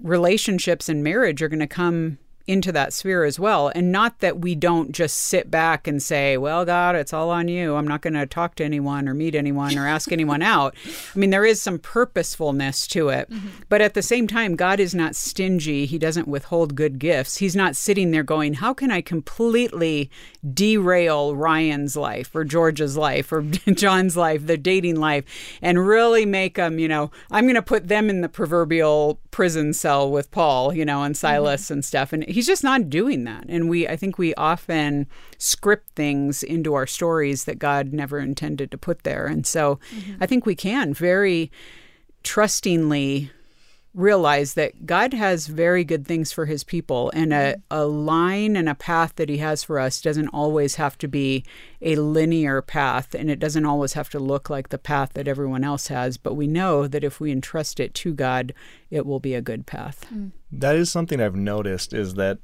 Relationships 0.00 0.88
and 0.88 1.04
marriage 1.04 1.42
are 1.42 1.48
going 1.48 1.60
to 1.60 1.66
come 1.66 2.18
into 2.46 2.72
that 2.72 2.92
sphere 2.92 3.24
as 3.24 3.38
well. 3.38 3.70
And 3.74 3.92
not 3.92 4.20
that 4.20 4.40
we 4.40 4.54
don't 4.54 4.92
just 4.92 5.16
sit 5.16 5.50
back 5.50 5.86
and 5.86 6.02
say, 6.02 6.36
well, 6.36 6.64
God, 6.64 6.96
it's 6.96 7.12
all 7.12 7.30
on 7.30 7.48
you. 7.48 7.76
I'm 7.76 7.86
not 7.86 8.02
going 8.02 8.14
to 8.14 8.26
talk 8.26 8.54
to 8.56 8.64
anyone 8.64 9.08
or 9.08 9.14
meet 9.14 9.34
anyone 9.34 9.76
or 9.78 9.86
ask 9.86 10.12
anyone 10.12 10.42
out. 10.42 10.74
I 11.14 11.18
mean, 11.18 11.30
there 11.30 11.44
is 11.44 11.60
some 11.60 11.78
purposefulness 11.78 12.86
to 12.88 13.08
it. 13.08 13.30
Mm-hmm. 13.30 13.48
But 13.68 13.80
at 13.80 13.94
the 13.94 14.02
same 14.02 14.26
time, 14.26 14.56
God 14.56 14.80
is 14.80 14.94
not 14.94 15.16
stingy. 15.16 15.86
He 15.86 15.98
doesn't 15.98 16.28
withhold 16.28 16.74
good 16.74 16.98
gifts. 16.98 17.36
He's 17.36 17.56
not 17.56 17.76
sitting 17.76 18.10
there 18.10 18.22
going, 18.22 18.54
how 18.54 18.74
can 18.74 18.90
I 18.90 19.00
completely 19.00 20.10
derail 20.54 21.36
Ryan's 21.36 21.96
life 21.96 22.34
or 22.34 22.44
George's 22.44 22.96
life 22.96 23.32
or 23.32 23.42
John's 23.72 24.16
life, 24.16 24.46
their 24.46 24.56
dating 24.56 24.96
life, 24.96 25.24
and 25.60 25.86
really 25.86 26.26
make 26.26 26.56
them, 26.56 26.78
you 26.78 26.88
know, 26.88 27.10
I'm 27.30 27.44
going 27.44 27.54
to 27.54 27.62
put 27.62 27.88
them 27.88 28.10
in 28.10 28.20
the 28.20 28.28
proverbial 28.28 29.20
prison 29.30 29.72
cell 29.72 30.10
with 30.10 30.30
Paul, 30.30 30.74
you 30.74 30.84
know, 30.84 31.02
and 31.02 31.16
Silas 31.16 31.64
mm-hmm. 31.64 31.74
and 31.74 31.84
stuff. 31.84 32.12
And 32.12 32.24
he's 32.32 32.46
just 32.46 32.64
not 32.64 32.90
doing 32.90 33.24
that. 33.24 33.44
And 33.48 33.68
we, 33.68 33.86
I 33.86 33.96
think 33.96 34.18
we 34.18 34.34
often 34.34 35.06
script 35.38 35.90
things 35.94 36.42
into 36.42 36.74
our 36.74 36.86
stories 36.86 37.44
that 37.44 37.58
God 37.58 37.92
never 37.92 38.18
intended 38.18 38.70
to 38.70 38.78
put 38.78 39.04
there. 39.04 39.26
And 39.26 39.46
so 39.46 39.78
mm-hmm. 39.94 40.22
I 40.22 40.26
think 40.26 40.46
we 40.46 40.54
can 40.54 40.94
very 40.94 41.50
trustingly 42.22 43.30
realize 43.94 44.54
that 44.54 44.86
God 44.86 45.12
has 45.12 45.46
very 45.46 45.84
good 45.84 46.06
things 46.06 46.32
for 46.32 46.46
his 46.46 46.64
people, 46.64 47.10
and 47.14 47.32
a, 47.32 47.36
mm-hmm. 47.36 47.60
a 47.70 47.84
line 47.84 48.56
and 48.56 48.68
a 48.68 48.74
path 48.74 49.14
that 49.16 49.28
he 49.28 49.38
has 49.38 49.62
for 49.62 49.78
us 49.78 50.00
doesn't 50.00 50.28
always 50.28 50.76
have 50.76 50.96
to 50.98 51.08
be 51.08 51.44
a 51.80 51.96
linear 51.96 52.62
path, 52.62 53.14
and 53.14 53.30
it 53.30 53.38
doesn't 53.38 53.66
always 53.66 53.92
have 53.92 54.08
to 54.10 54.18
look 54.18 54.48
like 54.48 54.70
the 54.70 54.78
path 54.78 55.12
that 55.12 55.28
everyone 55.28 55.64
else 55.64 55.88
has. 55.88 56.16
But 56.16 56.34
we 56.34 56.46
know 56.46 56.86
that 56.86 57.04
if 57.04 57.20
we 57.20 57.30
entrust 57.30 57.80
it 57.80 57.94
to 57.94 58.14
God, 58.14 58.54
it 58.90 59.04
will 59.04 59.20
be 59.20 59.34
a 59.34 59.42
good 59.42 59.66
path. 59.66 60.06
Mm. 60.12 60.32
That 60.50 60.76
is 60.76 60.90
something 60.90 61.20
I've 61.20 61.36
noticed 61.36 61.92
is 61.92 62.14
that 62.14 62.38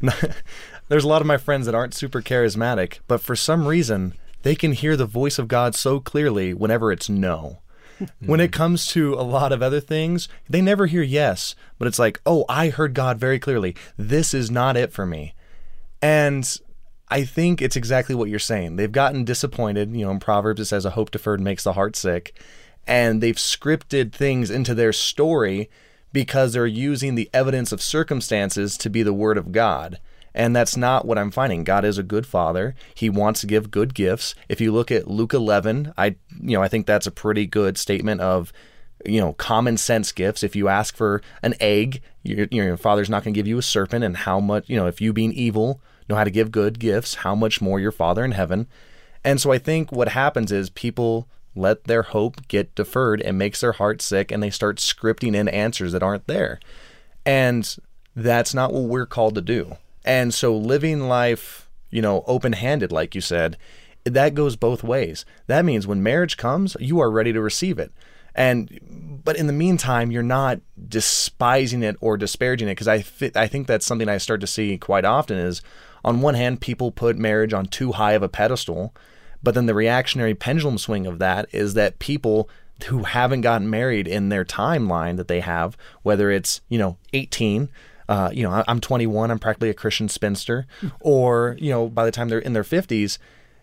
there's 0.88 1.04
a 1.04 1.08
lot 1.08 1.22
of 1.22 1.26
my 1.26 1.36
friends 1.36 1.66
that 1.66 1.74
aren't 1.74 1.94
super 1.94 2.20
charismatic, 2.20 2.98
but 3.06 3.20
for 3.20 3.36
some 3.36 3.66
reason, 3.66 4.14
they 4.42 4.54
can 4.54 4.72
hear 4.72 4.96
the 4.96 5.06
voice 5.06 5.38
of 5.38 5.48
God 5.48 5.74
so 5.74 6.00
clearly 6.00 6.52
whenever 6.54 6.92
it's 6.92 7.08
no. 7.08 7.60
When 8.24 8.40
it 8.40 8.50
mm. 8.50 8.54
comes 8.54 8.86
to 8.88 9.14
a 9.14 9.22
lot 9.22 9.52
of 9.52 9.62
other 9.62 9.80
things, 9.80 10.28
they 10.48 10.60
never 10.60 10.86
hear 10.86 11.02
yes, 11.02 11.54
but 11.78 11.88
it's 11.88 11.98
like, 11.98 12.20
oh, 12.26 12.44
I 12.48 12.68
heard 12.68 12.94
God 12.94 13.18
very 13.18 13.38
clearly. 13.38 13.74
This 13.96 14.34
is 14.34 14.50
not 14.50 14.76
it 14.76 14.92
for 14.92 15.06
me. 15.06 15.34
And 16.02 16.58
I 17.08 17.24
think 17.24 17.62
it's 17.62 17.76
exactly 17.76 18.14
what 18.14 18.28
you're 18.28 18.38
saying. 18.38 18.76
They've 18.76 18.90
gotten 18.90 19.24
disappointed. 19.24 19.94
You 19.94 20.06
know, 20.06 20.10
in 20.10 20.20
Proverbs, 20.20 20.60
it 20.60 20.66
says, 20.66 20.84
a 20.84 20.90
hope 20.90 21.10
deferred 21.10 21.40
makes 21.40 21.64
the 21.64 21.74
heart 21.74 21.96
sick. 21.96 22.38
And 22.86 23.22
they've 23.22 23.36
scripted 23.36 24.12
things 24.12 24.50
into 24.50 24.74
their 24.74 24.92
story 24.92 25.70
because 26.12 26.52
they're 26.52 26.66
using 26.66 27.14
the 27.14 27.30
evidence 27.32 27.72
of 27.72 27.82
circumstances 27.82 28.76
to 28.78 28.90
be 28.90 29.02
the 29.02 29.12
word 29.12 29.38
of 29.38 29.52
God. 29.52 29.98
And 30.36 30.54
that's 30.54 30.76
not 30.76 31.06
what 31.06 31.18
I'm 31.18 31.30
finding. 31.30 31.64
God 31.64 31.84
is 31.84 31.98
a 31.98 32.02
good 32.02 32.26
father. 32.26 32.74
He 32.94 33.08
wants 33.08 33.40
to 33.40 33.46
give 33.46 33.70
good 33.70 33.94
gifts. 33.94 34.34
If 34.48 34.60
you 34.60 34.70
look 34.70 34.92
at 34.92 35.08
Luke 35.08 35.32
11, 35.34 35.94
I 35.96 36.16
you 36.40 36.56
know, 36.56 36.62
I 36.62 36.68
think 36.68 36.86
that's 36.86 37.06
a 37.06 37.10
pretty 37.10 37.46
good 37.46 37.78
statement 37.78 38.20
of 38.20 38.52
you 39.04 39.20
know, 39.20 39.32
common 39.34 39.76
sense 39.76 40.12
gifts. 40.12 40.42
If 40.42 40.56
you 40.56 40.68
ask 40.68 40.96
for 40.96 41.22
an 41.42 41.54
egg, 41.60 42.02
your, 42.22 42.46
your 42.50 42.76
father's 42.76 43.10
not 43.10 43.24
going 43.24 43.34
to 43.34 43.38
give 43.38 43.46
you 43.46 43.58
a 43.58 43.62
serpent. 43.62 44.04
And 44.04 44.16
how 44.16 44.40
much, 44.40 44.68
you 44.68 44.76
know, 44.76 44.86
if 44.86 45.00
you 45.00 45.12
being 45.12 45.32
evil 45.32 45.80
know 46.08 46.16
how 46.16 46.24
to 46.24 46.30
give 46.30 46.50
good 46.50 46.78
gifts, 46.78 47.16
how 47.16 47.34
much 47.34 47.60
more 47.60 47.80
your 47.80 47.92
father 47.92 48.24
in 48.24 48.32
heaven. 48.32 48.66
And 49.24 49.40
so 49.40 49.52
I 49.52 49.58
think 49.58 49.90
what 49.90 50.08
happens 50.08 50.52
is 50.52 50.70
people 50.70 51.28
let 51.54 51.84
their 51.84 52.02
hope 52.02 52.46
get 52.48 52.74
deferred 52.74 53.20
and 53.22 53.38
makes 53.38 53.60
their 53.60 53.72
heart 53.72 54.02
sick 54.02 54.30
and 54.30 54.42
they 54.42 54.50
start 54.50 54.76
scripting 54.76 55.34
in 55.34 55.48
answers 55.48 55.92
that 55.92 56.02
aren't 56.02 56.26
there. 56.26 56.60
And 57.24 57.76
that's 58.14 58.54
not 58.54 58.72
what 58.72 58.84
we're 58.84 59.06
called 59.06 59.34
to 59.34 59.40
do. 59.40 59.76
And 60.06 60.32
so 60.32 60.56
living 60.56 61.08
life, 61.08 61.68
you 61.90 62.00
know, 62.00 62.24
open 62.26 62.52
handed, 62.52 62.92
like 62.92 63.14
you 63.14 63.20
said, 63.20 63.58
that 64.04 64.34
goes 64.34 64.54
both 64.54 64.84
ways. 64.84 65.24
That 65.48 65.64
means 65.64 65.86
when 65.86 66.02
marriage 66.02 66.36
comes, 66.36 66.76
you 66.78 67.00
are 67.00 67.10
ready 67.10 67.32
to 67.32 67.40
receive 67.40 67.78
it. 67.78 67.92
And 68.34 69.20
but 69.24 69.36
in 69.36 69.48
the 69.48 69.52
meantime, 69.52 70.10
you're 70.10 70.22
not 70.22 70.60
despising 70.88 71.82
it 71.82 71.96
or 72.00 72.16
disparaging 72.16 72.68
it 72.68 72.72
because 72.72 72.86
I 72.86 73.04
I 73.34 73.48
think 73.48 73.66
that's 73.66 73.86
something 73.86 74.08
I 74.08 74.18
start 74.18 74.40
to 74.42 74.46
see 74.46 74.78
quite 74.78 75.04
often 75.04 75.38
is 75.38 75.62
on 76.04 76.20
one 76.20 76.34
hand 76.34 76.60
people 76.60 76.92
put 76.92 77.16
marriage 77.16 77.52
on 77.52 77.66
too 77.66 77.92
high 77.92 78.12
of 78.12 78.22
a 78.22 78.28
pedestal, 78.28 78.94
but 79.42 79.54
then 79.54 79.66
the 79.66 79.74
reactionary 79.74 80.34
pendulum 80.34 80.78
swing 80.78 81.06
of 81.06 81.18
that 81.18 81.48
is 81.52 81.74
that 81.74 81.98
people 81.98 82.48
who 82.84 83.04
haven't 83.04 83.40
gotten 83.40 83.70
married 83.70 84.06
in 84.06 84.28
their 84.28 84.44
timeline 84.44 85.16
that 85.16 85.28
they 85.28 85.40
have, 85.40 85.76
whether 86.02 86.30
it's, 86.30 86.60
you 86.68 86.78
know, 86.78 86.98
18 87.14 87.70
uh, 88.08 88.30
you 88.32 88.42
know, 88.42 88.64
I'm 88.66 88.80
21, 88.80 89.30
I'm 89.30 89.38
practically 89.38 89.70
a 89.70 89.74
Christian 89.74 90.08
spinster, 90.08 90.66
or, 91.00 91.56
you 91.58 91.70
know, 91.70 91.88
by 91.88 92.04
the 92.04 92.12
time 92.12 92.28
they're 92.28 92.38
in 92.38 92.52
their 92.52 92.62
50s, 92.62 93.18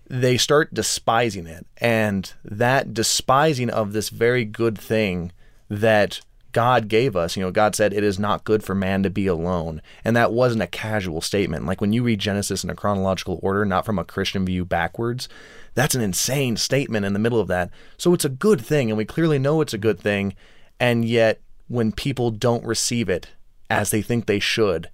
they 0.10 0.38
start 0.38 0.74
despising 0.74 1.48
it. 1.48 1.66
And 1.78 2.32
that 2.44 2.94
despising 2.94 3.70
of 3.70 3.94
this 3.94 4.10
very 4.10 4.46
good 4.46 4.78
thing 4.78 5.32
that 5.70 6.22
God 6.52 6.88
gave 6.88 7.16
us, 7.16 7.36
you 7.36 7.44
know, 7.44 7.52
God 7.52 7.76
said 7.76 7.94
it 7.94 8.04
is 8.04 8.20
not 8.20 8.44
good 8.44 8.64
for 8.64 8.76
man 8.76 9.02
to 9.04 9.10
be 9.10 9.26
alone. 9.26 9.82
And 10.06 10.16
that 10.16 10.32
wasn't 10.32 10.62
a 10.62 10.68
casual 10.68 11.20
statement. 11.20 11.66
Like 11.66 11.82
when 11.82 11.94
you 11.94 12.04
read 12.04 12.20
Genesis 12.20 12.64
in 12.64 12.70
a 12.70 12.76
chronological 12.76 13.40
order, 13.42 13.66
not 13.66 13.86
from 13.86 13.98
a 13.98 14.04
Christian 14.04 14.46
view 14.46 14.64
backwards, 14.64 15.28
that's 15.74 15.96
an 15.96 16.02
insane 16.02 16.56
statement 16.58 17.06
in 17.06 17.14
the 17.14 17.20
middle 17.20 17.40
of 17.40 17.48
that. 17.48 17.72
So 17.98 18.14
it's 18.14 18.26
a 18.26 18.30
good 18.30 18.62
thing, 18.62 18.92
and 18.92 18.98
we 18.98 19.06
clearly 19.06 19.40
know 19.40 19.62
it's 19.62 19.74
a 19.74 19.80
good 19.80 20.00
thing. 20.00 20.36
And 20.80 21.04
yet, 21.04 21.42
when 21.68 21.92
people 21.92 22.30
don't 22.30 22.64
receive 22.64 23.10
it, 23.10 23.30
as 23.74 23.90
they 23.90 24.02
think 24.02 24.26
they 24.26 24.40
should, 24.40 24.90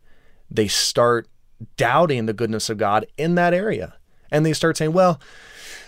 they 0.50 0.68
start 0.68 1.28
doubting 1.76 2.26
the 2.26 2.34
goodness 2.34 2.70
of 2.70 2.78
God 2.78 3.06
in 3.18 3.36
that 3.36 3.54
area. 3.54 3.96
And 4.32 4.46
they 4.46 4.54
start 4.54 4.78
saying, 4.78 4.94
well, 4.94 5.20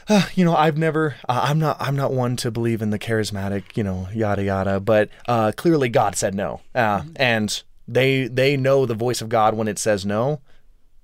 uh, 0.10 0.28
you 0.36 0.44
know, 0.44 0.56
I've 0.56 0.78
never, 0.78 1.16
uh, 1.30 1.42
I'm 1.44 1.60
not, 1.60 1.78
I'm 1.80 1.96
not 1.96 2.12
one 2.12 2.36
to 2.38 2.52
believe 2.52 2.82
in 2.82 2.90
the 2.90 3.00
charismatic, 3.00 3.78
you 3.78 3.84
know, 3.84 4.08
yada 4.14 4.44
yada. 4.44 4.80
But 4.80 5.10
uh, 5.28 5.52
clearly, 5.56 5.90
God 5.90 6.16
said 6.16 6.36
no, 6.36 6.60
uh, 6.76 7.02
mm-hmm. 7.02 7.12
and 7.16 7.64
they 7.88 8.28
they 8.28 8.58
know 8.58 8.86
the 8.86 8.96
voice 8.96 9.22
of 9.22 9.30
God 9.30 9.54
when 9.54 9.68
it 9.68 9.80
says 9.80 10.06
no, 10.06 10.42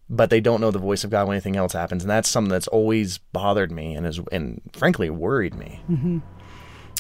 but 0.10 0.30
they 0.30 0.42
don't 0.42 0.60
know 0.60 0.72
the 0.72 0.80
voice 0.80 1.04
of 1.04 1.12
God 1.12 1.28
when 1.28 1.36
anything 1.36 1.56
else 1.56 1.74
happens, 1.74 2.04
and 2.04 2.10
that's 2.10 2.28
something 2.28 2.52
that's 2.52 2.68
always 2.68 3.20
bothered 3.20 3.72
me 3.72 3.96
and 3.96 4.06
is, 4.08 4.20
and 4.32 4.62
frankly, 4.74 5.10
worried 5.10 5.54
me. 5.54 5.80
Mm-hmm. 5.90 6.20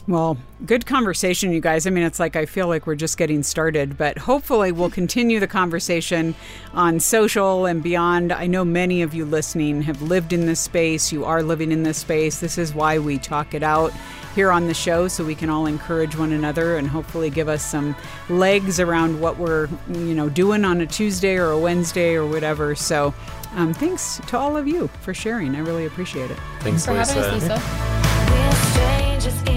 Well, 0.07 0.37
good 0.65 0.85
conversation, 0.85 1.51
you 1.51 1.59
guys. 1.59 1.85
I 1.85 1.89
mean, 1.89 2.05
it's 2.05 2.19
like 2.19 2.37
I 2.37 2.45
feel 2.45 2.67
like 2.67 2.87
we're 2.87 2.95
just 2.95 3.17
getting 3.17 3.43
started, 3.43 3.97
but 3.97 4.17
hopefully 4.17 4.71
we'll 4.71 4.89
continue 4.89 5.41
the 5.41 5.47
conversation 5.47 6.33
on 6.73 7.01
social 7.01 7.65
and 7.65 7.83
beyond. 7.83 8.31
I 8.31 8.47
know 8.47 8.63
many 8.63 9.01
of 9.01 9.13
you 9.13 9.25
listening 9.25 9.81
have 9.81 10.01
lived 10.01 10.31
in 10.31 10.45
this 10.45 10.61
space. 10.61 11.11
You 11.11 11.25
are 11.25 11.43
living 11.43 11.73
in 11.73 11.83
this 11.83 11.97
space. 11.97 12.39
This 12.39 12.57
is 12.57 12.73
why 12.73 12.99
we 12.99 13.17
talk 13.17 13.53
it 13.53 13.63
out 13.63 13.91
here 14.33 14.49
on 14.49 14.67
the 14.67 14.73
show 14.73 15.09
so 15.09 15.25
we 15.25 15.35
can 15.35 15.49
all 15.49 15.65
encourage 15.65 16.15
one 16.15 16.31
another 16.31 16.77
and 16.77 16.87
hopefully 16.87 17.29
give 17.29 17.49
us 17.49 17.65
some 17.65 17.93
legs 18.29 18.79
around 18.79 19.19
what 19.19 19.37
we're, 19.37 19.67
you 19.89 20.13
know, 20.13 20.29
doing 20.29 20.63
on 20.63 20.79
a 20.79 20.85
Tuesday 20.85 21.35
or 21.35 21.51
a 21.51 21.59
Wednesday 21.59 22.15
or 22.15 22.25
whatever. 22.25 22.75
So, 22.75 23.13
um, 23.55 23.73
thanks 23.73 24.21
to 24.27 24.37
all 24.37 24.55
of 24.55 24.69
you 24.69 24.87
for 25.01 25.13
sharing. 25.13 25.53
I 25.55 25.59
really 25.59 25.85
appreciate 25.85 26.31
it. 26.31 26.37
Thanks, 26.59 26.85
thanks 26.85 26.85
for 26.85 26.93
Lisa. 26.93 27.13
having 27.13 27.51
us, 27.51 27.59
Lisa. 27.59 29.56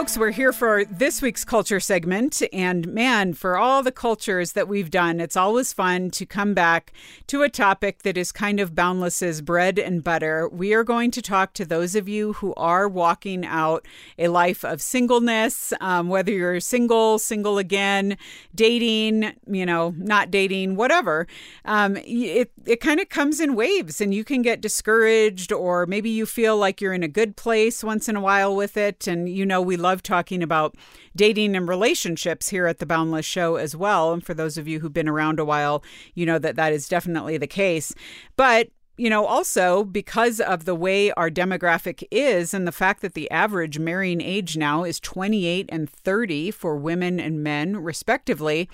Folks, 0.00 0.16
we're 0.16 0.30
here 0.30 0.50
for 0.50 0.82
this 0.86 1.20
week's 1.20 1.44
culture 1.44 1.78
segment. 1.78 2.42
And 2.54 2.88
man, 2.88 3.34
for 3.34 3.58
all 3.58 3.82
the 3.82 3.92
cultures 3.92 4.52
that 4.52 4.66
we've 4.66 4.90
done, 4.90 5.20
it's 5.20 5.36
always 5.36 5.74
fun 5.74 6.10
to 6.12 6.24
come 6.24 6.54
back 6.54 6.94
to 7.26 7.42
a 7.42 7.50
topic 7.50 8.02
that 8.04 8.16
is 8.16 8.32
kind 8.32 8.60
of 8.60 8.74
boundless 8.74 9.20
as 9.20 9.42
bread 9.42 9.78
and 9.78 10.02
butter. 10.02 10.48
We 10.48 10.72
are 10.72 10.84
going 10.84 11.10
to 11.10 11.20
talk 11.20 11.52
to 11.52 11.66
those 11.66 11.94
of 11.94 12.08
you 12.08 12.32
who 12.32 12.54
are 12.54 12.88
walking 12.88 13.44
out 13.44 13.86
a 14.18 14.28
life 14.28 14.64
of 14.64 14.80
singleness, 14.80 15.74
um, 15.82 16.08
whether 16.08 16.32
you're 16.32 16.60
single, 16.60 17.18
single 17.18 17.58
again, 17.58 18.16
dating, 18.54 19.34
you 19.46 19.66
know, 19.66 19.92
not 19.98 20.30
dating, 20.30 20.76
whatever. 20.76 21.26
Um, 21.66 21.98
it, 21.98 22.50
it 22.64 22.80
kind 22.80 23.00
of 23.00 23.10
comes 23.10 23.38
in 23.38 23.54
waves 23.54 24.00
and 24.00 24.14
you 24.14 24.24
can 24.24 24.40
get 24.40 24.62
discouraged, 24.62 25.52
or 25.52 25.84
maybe 25.84 26.08
you 26.08 26.24
feel 26.24 26.56
like 26.56 26.80
you're 26.80 26.94
in 26.94 27.02
a 27.02 27.08
good 27.08 27.36
place 27.36 27.84
once 27.84 28.08
in 28.08 28.16
a 28.16 28.20
while 28.22 28.56
with 28.56 28.78
it. 28.78 29.06
And 29.06 29.28
you 29.28 29.44
know, 29.44 29.60
we 29.60 29.76
love 29.76 29.89
talking 29.96 30.42
about 30.42 30.76
dating 31.16 31.56
and 31.56 31.68
relationships 31.68 32.48
here 32.48 32.66
at 32.66 32.78
the 32.78 32.86
Boundless 32.86 33.26
Show 33.26 33.56
as 33.56 33.74
well. 33.74 34.12
And 34.12 34.24
for 34.24 34.34
those 34.34 34.56
of 34.56 34.68
you 34.68 34.80
who've 34.80 34.92
been 34.92 35.08
around 35.08 35.40
a 35.40 35.44
while, 35.44 35.82
you 36.14 36.24
know 36.24 36.38
that 36.38 36.56
that 36.56 36.72
is 36.72 36.88
definitely 36.88 37.36
the 37.36 37.46
case. 37.46 37.94
But 38.36 38.68
you 38.96 39.08
know, 39.08 39.24
also 39.24 39.82
because 39.82 40.40
of 40.40 40.66
the 40.66 40.74
way 40.74 41.10
our 41.12 41.30
demographic 41.30 42.04
is 42.10 42.52
and 42.52 42.66
the 42.66 42.72
fact 42.72 43.00
that 43.00 43.14
the 43.14 43.30
average 43.30 43.78
marrying 43.78 44.20
age 44.20 44.58
now 44.58 44.84
is 44.84 45.00
28 45.00 45.70
and 45.72 45.88
30 45.88 46.50
for 46.50 46.76
women 46.76 47.18
and 47.18 47.42
men, 47.42 47.78
respectively, 47.78 48.68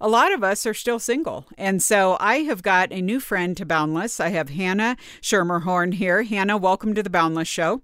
a 0.00 0.08
lot 0.08 0.32
of 0.32 0.42
us 0.42 0.66
are 0.66 0.74
still 0.74 0.98
single. 0.98 1.46
And 1.56 1.80
so 1.80 2.16
I 2.18 2.38
have 2.38 2.62
got 2.62 2.92
a 2.92 3.00
new 3.00 3.20
friend 3.20 3.56
to 3.56 3.64
Boundless. 3.64 4.18
I 4.18 4.30
have 4.30 4.48
Hannah 4.48 4.96
Schermerhorn 5.20 5.94
here. 5.94 6.24
Hannah, 6.24 6.56
welcome 6.56 6.92
to 6.94 7.02
the 7.02 7.10
Boundless 7.10 7.48
Show. 7.48 7.82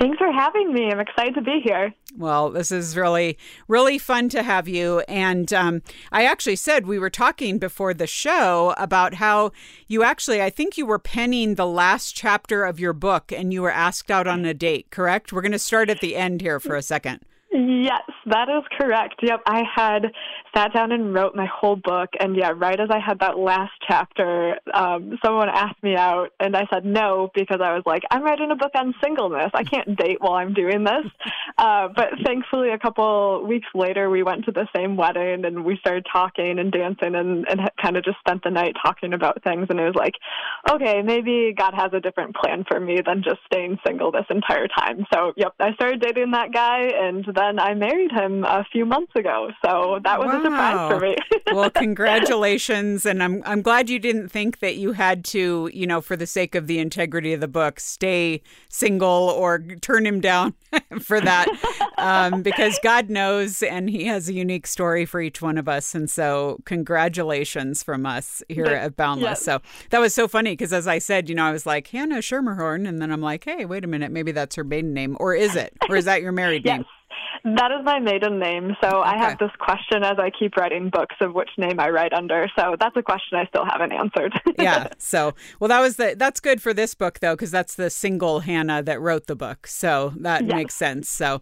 Thanks 0.00 0.16
for 0.16 0.32
having 0.32 0.72
me. 0.72 0.90
I'm 0.90 0.98
excited 0.98 1.34
to 1.34 1.42
be 1.42 1.60
here. 1.62 1.92
Well, 2.16 2.48
this 2.48 2.72
is 2.72 2.96
really, 2.96 3.36
really 3.68 3.98
fun 3.98 4.30
to 4.30 4.42
have 4.42 4.66
you. 4.66 5.00
And 5.00 5.52
um, 5.52 5.82
I 6.10 6.24
actually 6.24 6.56
said 6.56 6.86
we 6.86 6.98
were 6.98 7.10
talking 7.10 7.58
before 7.58 7.92
the 7.92 8.06
show 8.06 8.74
about 8.78 9.14
how 9.14 9.52
you 9.88 10.02
actually, 10.02 10.40
I 10.40 10.48
think 10.48 10.78
you 10.78 10.86
were 10.86 10.98
penning 10.98 11.56
the 11.56 11.66
last 11.66 12.16
chapter 12.16 12.64
of 12.64 12.80
your 12.80 12.94
book 12.94 13.30
and 13.30 13.52
you 13.52 13.60
were 13.60 13.70
asked 13.70 14.10
out 14.10 14.26
on 14.26 14.46
a 14.46 14.54
date, 14.54 14.90
correct? 14.90 15.34
We're 15.34 15.42
going 15.42 15.52
to 15.52 15.58
start 15.58 15.90
at 15.90 16.00
the 16.00 16.16
end 16.16 16.40
here 16.40 16.60
for 16.60 16.76
a 16.76 16.82
second. 16.82 17.20
Yes, 17.70 18.02
that 18.26 18.48
is 18.48 18.64
correct. 18.76 19.20
Yep, 19.22 19.42
I 19.46 19.62
had 19.76 20.06
sat 20.56 20.74
down 20.74 20.90
and 20.90 21.14
wrote 21.14 21.36
my 21.36 21.46
whole 21.46 21.76
book, 21.76 22.10
and 22.18 22.34
yeah, 22.34 22.50
right 22.52 22.80
as 22.80 22.88
I 22.90 22.98
had 22.98 23.20
that 23.20 23.38
last 23.38 23.70
chapter, 23.86 24.56
um, 24.74 25.16
someone 25.24 25.48
asked 25.48 25.80
me 25.80 25.94
out, 25.94 26.30
and 26.40 26.56
I 26.56 26.66
said 26.72 26.84
no 26.84 27.30
because 27.32 27.60
I 27.62 27.72
was 27.74 27.84
like, 27.86 28.02
I'm 28.10 28.24
writing 28.24 28.50
a 28.50 28.56
book 28.56 28.72
on 28.74 28.92
singleness. 29.00 29.52
I 29.54 29.62
can't 29.62 29.96
date 29.96 30.16
while 30.20 30.32
I'm 30.32 30.52
doing 30.52 30.84
this. 30.84 31.06
Uh, 31.58 31.88
but 31.94 32.08
thankfully, 32.24 32.70
a 32.70 32.78
couple 32.78 33.44
weeks 33.46 33.66
later, 33.74 34.08
we 34.08 34.22
went 34.22 34.46
to 34.46 34.50
the 34.50 34.66
same 34.74 34.96
wedding, 34.96 35.44
and 35.44 35.62
we 35.62 35.76
started 35.76 36.06
talking 36.10 36.58
and 36.58 36.72
dancing, 36.72 37.14
and, 37.14 37.46
and 37.50 37.70
kind 37.82 37.98
of 37.98 38.04
just 38.04 38.18
spent 38.20 38.42
the 38.42 38.50
night 38.50 38.74
talking 38.82 39.12
about 39.12 39.42
things. 39.42 39.66
And 39.68 39.78
it 39.78 39.84
was 39.84 39.94
like, 39.94 40.14
okay, 40.70 41.02
maybe 41.02 41.52
God 41.54 41.74
has 41.74 41.92
a 41.92 42.00
different 42.00 42.34
plan 42.34 42.64
for 42.66 42.80
me 42.80 43.02
than 43.04 43.22
just 43.22 43.40
staying 43.44 43.78
single 43.86 44.10
this 44.10 44.24
entire 44.30 44.68
time. 44.68 45.04
So, 45.12 45.32
yep, 45.36 45.52
I 45.60 45.74
started 45.74 46.00
dating 46.00 46.30
that 46.30 46.50
guy, 46.50 46.92
and 46.94 47.26
then 47.34 47.59
I 47.60 47.74
married 47.74 48.10
him 48.10 48.44
a 48.44 48.64
few 48.72 48.84
months 48.84 49.12
ago. 49.14 49.50
So 49.64 50.00
that 50.04 50.18
was 50.18 50.28
wow. 50.28 50.40
a 50.40 50.44
surprise 50.44 50.90
for 50.90 51.00
me. 51.00 51.16
well, 51.52 51.70
congratulations. 51.70 53.06
And 53.06 53.22
I'm, 53.22 53.42
I'm 53.44 53.62
glad 53.62 53.90
you 53.90 53.98
didn't 53.98 54.28
think 54.28 54.60
that 54.60 54.76
you 54.76 54.92
had 54.92 55.24
to, 55.26 55.70
you 55.72 55.86
know, 55.86 56.00
for 56.00 56.16
the 56.16 56.26
sake 56.26 56.54
of 56.54 56.66
the 56.66 56.78
integrity 56.78 57.32
of 57.32 57.40
the 57.40 57.48
book, 57.48 57.80
stay 57.80 58.42
single 58.68 59.08
or 59.08 59.58
turn 59.58 60.06
him 60.06 60.20
down 60.20 60.54
for 61.00 61.20
that. 61.20 61.48
Um, 61.98 62.42
because 62.42 62.78
God 62.82 63.10
knows 63.10 63.62
and 63.62 63.90
He 63.90 64.06
has 64.06 64.28
a 64.28 64.32
unique 64.32 64.66
story 64.66 65.04
for 65.04 65.20
each 65.20 65.42
one 65.42 65.58
of 65.58 65.68
us. 65.68 65.94
And 65.94 66.10
so, 66.10 66.60
congratulations 66.64 67.82
from 67.82 68.06
us 68.06 68.42
here 68.48 68.66
at 68.66 68.96
Boundless. 68.96 69.40
Yes. 69.40 69.42
So 69.42 69.60
that 69.90 70.00
was 70.00 70.14
so 70.14 70.28
funny 70.28 70.52
because, 70.52 70.72
as 70.72 70.86
I 70.86 70.98
said, 70.98 71.28
you 71.28 71.34
know, 71.34 71.44
I 71.44 71.52
was 71.52 71.66
like, 71.66 71.88
Hannah 71.88 72.16
Schermerhorn. 72.16 72.88
And 72.88 73.00
then 73.00 73.10
I'm 73.10 73.20
like, 73.20 73.44
hey, 73.44 73.64
wait 73.64 73.84
a 73.84 73.88
minute. 73.88 74.10
Maybe 74.10 74.32
that's 74.32 74.56
her 74.56 74.64
maiden 74.64 74.94
name. 74.94 75.16
Or 75.20 75.34
is 75.34 75.56
it? 75.56 75.76
Or 75.88 75.96
is 75.96 76.06
that 76.06 76.22
your 76.22 76.32
married 76.32 76.64
yes. 76.64 76.78
name? 76.78 76.86
That 77.44 77.72
is 77.72 77.84
my 77.84 77.98
maiden 77.98 78.38
name. 78.38 78.76
So 78.82 78.88
okay. 78.88 79.10
I 79.10 79.18
have 79.18 79.38
this 79.38 79.50
question 79.58 80.04
as 80.04 80.18
I 80.18 80.30
keep 80.30 80.56
writing 80.56 80.90
books 80.90 81.16
of 81.20 81.34
which 81.34 81.50
name 81.56 81.80
I 81.80 81.88
write 81.88 82.12
under. 82.12 82.48
So 82.58 82.76
that's 82.78 82.96
a 82.96 83.02
question 83.02 83.38
I 83.38 83.46
still 83.46 83.64
haven't 83.64 83.92
answered. 83.92 84.38
yeah. 84.58 84.88
So, 84.98 85.34
well, 85.58 85.68
that 85.68 85.80
was 85.80 85.96
the 85.96 86.14
that's 86.16 86.40
good 86.40 86.60
for 86.60 86.74
this 86.74 86.94
book 86.94 87.20
though, 87.20 87.34
because 87.34 87.50
that's 87.50 87.74
the 87.74 87.88
single 87.88 88.40
Hannah 88.40 88.82
that 88.82 89.00
wrote 89.00 89.26
the 89.26 89.36
book. 89.36 89.66
So 89.66 90.12
that 90.18 90.42
yes. 90.42 90.54
makes 90.54 90.74
sense. 90.74 91.08
So, 91.08 91.40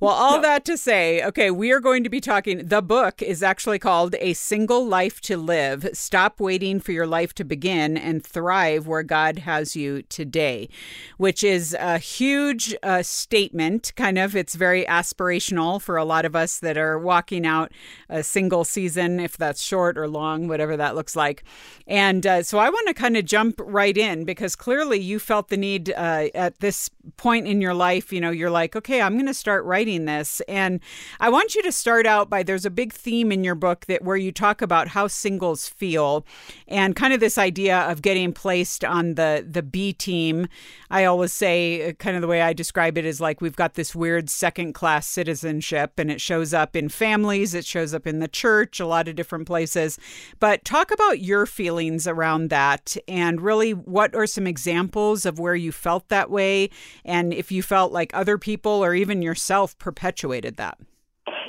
well, 0.00 0.12
all 0.12 0.40
that 0.40 0.64
to 0.66 0.76
say, 0.76 1.24
okay, 1.24 1.50
we 1.50 1.72
are 1.72 1.80
going 1.80 2.04
to 2.04 2.10
be 2.10 2.20
talking. 2.20 2.66
The 2.66 2.82
book 2.82 3.20
is 3.20 3.42
actually 3.42 3.78
called 3.80 4.14
"A 4.20 4.34
Single 4.34 4.86
Life 4.86 5.20
to 5.22 5.36
Live." 5.36 5.88
Stop 5.92 6.40
waiting 6.40 6.78
for 6.78 6.92
your 6.92 7.06
life 7.06 7.34
to 7.34 7.44
begin 7.44 7.96
and 7.96 8.24
thrive 8.24 8.86
where 8.86 9.02
God 9.02 9.38
has 9.40 9.74
you 9.74 10.02
today, 10.02 10.68
which 11.16 11.42
is 11.42 11.76
a 11.80 11.98
huge 11.98 12.76
uh, 12.82 13.02
statement. 13.02 13.92
Kind 13.96 14.18
of, 14.18 14.36
it's 14.36 14.54
very 14.54 14.84
aspirational 14.84 15.31
inspirational 15.32 15.80
for 15.80 15.96
a 15.96 16.04
lot 16.04 16.24
of 16.24 16.36
us 16.36 16.58
that 16.58 16.76
are 16.76 16.98
walking 16.98 17.46
out 17.46 17.72
a 18.08 18.22
single 18.22 18.64
season, 18.64 19.18
if 19.18 19.36
that's 19.36 19.62
short 19.62 19.96
or 19.96 20.06
long, 20.06 20.46
whatever 20.46 20.76
that 20.76 20.94
looks 20.94 21.16
like. 21.16 21.42
And 21.86 22.26
uh, 22.26 22.42
so 22.42 22.58
I 22.58 22.68
want 22.68 22.88
to 22.88 22.94
kind 22.94 23.16
of 23.16 23.24
jump 23.24 23.56
right 23.58 23.96
in 23.96 24.24
because 24.24 24.54
clearly 24.54 25.00
you 25.00 25.18
felt 25.18 25.48
the 25.48 25.56
need 25.56 25.90
uh, 25.90 26.28
at 26.34 26.60
this 26.60 26.90
point 27.16 27.46
in 27.46 27.60
your 27.60 27.74
life. 27.74 28.12
You 28.12 28.20
know, 28.20 28.30
you're 28.30 28.50
like, 28.50 28.76
okay, 28.76 29.00
I'm 29.00 29.14
going 29.14 29.26
to 29.26 29.34
start 29.34 29.64
writing 29.64 30.04
this. 30.04 30.42
And 30.48 30.80
I 31.18 31.30
want 31.30 31.54
you 31.54 31.62
to 31.62 31.72
start 31.72 32.06
out 32.06 32.28
by 32.28 32.42
there's 32.42 32.66
a 32.66 32.70
big 32.70 32.92
theme 32.92 33.32
in 33.32 33.42
your 33.42 33.54
book 33.54 33.86
that 33.86 34.02
where 34.02 34.16
you 34.16 34.32
talk 34.32 34.60
about 34.62 34.88
how 34.88 35.06
singles 35.06 35.66
feel 35.66 36.26
and 36.68 36.94
kind 36.94 37.14
of 37.14 37.20
this 37.20 37.38
idea 37.38 37.78
of 37.78 38.02
getting 38.02 38.32
placed 38.32 38.84
on 38.84 39.14
the 39.14 39.46
the 39.48 39.62
B 39.62 39.92
team. 39.92 40.46
I 40.90 41.06
always 41.06 41.32
say, 41.32 41.88
uh, 41.88 41.92
kind 41.94 42.16
of 42.16 42.22
the 42.22 42.28
way 42.28 42.42
I 42.42 42.52
describe 42.52 42.98
it 42.98 43.06
is 43.06 43.20
like 43.20 43.40
we've 43.40 43.56
got 43.56 43.74
this 43.74 43.94
weird 43.94 44.28
second 44.28 44.74
class 44.74 45.06
citizenship 45.12 45.92
and 45.98 46.10
it 46.10 46.20
shows 46.20 46.52
up 46.54 46.74
in 46.74 46.88
families, 46.88 47.54
it 47.54 47.64
shows 47.64 47.94
up 47.94 48.06
in 48.06 48.18
the 48.18 48.28
church, 48.28 48.80
a 48.80 48.86
lot 48.86 49.08
of 49.08 49.14
different 49.14 49.46
places. 49.46 49.98
But 50.40 50.64
talk 50.64 50.90
about 50.90 51.20
your 51.20 51.46
feelings 51.46 52.06
around 52.06 52.50
that 52.50 52.96
and 53.06 53.40
really 53.40 53.72
what 53.72 54.14
are 54.14 54.26
some 54.26 54.46
examples 54.46 55.26
of 55.26 55.38
where 55.38 55.54
you 55.54 55.72
felt 55.72 56.08
that 56.08 56.30
way 56.30 56.70
and 57.04 57.32
if 57.32 57.52
you 57.52 57.62
felt 57.62 57.92
like 57.92 58.10
other 58.14 58.38
people 58.38 58.72
or 58.72 58.94
even 58.94 59.22
yourself 59.22 59.78
perpetuated 59.78 60.56
that. 60.56 60.78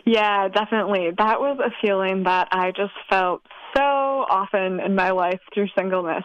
Yeah, 0.06 0.50
definitely. 0.50 1.12
That 1.18 1.40
was 1.40 1.60
a 1.64 1.72
feeling 1.82 2.24
that 2.24 2.50
I 2.52 2.72
just 2.72 2.94
felt 3.10 3.42
so 3.76 3.82
often 3.82 4.80
in 4.80 4.96
my 4.96 5.12
life 5.12 5.40
through 5.54 5.68
singleness. 5.78 6.24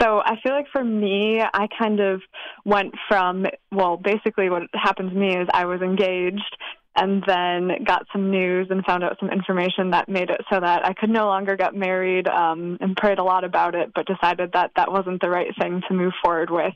So 0.00 0.20
I 0.24 0.36
feel 0.42 0.52
like 0.52 0.66
for 0.72 0.82
me, 0.82 1.40
I 1.40 1.68
kind 1.78 2.00
of 2.00 2.22
went 2.64 2.94
from, 3.08 3.46
well, 3.70 3.96
basically 3.96 4.50
what 4.50 4.62
happened 4.74 5.10
to 5.10 5.16
me 5.16 5.36
is 5.36 5.48
I 5.52 5.66
was 5.66 5.80
engaged 5.80 6.56
and 6.98 7.22
then 7.26 7.84
got 7.84 8.06
some 8.12 8.30
news 8.30 8.66
and 8.70 8.84
found 8.84 9.04
out 9.04 9.16
some 9.20 9.30
information 9.30 9.90
that 9.90 10.08
made 10.08 10.30
it 10.30 10.40
so 10.52 10.58
that 10.60 10.84
I 10.84 10.92
could 10.92 11.10
no 11.10 11.26
longer 11.26 11.56
get 11.56 11.74
married 11.74 12.26
um, 12.28 12.76
and 12.80 12.96
prayed 12.96 13.18
a 13.18 13.22
lot 13.22 13.44
about 13.44 13.74
it, 13.74 13.92
but 13.94 14.06
decided 14.06 14.52
that 14.52 14.72
that 14.76 14.90
wasn't 14.90 15.20
the 15.20 15.30
right 15.30 15.52
thing 15.60 15.82
to 15.88 15.94
move 15.94 16.12
forward 16.22 16.50
with. 16.50 16.74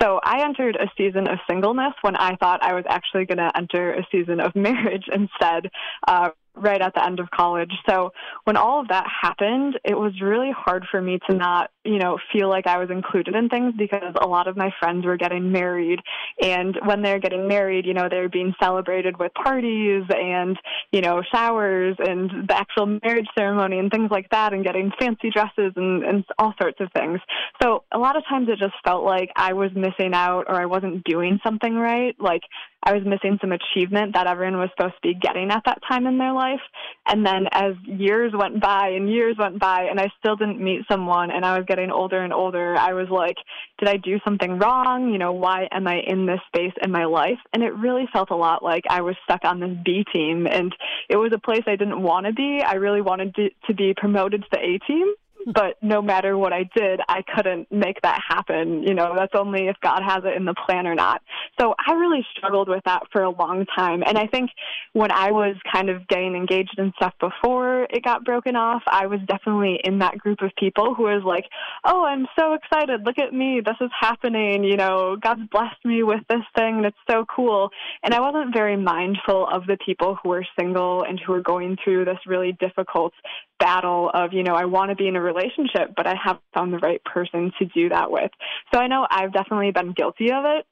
So 0.00 0.20
I 0.22 0.44
entered 0.44 0.76
a 0.76 0.90
season 0.96 1.28
of 1.28 1.38
singleness 1.48 1.94
when 2.02 2.16
I 2.16 2.36
thought 2.36 2.62
I 2.62 2.74
was 2.74 2.84
actually 2.88 3.26
going 3.26 3.38
to 3.38 3.50
enter 3.56 3.94
a 3.94 4.06
season 4.12 4.40
of 4.40 4.54
marriage 4.54 5.04
instead. 5.12 5.70
Uh, 6.06 6.30
right 6.54 6.80
at 6.80 6.94
the 6.94 7.04
end 7.04 7.20
of 7.20 7.30
college. 7.30 7.72
So 7.88 8.10
when 8.44 8.56
all 8.56 8.80
of 8.80 8.88
that 8.88 9.06
happened, 9.22 9.78
it 9.84 9.94
was 9.94 10.12
really 10.20 10.50
hard 10.56 10.84
for 10.90 11.00
me 11.00 11.18
to 11.28 11.36
not, 11.36 11.70
you 11.84 11.98
know, 11.98 12.18
feel 12.32 12.48
like 12.48 12.66
I 12.66 12.78
was 12.78 12.90
included 12.90 13.34
in 13.34 13.48
things 13.48 13.74
because 13.76 14.14
a 14.20 14.26
lot 14.26 14.48
of 14.48 14.56
my 14.56 14.70
friends 14.78 15.04
were 15.04 15.16
getting 15.16 15.52
married. 15.52 16.00
And 16.40 16.78
when 16.84 17.02
they're 17.02 17.18
getting 17.18 17.48
married, 17.48 17.86
you 17.86 17.94
know, 17.94 18.08
they're 18.08 18.28
being 18.28 18.54
celebrated 18.62 19.18
with 19.18 19.32
parties 19.34 20.04
and, 20.10 20.56
you 20.92 21.00
know, 21.00 21.22
showers 21.32 21.96
and 21.98 22.48
the 22.48 22.56
actual 22.56 22.86
marriage 23.02 23.28
ceremony 23.36 23.78
and 23.78 23.90
things 23.90 24.10
like 24.10 24.30
that 24.30 24.52
and 24.52 24.64
getting 24.64 24.92
fancy 24.98 25.30
dresses 25.30 25.72
and, 25.76 26.04
and 26.04 26.24
all 26.38 26.54
sorts 26.60 26.80
of 26.80 26.88
things. 26.96 27.20
So 27.62 27.84
a 27.92 27.98
lot 27.98 28.16
of 28.16 28.24
times 28.28 28.48
it 28.48 28.58
just 28.58 28.74
felt 28.84 29.04
like 29.04 29.30
I 29.36 29.52
was 29.52 29.70
missing 29.74 30.14
out 30.14 30.44
or 30.48 30.54
I 30.54 30.66
wasn't 30.66 31.04
doing 31.04 31.38
something 31.44 31.74
right. 31.74 32.14
Like 32.18 32.42
I 32.84 32.92
was 32.92 33.02
missing 33.04 33.38
some 33.40 33.52
achievement 33.52 34.12
that 34.14 34.26
everyone 34.26 34.58
was 34.58 34.68
supposed 34.76 34.94
to 34.96 35.08
be 35.08 35.14
getting 35.14 35.50
at 35.50 35.62
that 35.64 35.78
time 35.88 36.06
in 36.06 36.18
their 36.18 36.32
life. 36.32 36.60
And 37.06 37.24
then 37.26 37.46
as 37.50 37.72
years 37.84 38.32
went 38.34 38.60
by 38.60 38.88
and 38.90 39.10
years 39.10 39.36
went 39.38 39.58
by 39.58 39.84
and 39.90 39.98
I 39.98 40.08
still 40.18 40.36
didn't 40.36 40.62
meet 40.62 40.82
someone 40.90 41.30
and 41.30 41.46
I 41.46 41.56
was 41.56 41.66
getting 41.66 41.90
older 41.90 42.22
and 42.22 42.32
older, 42.32 42.76
I 42.76 42.92
was 42.92 43.08
like, 43.10 43.36
did 43.78 43.88
I 43.88 43.96
do 43.96 44.18
something 44.22 44.58
wrong? 44.58 45.10
You 45.10 45.18
know, 45.18 45.32
why 45.32 45.66
am 45.72 45.88
I 45.88 46.00
in 46.06 46.26
this 46.26 46.40
space 46.48 46.74
in 46.82 46.92
my 46.92 47.06
life? 47.06 47.38
And 47.54 47.62
it 47.62 47.74
really 47.74 48.06
felt 48.12 48.30
a 48.30 48.36
lot 48.36 48.62
like 48.62 48.84
I 48.88 49.00
was 49.00 49.16
stuck 49.24 49.44
on 49.44 49.60
this 49.60 49.76
B 49.82 50.04
team 50.12 50.46
and 50.46 50.74
it 51.08 51.16
was 51.16 51.32
a 51.34 51.38
place 51.38 51.62
I 51.66 51.76
didn't 51.76 52.02
want 52.02 52.26
to 52.26 52.32
be. 52.32 52.60
I 52.64 52.74
really 52.74 53.00
wanted 53.00 53.34
to, 53.36 53.48
to 53.66 53.74
be 53.74 53.94
promoted 53.96 54.42
to 54.42 54.48
the 54.52 54.58
A 54.58 54.78
team 54.86 55.14
but 55.46 55.76
no 55.82 56.00
matter 56.00 56.36
what 56.36 56.52
I 56.52 56.68
did, 56.74 57.00
I 57.08 57.22
couldn't 57.34 57.70
make 57.70 58.00
that 58.02 58.20
happen. 58.26 58.82
You 58.82 58.94
know, 58.94 59.14
that's 59.16 59.34
only 59.34 59.68
if 59.68 59.76
God 59.82 60.02
has 60.06 60.22
it 60.24 60.36
in 60.36 60.44
the 60.44 60.54
plan 60.66 60.86
or 60.86 60.94
not. 60.94 61.22
So 61.60 61.74
I 61.86 61.92
really 61.92 62.24
struggled 62.36 62.68
with 62.68 62.82
that 62.84 63.02
for 63.12 63.22
a 63.22 63.30
long 63.30 63.66
time. 63.76 64.02
And 64.06 64.16
I 64.16 64.26
think 64.26 64.50
when 64.92 65.10
I 65.10 65.30
was 65.30 65.56
kind 65.70 65.90
of 65.90 66.06
getting 66.08 66.34
engaged 66.34 66.78
in 66.78 66.92
stuff 66.96 67.14
before 67.20 67.84
it 67.90 68.02
got 68.02 68.24
broken 68.24 68.56
off, 68.56 68.82
I 68.86 69.06
was 69.06 69.20
definitely 69.26 69.80
in 69.84 69.98
that 69.98 70.18
group 70.18 70.40
of 70.42 70.50
people 70.58 70.94
who 70.94 71.04
was 71.04 71.22
like, 71.24 71.44
oh, 71.84 72.04
I'm 72.04 72.26
so 72.38 72.54
excited. 72.54 73.04
Look 73.04 73.18
at 73.18 73.32
me. 73.32 73.60
This 73.64 73.76
is 73.80 73.90
happening. 73.98 74.64
You 74.64 74.76
know, 74.76 75.16
God's 75.20 75.48
blessed 75.50 75.84
me 75.84 76.02
with 76.02 76.20
this 76.28 76.44
thing. 76.56 76.76
And 76.76 76.86
it's 76.86 76.96
so 77.10 77.24
cool. 77.34 77.70
And 78.02 78.14
I 78.14 78.20
wasn't 78.20 78.54
very 78.54 78.76
mindful 78.76 79.46
of 79.52 79.66
the 79.66 79.76
people 79.84 80.16
who 80.22 80.30
were 80.30 80.46
single 80.58 81.04
and 81.04 81.20
who 81.20 81.32
were 81.32 81.42
going 81.42 81.76
through 81.82 82.06
this 82.06 82.18
really 82.26 82.52
difficult 82.60 83.12
battle 83.58 84.10
of, 84.12 84.32
you 84.32 84.42
know, 84.42 84.54
I 84.54 84.64
want 84.64 84.90
to 84.90 84.96
be 84.96 85.08
in 85.08 85.16
a 85.16 85.20
relationship, 85.20 85.94
but 85.96 86.06
I 86.06 86.14
haven't 86.22 86.44
found 86.52 86.72
the 86.72 86.78
right 86.78 87.02
person 87.04 87.52
to 87.58 87.64
do 87.66 87.88
that 87.90 88.10
with. 88.10 88.30
So 88.72 88.80
I 88.80 88.86
know 88.86 89.06
I've 89.10 89.32
definitely 89.32 89.70
been 89.70 89.92
guilty 89.92 90.32
of 90.32 90.44
it. 90.44 90.66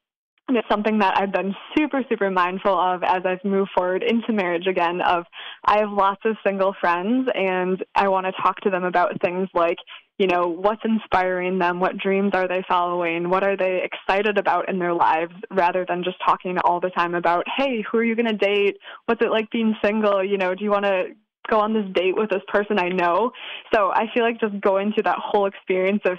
And 0.48 0.56
it's 0.56 0.68
something 0.68 0.98
that 0.98 1.16
I've 1.16 1.32
been 1.32 1.54
super, 1.78 2.02
super 2.08 2.28
mindful 2.28 2.76
of 2.78 3.04
as 3.04 3.22
I've 3.24 3.44
moved 3.44 3.70
forward 3.74 4.02
into 4.02 4.32
marriage 4.32 4.66
again. 4.66 5.00
Of 5.00 5.24
I 5.64 5.78
have 5.78 5.90
lots 5.90 6.20
of 6.24 6.36
single 6.44 6.74
friends, 6.80 7.28
and 7.32 7.82
I 7.94 8.08
want 8.08 8.26
to 8.26 8.32
talk 8.42 8.60
to 8.62 8.70
them 8.70 8.82
about 8.82 9.20
things 9.22 9.48
like, 9.54 9.78
you 10.18 10.26
know, 10.26 10.48
what's 10.48 10.82
inspiring 10.84 11.58
them, 11.58 11.78
what 11.78 11.96
dreams 11.96 12.32
are 12.34 12.48
they 12.48 12.62
following, 12.68 13.30
what 13.30 13.44
are 13.44 13.56
they 13.56 13.82
excited 13.84 14.36
about 14.36 14.68
in 14.68 14.80
their 14.80 14.92
lives, 14.92 15.32
rather 15.50 15.86
than 15.88 16.02
just 16.04 16.16
talking 16.26 16.58
all 16.58 16.80
the 16.80 16.90
time 16.90 17.14
about, 17.14 17.46
hey, 17.56 17.82
who 17.90 17.98
are 17.98 18.04
you 18.04 18.16
going 18.16 18.26
to 18.26 18.36
date? 18.36 18.76
What's 19.06 19.22
it 19.24 19.30
like 19.30 19.48
being 19.50 19.76
single? 19.82 20.24
You 20.24 20.38
know, 20.38 20.54
do 20.56 20.64
you 20.64 20.70
want 20.70 20.84
to 20.84 21.06
go 21.48 21.58
on 21.60 21.74
this 21.74 21.86
date 21.92 22.16
with 22.16 22.30
this 22.30 22.42
person 22.48 22.78
I 22.78 22.88
know. 22.88 23.32
So 23.74 23.90
I 23.92 24.06
feel 24.14 24.22
like 24.22 24.40
just 24.40 24.60
going 24.60 24.92
through 24.92 25.04
that 25.04 25.18
whole 25.18 25.46
experience 25.46 26.02
of 26.04 26.18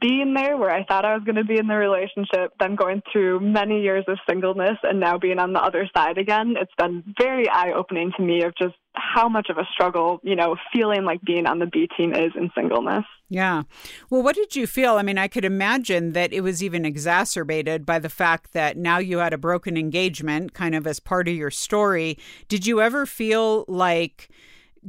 being 0.00 0.34
there 0.34 0.56
where 0.56 0.70
I 0.70 0.84
thought 0.84 1.04
I 1.04 1.14
was 1.14 1.24
going 1.24 1.36
to 1.36 1.44
be 1.44 1.58
in 1.58 1.66
the 1.66 1.74
relationship, 1.74 2.52
then 2.60 2.76
going 2.76 3.02
through 3.10 3.40
many 3.40 3.80
years 3.80 4.04
of 4.06 4.18
singleness 4.28 4.76
and 4.82 5.00
now 5.00 5.16
being 5.18 5.38
on 5.38 5.54
the 5.54 5.60
other 5.60 5.88
side 5.96 6.18
again, 6.18 6.56
it's 6.60 6.74
been 6.76 7.14
very 7.18 7.48
eye 7.48 7.72
opening 7.72 8.12
to 8.16 8.22
me 8.22 8.42
of 8.42 8.54
just 8.56 8.74
how 8.92 9.28
much 9.28 9.48
of 9.48 9.56
a 9.56 9.66
struggle, 9.72 10.20
you 10.22 10.36
know, 10.36 10.56
feeling 10.72 11.04
like 11.04 11.22
being 11.22 11.46
on 11.46 11.58
the 11.58 11.66
B 11.66 11.88
team 11.96 12.12
is 12.12 12.32
in 12.36 12.50
singleness. 12.54 13.04
Yeah. 13.30 13.62
Well, 14.10 14.22
what 14.22 14.36
did 14.36 14.56
you 14.56 14.66
feel? 14.66 14.96
I 14.96 15.02
mean, 15.02 15.18
I 15.18 15.28
could 15.28 15.44
imagine 15.44 16.12
that 16.12 16.32
it 16.32 16.40
was 16.42 16.62
even 16.62 16.84
exacerbated 16.84 17.86
by 17.86 17.98
the 17.98 18.08
fact 18.08 18.52
that 18.52 18.76
now 18.76 18.98
you 18.98 19.18
had 19.18 19.32
a 19.32 19.38
broken 19.38 19.76
engagement 19.76 20.52
kind 20.52 20.74
of 20.74 20.86
as 20.86 21.00
part 21.00 21.28
of 21.28 21.34
your 21.34 21.50
story. 21.50 22.18
Did 22.48 22.66
you 22.66 22.80
ever 22.80 23.06
feel 23.06 23.64
like, 23.68 24.28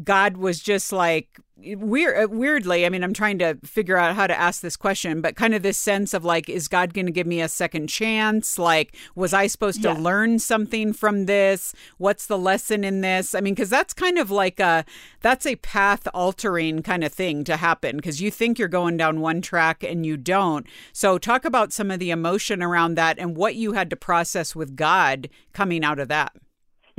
God 0.03 0.37
was 0.37 0.59
just 0.59 0.91
like 0.91 1.39
weird 1.61 2.23
uh, 2.23 2.27
weirdly 2.29 2.85
i 2.85 2.89
mean 2.89 3.03
i'm 3.03 3.13
trying 3.13 3.37
to 3.37 3.57
figure 3.63 3.97
out 3.97 4.15
how 4.15 4.25
to 4.25 4.39
ask 4.39 4.61
this 4.61 4.77
question 4.77 5.21
but 5.21 5.35
kind 5.35 5.53
of 5.53 5.61
this 5.61 5.77
sense 5.77 6.13
of 6.13 6.23
like 6.23 6.47
is 6.49 6.67
god 6.67 6.93
going 6.93 7.05
to 7.05 7.11
give 7.11 7.27
me 7.27 7.41
a 7.41 7.49
second 7.49 7.87
chance? 7.87 8.57
Like 8.57 8.95
was 9.15 9.33
i 9.33 9.47
supposed 9.47 9.81
to 9.83 9.93
learn 9.93 10.39
something 10.39 10.93
from 10.93 11.25
this? 11.25 11.73
What's 11.97 12.27
the 12.27 12.37
lesson 12.37 12.83
in 12.83 13.01
this? 13.01 13.35
I 13.35 13.41
mean 13.41 13.53
because 13.53 13.69
that's 13.69 13.93
kind 13.93 14.17
of 14.17 14.31
like 14.31 14.59
a 14.59 14.85
that's 15.21 15.45
a 15.45 15.57
path 15.57 16.07
altering 16.13 16.81
kind 16.81 17.03
of 17.03 17.13
thing 17.13 17.43
to 17.45 17.57
happen 17.57 17.97
because 17.97 18.21
you 18.21 18.31
think 18.31 18.57
you're 18.57 18.67
going 18.67 18.97
down 18.97 19.19
one 19.19 19.41
track 19.41 19.83
and 19.83 20.05
you 20.05 20.17
don't. 20.17 20.65
So 20.93 21.17
talk 21.17 21.45
about 21.45 21.73
some 21.73 21.91
of 21.91 21.99
the 21.99 22.11
emotion 22.11 22.63
around 22.63 22.95
that 22.95 23.19
and 23.19 23.35
what 23.35 23.55
you 23.55 23.73
had 23.73 23.89
to 23.89 23.95
process 23.95 24.55
with 24.55 24.75
god 24.75 25.29
coming 25.53 25.83
out 25.83 25.99
of 25.99 26.07
that 26.07 26.33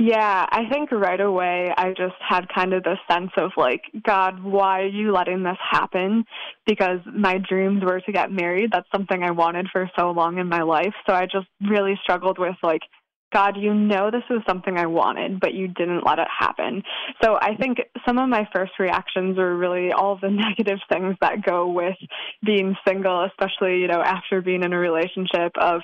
yeah, 0.01 0.47
I 0.49 0.67
think 0.71 0.91
right 0.91 1.21
away 1.21 1.71
I 1.77 1.89
just 1.89 2.15
had 2.27 2.49
kind 2.49 2.73
of 2.73 2.81
the 2.83 2.95
sense 3.09 3.29
of 3.37 3.51
like, 3.55 3.83
God, 4.03 4.43
why 4.43 4.81
are 4.81 4.87
you 4.87 5.11
letting 5.11 5.43
this 5.43 5.57
happen? 5.69 6.25
Because 6.65 6.99
my 7.05 7.37
dreams 7.37 7.83
were 7.83 8.01
to 8.01 8.11
get 8.11 8.31
married. 8.31 8.71
That's 8.73 8.87
something 8.91 9.21
I 9.21 9.29
wanted 9.29 9.67
for 9.71 9.89
so 9.95 10.09
long 10.09 10.39
in 10.39 10.49
my 10.49 10.63
life. 10.63 10.93
So 11.07 11.13
I 11.13 11.25
just 11.25 11.45
really 11.69 11.99
struggled 12.01 12.39
with 12.39 12.55
like, 12.63 12.81
God, 13.31 13.57
you 13.57 13.73
know 13.73 14.11
this 14.11 14.23
was 14.29 14.41
something 14.47 14.77
I 14.77 14.85
wanted, 14.85 15.39
but 15.39 15.53
you 15.53 15.67
didn't 15.67 16.05
let 16.05 16.19
it 16.19 16.27
happen. 16.39 16.83
So 17.23 17.37
I 17.41 17.55
think 17.55 17.79
some 18.05 18.17
of 18.17 18.29
my 18.29 18.47
first 18.53 18.73
reactions 18.79 19.37
were 19.37 19.55
really 19.55 19.91
all 19.91 20.17
the 20.21 20.29
negative 20.31 20.79
things 20.91 21.15
that 21.21 21.43
go 21.45 21.67
with 21.67 21.97
being 22.45 22.75
single, 22.87 23.25
especially, 23.25 23.79
you 23.79 23.87
know, 23.87 24.01
after 24.01 24.41
being 24.41 24.63
in 24.63 24.73
a 24.73 24.79
relationship 24.79 25.51
of 25.59 25.81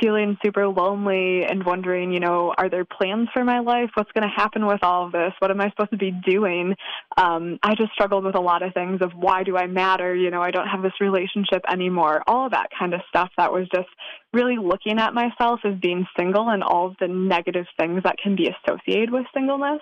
feeling 0.00 0.36
super 0.44 0.66
lonely 0.66 1.44
and 1.44 1.64
wondering, 1.64 2.12
you 2.12 2.20
know, 2.20 2.54
are 2.56 2.70
there 2.70 2.84
plans 2.84 3.28
for 3.32 3.44
my 3.44 3.60
life? 3.60 3.90
What's 3.94 4.10
going 4.12 4.28
to 4.28 4.34
happen 4.34 4.66
with 4.66 4.82
all 4.82 5.06
of 5.06 5.12
this? 5.12 5.32
What 5.38 5.50
am 5.50 5.60
I 5.60 5.70
supposed 5.70 5.90
to 5.90 5.98
be 5.98 6.10
doing? 6.10 6.74
Um, 7.16 7.58
I 7.62 7.74
just 7.74 7.92
struggled 7.92 8.24
with 8.24 8.34
a 8.34 8.40
lot 8.40 8.62
of 8.62 8.72
things 8.72 9.00
of 9.02 9.12
why 9.14 9.42
do 9.42 9.56
I 9.56 9.66
matter? 9.66 10.14
You 10.14 10.30
know, 10.30 10.42
I 10.42 10.50
don't 10.50 10.66
have 10.66 10.82
this 10.82 10.92
relationship 11.00 11.62
anymore. 11.70 12.22
All 12.26 12.46
of 12.46 12.52
that 12.52 12.68
kind 12.78 12.94
of 12.94 13.00
stuff 13.08 13.30
that 13.36 13.52
was 13.52 13.68
just 13.74 13.88
really 14.32 14.56
looking 14.56 14.98
at 14.98 15.12
myself 15.12 15.60
as 15.64 15.74
being 15.80 16.06
single 16.16 16.48
and 16.48 16.62
all 16.62 16.86
of 16.88 16.96
the 17.00 17.08
negative 17.08 17.66
things 17.78 18.02
that 18.04 18.16
can 18.22 18.36
be 18.36 18.48
associated 18.48 19.10
with 19.10 19.26
singleness. 19.34 19.80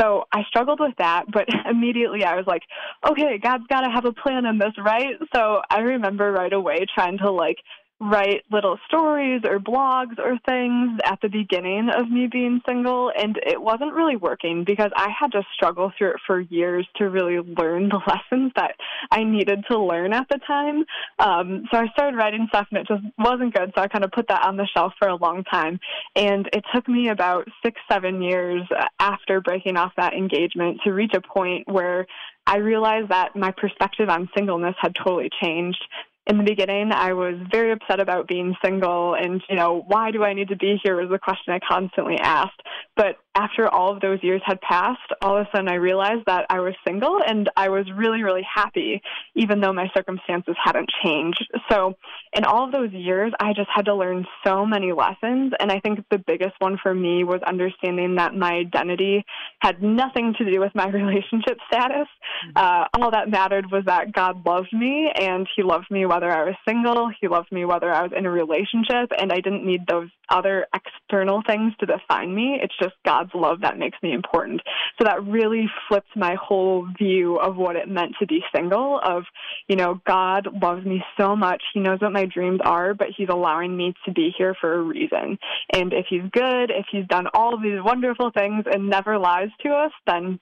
So 0.00 0.24
I 0.32 0.44
struggled 0.48 0.80
with 0.80 0.94
that, 0.98 1.24
but 1.30 1.46
immediately 1.70 2.24
I 2.24 2.36
was 2.36 2.46
like, 2.46 2.62
okay, 3.08 3.38
God's 3.38 3.66
got 3.68 3.82
to 3.82 3.90
have 3.90 4.04
a 4.04 4.12
plan 4.12 4.46
in 4.46 4.58
this, 4.58 4.72
right? 4.78 5.16
So 5.34 5.60
I 5.70 5.80
remember 5.80 6.32
right 6.32 6.52
away 6.52 6.86
trying 6.94 7.18
to 7.18 7.30
like 7.30 7.58
write 8.02 8.42
little 8.50 8.78
stories 8.88 9.42
or 9.44 9.60
blogs 9.60 10.18
or 10.18 10.36
things 10.44 10.98
at 11.04 11.20
the 11.22 11.28
beginning 11.28 11.88
of 11.94 12.10
me 12.10 12.26
being 12.26 12.60
single 12.66 13.12
and 13.16 13.38
it 13.46 13.60
wasn't 13.60 13.92
really 13.92 14.16
working 14.16 14.64
because 14.64 14.90
I 14.96 15.08
had 15.18 15.30
to 15.32 15.42
struggle 15.54 15.92
through 15.96 16.10
it 16.10 16.16
for 16.26 16.40
years 16.40 16.86
to 16.96 17.08
really 17.08 17.38
learn 17.38 17.88
the 17.88 18.00
lessons 18.06 18.52
that 18.56 18.72
I 19.12 19.22
needed 19.22 19.64
to 19.70 19.78
learn 19.78 20.12
at 20.12 20.28
the 20.28 20.38
time. 20.44 20.84
Um, 21.20 21.64
so 21.70 21.78
I 21.78 21.86
started 21.92 22.16
writing 22.16 22.46
stuff 22.48 22.66
and 22.72 22.80
it 22.80 22.88
just 22.88 23.04
wasn't 23.18 23.54
good. 23.54 23.70
So 23.76 23.82
I 23.82 23.86
kind 23.86 24.04
of 24.04 24.10
put 24.10 24.26
that 24.28 24.44
on 24.44 24.56
the 24.56 24.66
shelf 24.74 24.94
for 24.98 25.08
a 25.08 25.16
long 25.16 25.44
time. 25.44 25.78
And 26.16 26.48
it 26.52 26.64
took 26.74 26.88
me 26.88 27.08
about 27.08 27.46
six, 27.64 27.80
seven 27.90 28.20
years 28.20 28.62
after 28.98 29.40
breaking 29.40 29.76
off 29.76 29.92
that 29.96 30.14
engagement 30.14 30.80
to 30.84 30.92
reach 30.92 31.12
a 31.14 31.20
point 31.20 31.68
where 31.68 32.06
I 32.46 32.56
realized 32.56 33.10
that 33.10 33.36
my 33.36 33.52
perspective 33.52 34.08
on 34.08 34.28
singleness 34.36 34.74
had 34.80 34.94
totally 34.96 35.30
changed 35.40 35.84
in 36.26 36.38
the 36.38 36.44
beginning, 36.44 36.92
I 36.92 37.14
was 37.14 37.34
very 37.50 37.72
upset 37.72 37.98
about 37.98 38.28
being 38.28 38.54
single 38.64 39.14
and, 39.14 39.42
you 39.48 39.56
know, 39.56 39.82
why 39.86 40.12
do 40.12 40.22
I 40.22 40.34
need 40.34 40.48
to 40.48 40.56
be 40.56 40.78
here 40.82 40.96
was 40.96 41.10
the 41.10 41.18
question 41.18 41.52
I 41.52 41.58
constantly 41.68 42.16
asked. 42.16 42.60
But 42.96 43.16
after 43.34 43.68
all 43.68 43.92
of 43.92 44.00
those 44.00 44.22
years 44.22 44.42
had 44.44 44.60
passed, 44.60 45.00
all 45.22 45.38
of 45.38 45.46
a 45.46 45.48
sudden 45.50 45.68
I 45.68 45.74
realized 45.74 46.24
that 46.26 46.46
I 46.50 46.60
was 46.60 46.74
single 46.86 47.18
and 47.26 47.50
I 47.56 47.70
was 47.70 47.86
really, 47.96 48.22
really 48.22 48.46
happy, 48.54 49.00
even 49.34 49.60
though 49.60 49.72
my 49.72 49.88
circumstances 49.96 50.54
hadn't 50.62 50.90
changed. 51.02 51.44
So, 51.70 51.94
in 52.34 52.44
all 52.44 52.64
of 52.64 52.72
those 52.72 52.92
years, 52.92 53.32
I 53.40 53.52
just 53.52 53.68
had 53.74 53.86
to 53.86 53.94
learn 53.94 54.26
so 54.46 54.64
many 54.64 54.92
lessons. 54.92 55.52
And 55.60 55.70
I 55.70 55.80
think 55.80 56.00
the 56.10 56.18
biggest 56.18 56.54
one 56.60 56.78
for 56.82 56.94
me 56.94 57.24
was 57.24 57.40
understanding 57.46 58.14
that 58.16 58.34
my 58.34 58.52
identity 58.52 59.24
had 59.60 59.82
nothing 59.82 60.34
to 60.38 60.50
do 60.50 60.60
with 60.60 60.74
my 60.74 60.88
relationship 60.90 61.58
status. 61.66 62.08
Mm-hmm. 62.46 62.56
Uh, 62.56 62.84
all 62.98 63.10
that 63.10 63.30
mattered 63.30 63.70
was 63.70 63.84
that 63.86 64.12
God 64.12 64.46
loved 64.46 64.72
me 64.72 65.10
and 65.14 65.46
He 65.56 65.62
loved 65.62 65.90
me 65.90 66.04
whether 66.12 66.30
I 66.30 66.44
was 66.44 66.54
single, 66.68 67.10
He 67.20 67.26
loved 67.26 67.50
me 67.50 67.64
whether 67.64 67.90
I 67.90 68.02
was 68.02 68.12
in 68.14 68.26
a 68.26 68.30
relationship, 68.30 69.10
and 69.18 69.32
I 69.32 69.36
didn't 69.36 69.64
need 69.64 69.86
those 69.88 70.10
other 70.28 70.66
external 70.74 71.42
things 71.46 71.72
to 71.80 71.86
define 71.86 72.34
me. 72.34 72.58
It's 72.62 72.74
just 72.78 72.94
God's 73.06 73.30
love 73.34 73.62
that 73.62 73.78
makes 73.78 73.96
me 74.02 74.12
important. 74.12 74.60
So 74.98 75.04
that 75.04 75.24
really 75.24 75.70
flipped 75.88 76.14
my 76.14 76.34
whole 76.34 76.86
view 76.98 77.36
of 77.36 77.56
what 77.56 77.76
it 77.76 77.88
meant 77.88 78.12
to 78.20 78.26
be 78.26 78.40
single 78.54 79.00
of, 79.02 79.24
you 79.68 79.76
know, 79.76 80.00
God 80.06 80.48
loves 80.60 80.84
me 80.84 81.02
so 81.18 81.34
much. 81.34 81.62
He 81.72 81.80
knows 81.80 82.00
what 82.00 82.12
my 82.12 82.26
dreams 82.26 82.60
are, 82.62 82.92
but 82.92 83.08
he's 83.16 83.28
allowing 83.30 83.74
me 83.74 83.94
to 84.04 84.12
be 84.12 84.34
here 84.36 84.54
for 84.60 84.74
a 84.74 84.82
reason. 84.82 85.38
And 85.72 85.94
if 85.94 86.06
he's 86.10 86.28
good, 86.30 86.70
if 86.70 86.86
he's 86.90 87.06
done 87.06 87.26
all 87.32 87.58
these 87.58 87.82
wonderful 87.82 88.30
things 88.32 88.64
and 88.70 88.90
never 88.90 89.18
lies 89.18 89.48
to 89.62 89.70
us, 89.70 89.92
then 90.06 90.38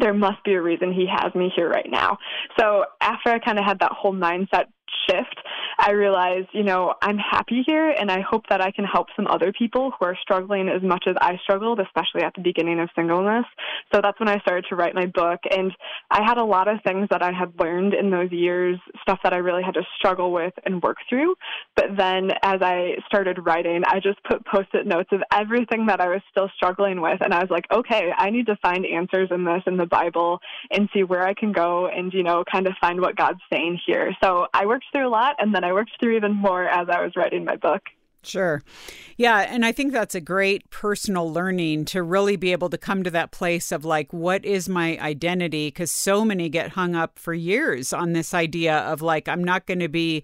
there 0.00 0.14
must 0.14 0.44
be 0.44 0.54
a 0.54 0.62
reason 0.62 0.92
he 0.92 1.06
has 1.10 1.34
me 1.34 1.50
here 1.56 1.68
right 1.68 1.88
now. 1.90 2.18
So 2.58 2.84
after 3.00 3.30
I 3.30 3.38
kind 3.38 3.58
of 3.58 3.64
had 3.64 3.80
that 3.80 3.92
whole 3.92 4.14
mindset 4.14 4.66
shift, 5.08 5.36
I 5.78 5.92
realized, 5.92 6.48
you 6.52 6.64
know, 6.64 6.94
I'm 7.00 7.18
happy 7.18 7.62
here 7.66 7.90
and 7.90 8.10
I 8.10 8.20
hope 8.20 8.44
that 8.48 8.60
I 8.60 8.70
can 8.70 8.84
help 8.84 9.08
some 9.14 9.26
other 9.28 9.52
people 9.52 9.92
who 9.98 10.06
are 10.06 10.18
struggling 10.20 10.68
as 10.68 10.82
much 10.82 11.04
as 11.06 11.14
I 11.20 11.38
struggled, 11.42 11.80
especially 11.80 12.22
at 12.22 12.34
the 12.34 12.42
beginning 12.42 12.80
of 12.80 12.88
singleness. 12.96 13.44
So 13.94 14.00
that's 14.02 14.18
when 14.18 14.28
I 14.28 14.38
started 14.40 14.66
to 14.68 14.76
write 14.76 14.94
my 14.94 15.06
book. 15.06 15.40
And 15.50 15.72
I 16.10 16.22
had 16.24 16.38
a 16.38 16.44
lot 16.44 16.68
of 16.68 16.78
things 16.84 17.06
that 17.10 17.22
I 17.22 17.32
had 17.32 17.52
learned 17.58 17.94
in 17.94 18.10
those 18.10 18.32
years, 18.32 18.78
stuff 19.02 19.20
that 19.22 19.32
I 19.32 19.38
really 19.38 19.62
had 19.62 19.74
to 19.74 19.82
struggle 19.96 20.32
with 20.32 20.52
and 20.64 20.82
work 20.82 20.96
through. 21.08 21.34
But 21.76 21.96
then 21.96 22.32
as 22.42 22.60
I 22.60 22.96
started 23.06 23.38
writing, 23.46 23.82
I 23.86 24.00
just 24.00 24.22
put 24.24 24.44
post 24.46 24.68
it 24.74 24.86
notes 24.86 25.10
of 25.12 25.22
everything 25.32 25.86
that 25.86 26.00
I 26.00 26.08
was 26.08 26.22
still 26.30 26.50
struggling 26.56 27.00
with. 27.00 27.20
And 27.20 27.32
I 27.32 27.40
was 27.40 27.50
like, 27.50 27.66
okay, 27.72 28.10
I 28.16 28.30
need 28.30 28.46
to 28.46 28.56
find 28.56 28.84
answers 28.84 29.28
in 29.30 29.44
this 29.44 29.62
in 29.66 29.76
the 29.76 29.86
Bible 29.86 30.40
and 30.72 30.88
see 30.92 31.04
where 31.04 31.26
I 31.26 31.34
can 31.34 31.52
go 31.52 31.86
and, 31.86 32.12
you 32.12 32.22
know, 32.22 32.44
kind 32.50 32.66
of 32.66 32.74
find 32.80 33.00
what 33.00 33.16
God's 33.16 33.40
saying 33.52 33.78
here. 33.86 34.14
So 34.22 34.46
I 34.52 34.66
worked 34.78 34.86
through 34.92 35.08
a 35.08 35.10
lot 35.10 35.34
and 35.40 35.52
then 35.52 35.64
I 35.64 35.72
worked 35.72 35.90
through 35.98 36.16
even 36.16 36.34
more 36.34 36.64
as 36.64 36.88
I 36.88 37.02
was 37.02 37.16
writing 37.16 37.44
my 37.44 37.56
book. 37.56 37.82
Sure. 38.22 38.62
Yeah. 39.16 39.40
And 39.40 39.64
I 39.64 39.72
think 39.72 39.92
that's 39.92 40.14
a 40.14 40.20
great 40.20 40.70
personal 40.70 41.32
learning 41.32 41.86
to 41.86 42.02
really 42.02 42.36
be 42.36 42.52
able 42.52 42.70
to 42.70 42.78
come 42.78 43.02
to 43.02 43.10
that 43.10 43.32
place 43.32 43.72
of 43.72 43.84
like, 43.84 44.12
what 44.12 44.44
is 44.44 44.68
my 44.68 44.98
identity? 44.98 45.68
Because 45.68 45.90
so 45.90 46.24
many 46.24 46.48
get 46.48 46.70
hung 46.70 46.94
up 46.94 47.18
for 47.18 47.34
years 47.34 47.92
on 47.92 48.12
this 48.12 48.34
idea 48.34 48.78
of 48.78 49.02
like, 49.02 49.28
I'm 49.28 49.42
not 49.42 49.66
going 49.66 49.80
to 49.80 49.88
be 49.88 50.22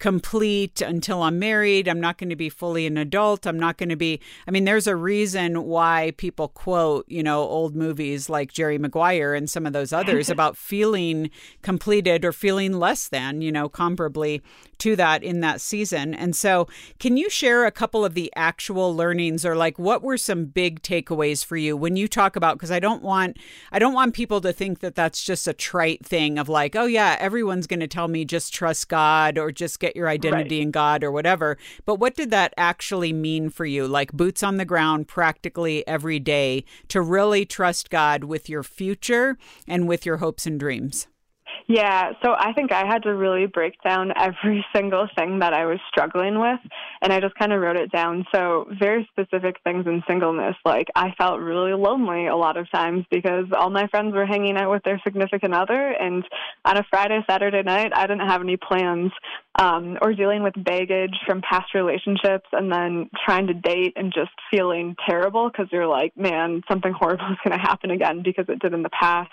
complete 0.00 0.80
until 0.80 1.22
I'm 1.22 1.38
married. 1.38 1.86
I'm 1.86 2.00
not 2.00 2.18
going 2.18 2.30
to 2.30 2.36
be 2.36 2.48
fully 2.48 2.86
an 2.86 2.96
adult. 2.96 3.46
I'm 3.46 3.60
not 3.60 3.76
going 3.76 3.90
to 3.90 3.96
be. 3.96 4.20
I 4.48 4.50
mean, 4.50 4.64
there's 4.64 4.86
a 4.86 4.96
reason 4.96 5.64
why 5.64 6.14
people 6.16 6.48
quote, 6.48 7.04
you 7.06 7.22
know, 7.22 7.42
old 7.42 7.76
movies 7.76 8.28
like 8.28 8.52
Jerry 8.52 8.78
Maguire 8.78 9.34
and 9.34 9.48
some 9.48 9.66
of 9.66 9.72
those 9.72 9.92
others 9.92 10.28
about 10.30 10.56
feeling 10.56 11.30
completed 11.62 12.24
or 12.24 12.32
feeling 12.32 12.72
less 12.72 13.08
than, 13.08 13.42
you 13.42 13.52
know, 13.52 13.68
comparably 13.68 14.40
to 14.78 14.96
that 14.96 15.22
in 15.22 15.40
that 15.40 15.60
season. 15.60 16.14
And 16.14 16.34
so, 16.34 16.66
can 16.98 17.18
you 17.18 17.28
share 17.28 17.66
a 17.66 17.70
couple 17.70 18.04
of 18.04 18.14
the 18.14 18.32
actual 18.34 18.96
learnings 18.96 19.44
or 19.44 19.54
like 19.54 19.78
what 19.78 20.02
were 20.02 20.16
some 20.16 20.46
big 20.46 20.82
takeaways 20.82 21.44
for 21.44 21.58
you 21.58 21.76
when 21.76 21.96
you 21.96 22.08
talk 22.08 22.34
about 22.36 22.56
because 22.56 22.70
I 22.70 22.80
don't 22.80 23.02
want 23.02 23.36
I 23.70 23.78
don't 23.78 23.92
want 23.92 24.14
people 24.14 24.40
to 24.40 24.52
think 24.52 24.80
that 24.80 24.94
that's 24.94 25.22
just 25.22 25.46
a 25.46 25.52
trite 25.52 26.04
thing 26.04 26.38
of 26.38 26.48
like, 26.48 26.74
oh 26.74 26.86
yeah, 26.86 27.16
everyone's 27.20 27.66
going 27.66 27.80
to 27.80 27.86
tell 27.86 28.08
me 28.08 28.24
just 28.24 28.54
trust 28.54 28.88
God 28.88 29.36
or 29.36 29.52
just 29.52 29.78
get 29.78 29.89
your 29.96 30.08
identity 30.08 30.56
right. 30.58 30.62
in 30.62 30.70
God 30.70 31.04
or 31.04 31.10
whatever. 31.10 31.58
But 31.84 31.96
what 31.96 32.14
did 32.14 32.30
that 32.30 32.54
actually 32.56 33.12
mean 33.12 33.50
for 33.50 33.64
you? 33.64 33.86
Like 33.86 34.12
boots 34.12 34.42
on 34.42 34.56
the 34.56 34.64
ground 34.64 35.08
practically 35.08 35.86
every 35.86 36.18
day 36.18 36.64
to 36.88 37.00
really 37.00 37.44
trust 37.44 37.90
God 37.90 38.24
with 38.24 38.48
your 38.48 38.62
future 38.62 39.36
and 39.66 39.88
with 39.88 40.06
your 40.06 40.18
hopes 40.18 40.46
and 40.46 40.58
dreams. 40.58 41.06
Yeah, 41.70 42.14
so 42.20 42.34
I 42.36 42.52
think 42.52 42.72
I 42.72 42.84
had 42.84 43.04
to 43.04 43.14
really 43.14 43.46
break 43.46 43.80
down 43.84 44.12
every 44.16 44.66
single 44.74 45.06
thing 45.16 45.38
that 45.38 45.54
I 45.54 45.66
was 45.66 45.78
struggling 45.88 46.40
with, 46.40 46.58
and 47.00 47.12
I 47.12 47.20
just 47.20 47.36
kind 47.36 47.52
of 47.52 47.60
wrote 47.60 47.76
it 47.76 47.92
down. 47.92 48.26
So, 48.34 48.66
very 48.76 49.08
specific 49.12 49.54
things 49.62 49.86
in 49.86 50.02
singleness, 50.08 50.56
like 50.64 50.88
I 50.96 51.12
felt 51.16 51.38
really 51.38 51.72
lonely 51.72 52.26
a 52.26 52.34
lot 52.34 52.56
of 52.56 52.68
times 52.72 53.04
because 53.08 53.44
all 53.56 53.70
my 53.70 53.86
friends 53.86 54.14
were 54.14 54.26
hanging 54.26 54.56
out 54.56 54.72
with 54.72 54.82
their 54.82 55.00
significant 55.04 55.54
other, 55.54 55.92
and 55.92 56.24
on 56.64 56.76
a 56.76 56.84
Friday, 56.90 57.20
Saturday 57.30 57.62
night, 57.62 57.92
I 57.94 58.08
didn't 58.08 58.26
have 58.26 58.40
any 58.40 58.56
plans, 58.56 59.12
um, 59.56 59.96
or 60.02 60.12
dealing 60.12 60.42
with 60.42 60.54
baggage 60.56 61.14
from 61.24 61.40
past 61.40 61.72
relationships, 61.72 62.48
and 62.50 62.72
then 62.72 63.10
trying 63.24 63.46
to 63.46 63.54
date 63.54 63.92
and 63.94 64.12
just 64.12 64.32
feeling 64.50 64.96
terrible 65.08 65.48
because 65.48 65.68
you're 65.70 65.86
like, 65.86 66.16
man, 66.16 66.62
something 66.68 66.92
horrible 66.92 67.30
is 67.30 67.38
going 67.44 67.56
to 67.56 67.64
happen 67.64 67.92
again 67.92 68.22
because 68.24 68.46
it 68.48 68.58
did 68.58 68.74
in 68.74 68.82
the 68.82 68.90
past. 68.90 69.30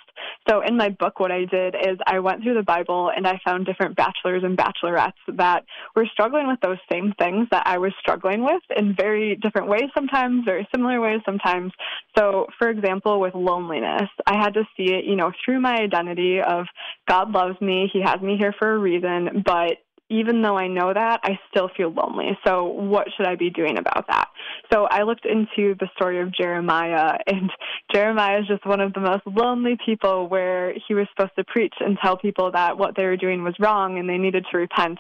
So, 0.49 0.61
in 0.61 0.77
my 0.77 0.89
book, 0.89 1.19
what 1.19 1.31
I 1.31 1.45
did 1.45 1.75
is 1.75 1.97
I 2.05 2.19
went 2.19 2.43
through 2.43 2.55
the 2.55 2.63
Bible 2.63 3.11
and 3.15 3.27
I 3.27 3.39
found 3.45 3.65
different 3.65 3.95
bachelors 3.95 4.43
and 4.43 4.57
bachelorettes 4.57 5.13
that 5.35 5.65
were 5.95 6.05
struggling 6.11 6.47
with 6.47 6.59
those 6.61 6.77
same 6.91 7.13
things 7.19 7.47
that 7.51 7.63
I 7.65 7.77
was 7.77 7.93
struggling 7.99 8.43
with 8.43 8.61
in 8.75 8.95
very 8.95 9.35
different 9.35 9.67
ways 9.67 9.89
sometimes, 9.93 10.45
very 10.45 10.67
similar 10.73 11.01
ways 11.01 11.21
sometimes. 11.25 11.71
So, 12.17 12.47
for 12.57 12.69
example, 12.69 13.19
with 13.19 13.35
loneliness, 13.35 14.09
I 14.25 14.37
had 14.37 14.53
to 14.55 14.63
see 14.75 14.93
it, 14.93 15.05
you 15.05 15.15
know, 15.15 15.31
through 15.43 15.59
my 15.59 15.75
identity 15.75 16.39
of 16.41 16.65
God 17.07 17.31
loves 17.31 17.59
me, 17.61 17.89
He 17.91 18.01
has 18.01 18.21
me 18.21 18.37
here 18.37 18.53
for 18.57 18.73
a 18.73 18.77
reason, 18.77 19.43
but 19.45 19.77
even 20.09 20.41
though 20.41 20.57
I 20.57 20.67
know 20.67 20.93
that, 20.93 21.19
I 21.23 21.39
still 21.49 21.69
feel 21.75 21.91
lonely. 21.91 22.37
So, 22.45 22.63
what 22.63 23.07
should 23.15 23.27
I 23.27 23.35
be 23.35 23.49
doing 23.49 23.77
about 23.77 24.05
that? 24.07 24.29
So, 24.71 24.87
I 24.89 25.03
looked 25.03 25.25
into 25.25 25.75
the 25.79 25.89
story 25.95 26.21
of 26.21 26.33
Jeremiah, 26.33 27.17
and 27.27 27.49
Jeremiah 27.93 28.39
is 28.39 28.47
just 28.47 28.65
one 28.65 28.81
of 28.81 28.93
the 28.93 29.01
most 29.01 29.23
lonely 29.25 29.77
people 29.85 30.27
where 30.27 30.73
he 30.87 30.93
was 30.93 31.07
supposed 31.15 31.35
to 31.37 31.43
preach 31.45 31.73
and 31.79 31.97
tell 32.01 32.17
people 32.17 32.51
that 32.51 32.77
what 32.77 32.95
they 32.95 33.03
were 33.03 33.17
doing 33.17 33.43
was 33.43 33.55
wrong 33.59 33.99
and 33.99 34.09
they 34.09 34.17
needed 34.17 34.45
to 34.51 34.57
repent. 34.57 34.99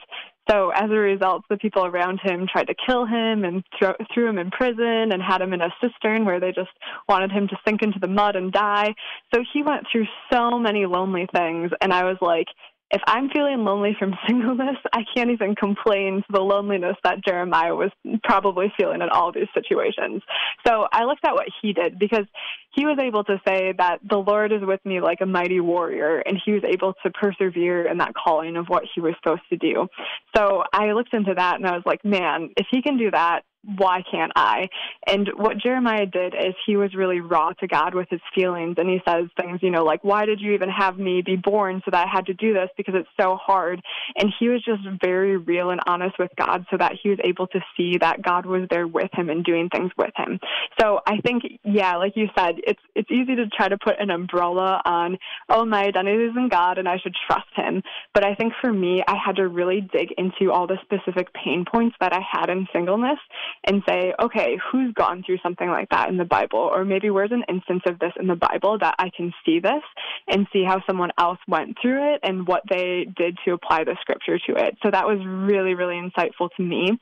So, 0.49 0.71
as 0.73 0.89
a 0.89 0.95
result, 0.95 1.43
the 1.49 1.57
people 1.57 1.85
around 1.85 2.19
him 2.23 2.47
tried 2.49 2.67
to 2.67 2.75
kill 2.87 3.05
him 3.05 3.43
and 3.43 3.63
throw, 3.77 3.93
threw 4.13 4.29
him 4.29 4.37
in 4.37 4.49
prison 4.49 5.11
and 5.11 5.21
had 5.21 5.41
him 5.41 5.53
in 5.53 5.61
a 5.61 5.73
cistern 5.81 6.25
where 6.25 6.39
they 6.39 6.51
just 6.53 6.69
wanted 7.09 7.31
him 7.31 7.49
to 7.49 7.57
sink 7.67 7.81
into 7.81 7.99
the 7.99 8.07
mud 8.07 8.37
and 8.37 8.51
die. 8.53 8.93
So, 9.33 9.43
he 9.53 9.63
went 9.63 9.85
through 9.91 10.05
so 10.31 10.57
many 10.57 10.85
lonely 10.85 11.27
things, 11.33 11.71
and 11.81 11.91
I 11.91 12.05
was 12.05 12.17
like, 12.21 12.47
if 12.91 13.01
I'm 13.05 13.29
feeling 13.29 13.63
lonely 13.63 13.95
from 13.97 14.13
singleness, 14.27 14.77
I 14.93 15.03
can't 15.15 15.31
even 15.31 15.55
complain 15.55 16.17
to 16.17 16.31
the 16.31 16.41
loneliness 16.41 16.95
that 17.03 17.23
Jeremiah 17.25 17.75
was 17.75 17.91
probably 18.23 18.71
feeling 18.77 19.01
in 19.01 19.09
all 19.09 19.31
these 19.31 19.47
situations. 19.53 20.21
So 20.65 20.87
I 20.91 21.03
looked 21.03 21.25
at 21.25 21.33
what 21.33 21.47
he 21.61 21.73
did 21.73 21.99
because 21.99 22.25
he 22.71 22.85
was 22.85 22.97
able 23.01 23.23
to 23.25 23.41
say 23.47 23.73
that 23.77 23.99
the 24.07 24.17
Lord 24.17 24.51
is 24.51 24.61
with 24.61 24.83
me 24.85 25.01
like 25.01 25.19
a 25.21 25.25
mighty 25.25 25.59
warrior, 25.59 26.19
and 26.19 26.39
he 26.43 26.51
was 26.51 26.63
able 26.63 26.93
to 27.03 27.09
persevere 27.09 27.87
in 27.87 27.97
that 27.97 28.13
calling 28.13 28.55
of 28.55 28.67
what 28.67 28.83
he 28.93 29.01
was 29.01 29.15
supposed 29.21 29.41
to 29.49 29.57
do. 29.57 29.87
So 30.35 30.63
I 30.71 30.91
looked 30.91 31.13
into 31.13 31.33
that 31.33 31.55
and 31.55 31.65
I 31.65 31.71
was 31.71 31.83
like, 31.85 32.05
man, 32.05 32.49
if 32.55 32.67
he 32.69 32.81
can 32.81 32.97
do 32.97 33.11
that, 33.11 33.41
why 33.75 34.01
can't 34.09 34.31
I? 34.35 34.69
And 35.05 35.29
what 35.35 35.57
Jeremiah 35.57 36.05
did 36.05 36.33
is 36.33 36.55
he 36.65 36.77
was 36.77 36.95
really 36.95 37.19
raw 37.19 37.51
to 37.59 37.67
God 37.67 37.93
with 37.93 38.07
his 38.09 38.21
feelings. 38.33 38.75
And 38.77 38.89
he 38.89 39.01
says 39.07 39.25
things, 39.39 39.59
you 39.61 39.71
know, 39.71 39.83
like, 39.83 40.03
why 40.03 40.25
did 40.25 40.39
you 40.39 40.53
even 40.53 40.69
have 40.69 40.97
me 40.97 41.21
be 41.21 41.35
born 41.35 41.81
so 41.83 41.91
that 41.91 42.07
I 42.07 42.09
had 42.09 42.27
to 42.27 42.33
do 42.33 42.53
this 42.53 42.69
because 42.77 42.95
it's 42.95 43.09
so 43.19 43.35
hard? 43.35 43.81
And 44.15 44.33
he 44.39 44.47
was 44.47 44.63
just 44.63 44.81
very 45.01 45.35
real 45.35 45.71
and 45.71 45.81
honest 45.85 46.17
with 46.17 46.31
God 46.37 46.65
so 46.71 46.77
that 46.77 46.93
he 47.01 47.09
was 47.09 47.19
able 47.23 47.47
to 47.47 47.59
see 47.75 47.97
that 47.97 48.21
God 48.21 48.45
was 48.45 48.67
there 48.69 48.87
with 48.87 49.09
him 49.13 49.29
and 49.29 49.43
doing 49.43 49.69
things 49.69 49.91
with 49.97 50.11
him. 50.15 50.39
So 50.79 51.01
I 51.05 51.17
think, 51.17 51.43
yeah, 51.63 51.97
like 51.97 52.13
you 52.15 52.27
said, 52.37 52.55
it's, 52.63 52.79
it's 52.95 53.11
easy 53.11 53.35
to 53.35 53.47
try 53.47 53.67
to 53.67 53.77
put 53.77 53.99
an 53.99 54.11
umbrella 54.11 54.81
on, 54.85 55.17
oh, 55.49 55.65
my 55.65 55.83
identity 55.83 56.23
is 56.23 56.37
in 56.37 56.47
God 56.47 56.77
and 56.77 56.87
I 56.87 56.99
should 56.99 57.15
trust 57.27 57.49
him. 57.55 57.83
But 58.13 58.23
I 58.23 58.35
think 58.35 58.53
for 58.61 58.71
me, 58.71 59.03
I 59.05 59.15
had 59.23 59.35
to 59.37 59.47
really 59.47 59.81
dig 59.81 60.13
into 60.17 60.51
all 60.53 60.67
the 60.67 60.77
specific 60.83 61.33
pain 61.33 61.65
points 61.69 61.97
that 61.99 62.13
I 62.13 62.21
had 62.31 62.49
in 62.49 62.67
singleness 62.71 63.19
and 63.63 63.83
say, 63.87 64.13
okay, 64.21 64.57
who's 64.71 64.93
gone 64.93 65.23
through 65.25 65.37
something 65.43 65.69
like 65.69 65.89
that 65.89 66.09
in 66.09 66.17
the 66.17 66.25
Bible? 66.25 66.59
Or 66.59 66.85
maybe 66.85 67.09
where's 67.09 67.31
an 67.31 67.43
instance 67.49 67.83
of 67.87 67.99
this 67.99 68.13
in 68.19 68.27
the 68.27 68.35
Bible 68.35 68.77
that 68.79 68.95
I 68.99 69.09
can 69.15 69.33
see 69.45 69.59
this 69.59 69.83
and 70.27 70.47
see 70.53 70.63
how 70.63 70.81
someone 70.85 71.11
else 71.19 71.39
went 71.47 71.77
through 71.81 72.15
it 72.15 72.21
and 72.23 72.47
what 72.47 72.63
they 72.69 73.07
did 73.15 73.37
to 73.45 73.53
apply 73.53 73.83
the 73.83 73.97
scripture 74.01 74.39
to 74.47 74.55
it. 74.55 74.77
So 74.83 74.91
that 74.91 75.05
was 75.05 75.19
really, 75.25 75.73
really 75.73 75.95
insightful 75.95 76.49
to 76.57 76.63
me 76.63 76.99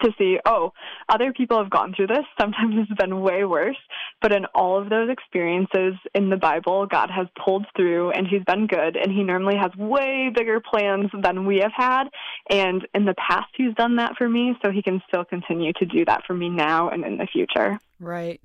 to 0.00 0.12
see, 0.18 0.38
oh, 0.44 0.72
other 1.08 1.32
people 1.32 1.58
have 1.58 1.70
gone 1.70 1.94
through 1.94 2.08
this. 2.08 2.24
Sometimes 2.40 2.74
it's 2.78 3.00
been 3.00 3.20
way 3.20 3.44
worse. 3.44 3.78
But 4.20 4.32
in 4.32 4.44
all 4.54 4.80
of 4.80 4.88
those 4.88 5.10
experiences 5.10 5.94
in 6.14 6.30
the 6.30 6.36
Bible, 6.36 6.86
God 6.86 7.10
has 7.10 7.26
pulled 7.42 7.66
through 7.76 8.10
and 8.12 8.26
He's 8.26 8.44
been 8.44 8.66
good. 8.66 8.96
And 8.96 9.12
He 9.12 9.22
normally 9.22 9.56
has 9.56 9.74
way 9.76 10.30
bigger 10.34 10.60
plans 10.60 11.10
than 11.22 11.46
we 11.46 11.58
have 11.58 11.72
had. 11.74 12.04
And 12.50 12.86
in 12.94 13.04
the 13.04 13.14
past, 13.14 13.48
He's 13.56 13.74
done 13.74 13.96
that 13.96 14.16
for 14.16 14.28
me. 14.28 14.56
So 14.62 14.70
He 14.70 14.82
can 14.82 15.02
still 15.08 15.24
continue 15.24 15.72
to 15.74 15.86
do 15.86 16.04
that 16.04 16.24
for 16.26 16.34
me 16.34 16.48
now 16.48 16.88
and 16.88 17.04
in 17.04 17.18
the 17.18 17.26
future. 17.26 17.78
Right. 17.98 18.40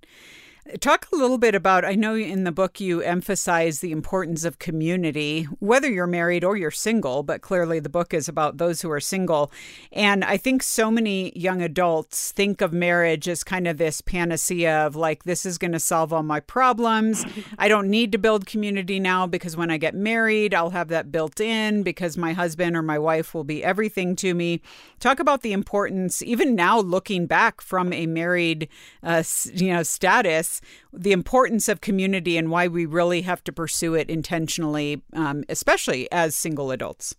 Talk 0.80 1.08
a 1.14 1.16
little 1.16 1.38
bit 1.38 1.54
about 1.54 1.86
I 1.86 1.94
know 1.94 2.16
in 2.16 2.44
the 2.44 2.52
book 2.52 2.80
you 2.80 3.00
emphasize 3.00 3.82
the 3.82 3.92
importance 3.92 4.44
of 4.44 4.58
community, 4.58 5.44
whether 5.60 5.88
you're 5.88 6.08
married 6.08 6.44
or 6.44 6.58
you're 6.58 6.72
single, 6.72 7.22
but 7.22 7.42
clearly 7.42 7.80
the 7.80 7.88
book 7.88 8.16
is 8.16 8.28
about 8.28 8.58
those 8.58 8.82
who 8.82 8.90
are 8.90 9.00
single. 9.00 9.52
And 9.92 10.24
I 10.26 10.38
think 10.38 10.64
so 10.64 10.90
many 10.90 11.32
young 11.38 11.62
adults 11.62 12.32
think 12.32 12.62
of 12.62 12.74
marriage 12.74 13.30
as 13.30 13.44
kind 13.44 13.68
of 13.68 13.78
this 13.78 14.02
panacea 14.02 14.88
of 14.88 14.96
like, 14.96 15.24
this 15.24 15.46
is 15.46 15.60
going 15.60 15.74
to 15.74 15.80
solve 15.80 16.12
all 16.12 16.24
my 16.24 16.40
problems. 16.40 17.24
I 17.60 17.68
don't 17.68 17.88
need 17.88 18.12
to 18.14 18.18
build 18.18 18.48
community 18.48 19.00
now 19.00 19.28
because 19.28 19.56
when 19.56 19.70
I 19.70 19.78
get 19.78 19.94
married, 19.94 20.56
I'll 20.56 20.72
have 20.72 20.88
that 20.88 21.12
built 21.12 21.40
in 21.40 21.84
because 21.84 22.18
my 22.18 22.34
husband 22.34 22.76
or 22.76 22.82
my 22.82 22.98
wife 22.98 23.36
will 23.36 23.44
be 23.44 23.64
everything 23.64 24.16
to 24.16 24.34
me. 24.34 24.62
Talk 25.00 25.20
about 25.20 25.44
the 25.44 25.54
importance, 25.54 26.24
even 26.24 26.56
now 26.56 26.80
looking 26.80 27.28
back 27.28 27.62
from 27.62 27.94
a 27.94 28.08
married, 28.08 28.68
uh, 29.04 29.22
you 29.54 29.72
know, 29.72 29.84
status 29.84 30.55
the 30.94 31.12
importance 31.12 31.68
of 31.68 31.82
community 31.82 32.38
and 32.38 32.50
why 32.50 32.68
we 32.68 32.86
really 32.86 33.22
have 33.24 33.44
to 33.46 33.52
pursue 33.52 33.96
it 33.96 34.10
intentionally, 34.10 35.02
um, 35.14 35.44
especially 35.50 36.12
as 36.12 36.36
single 36.36 36.72
adults. 36.72 37.16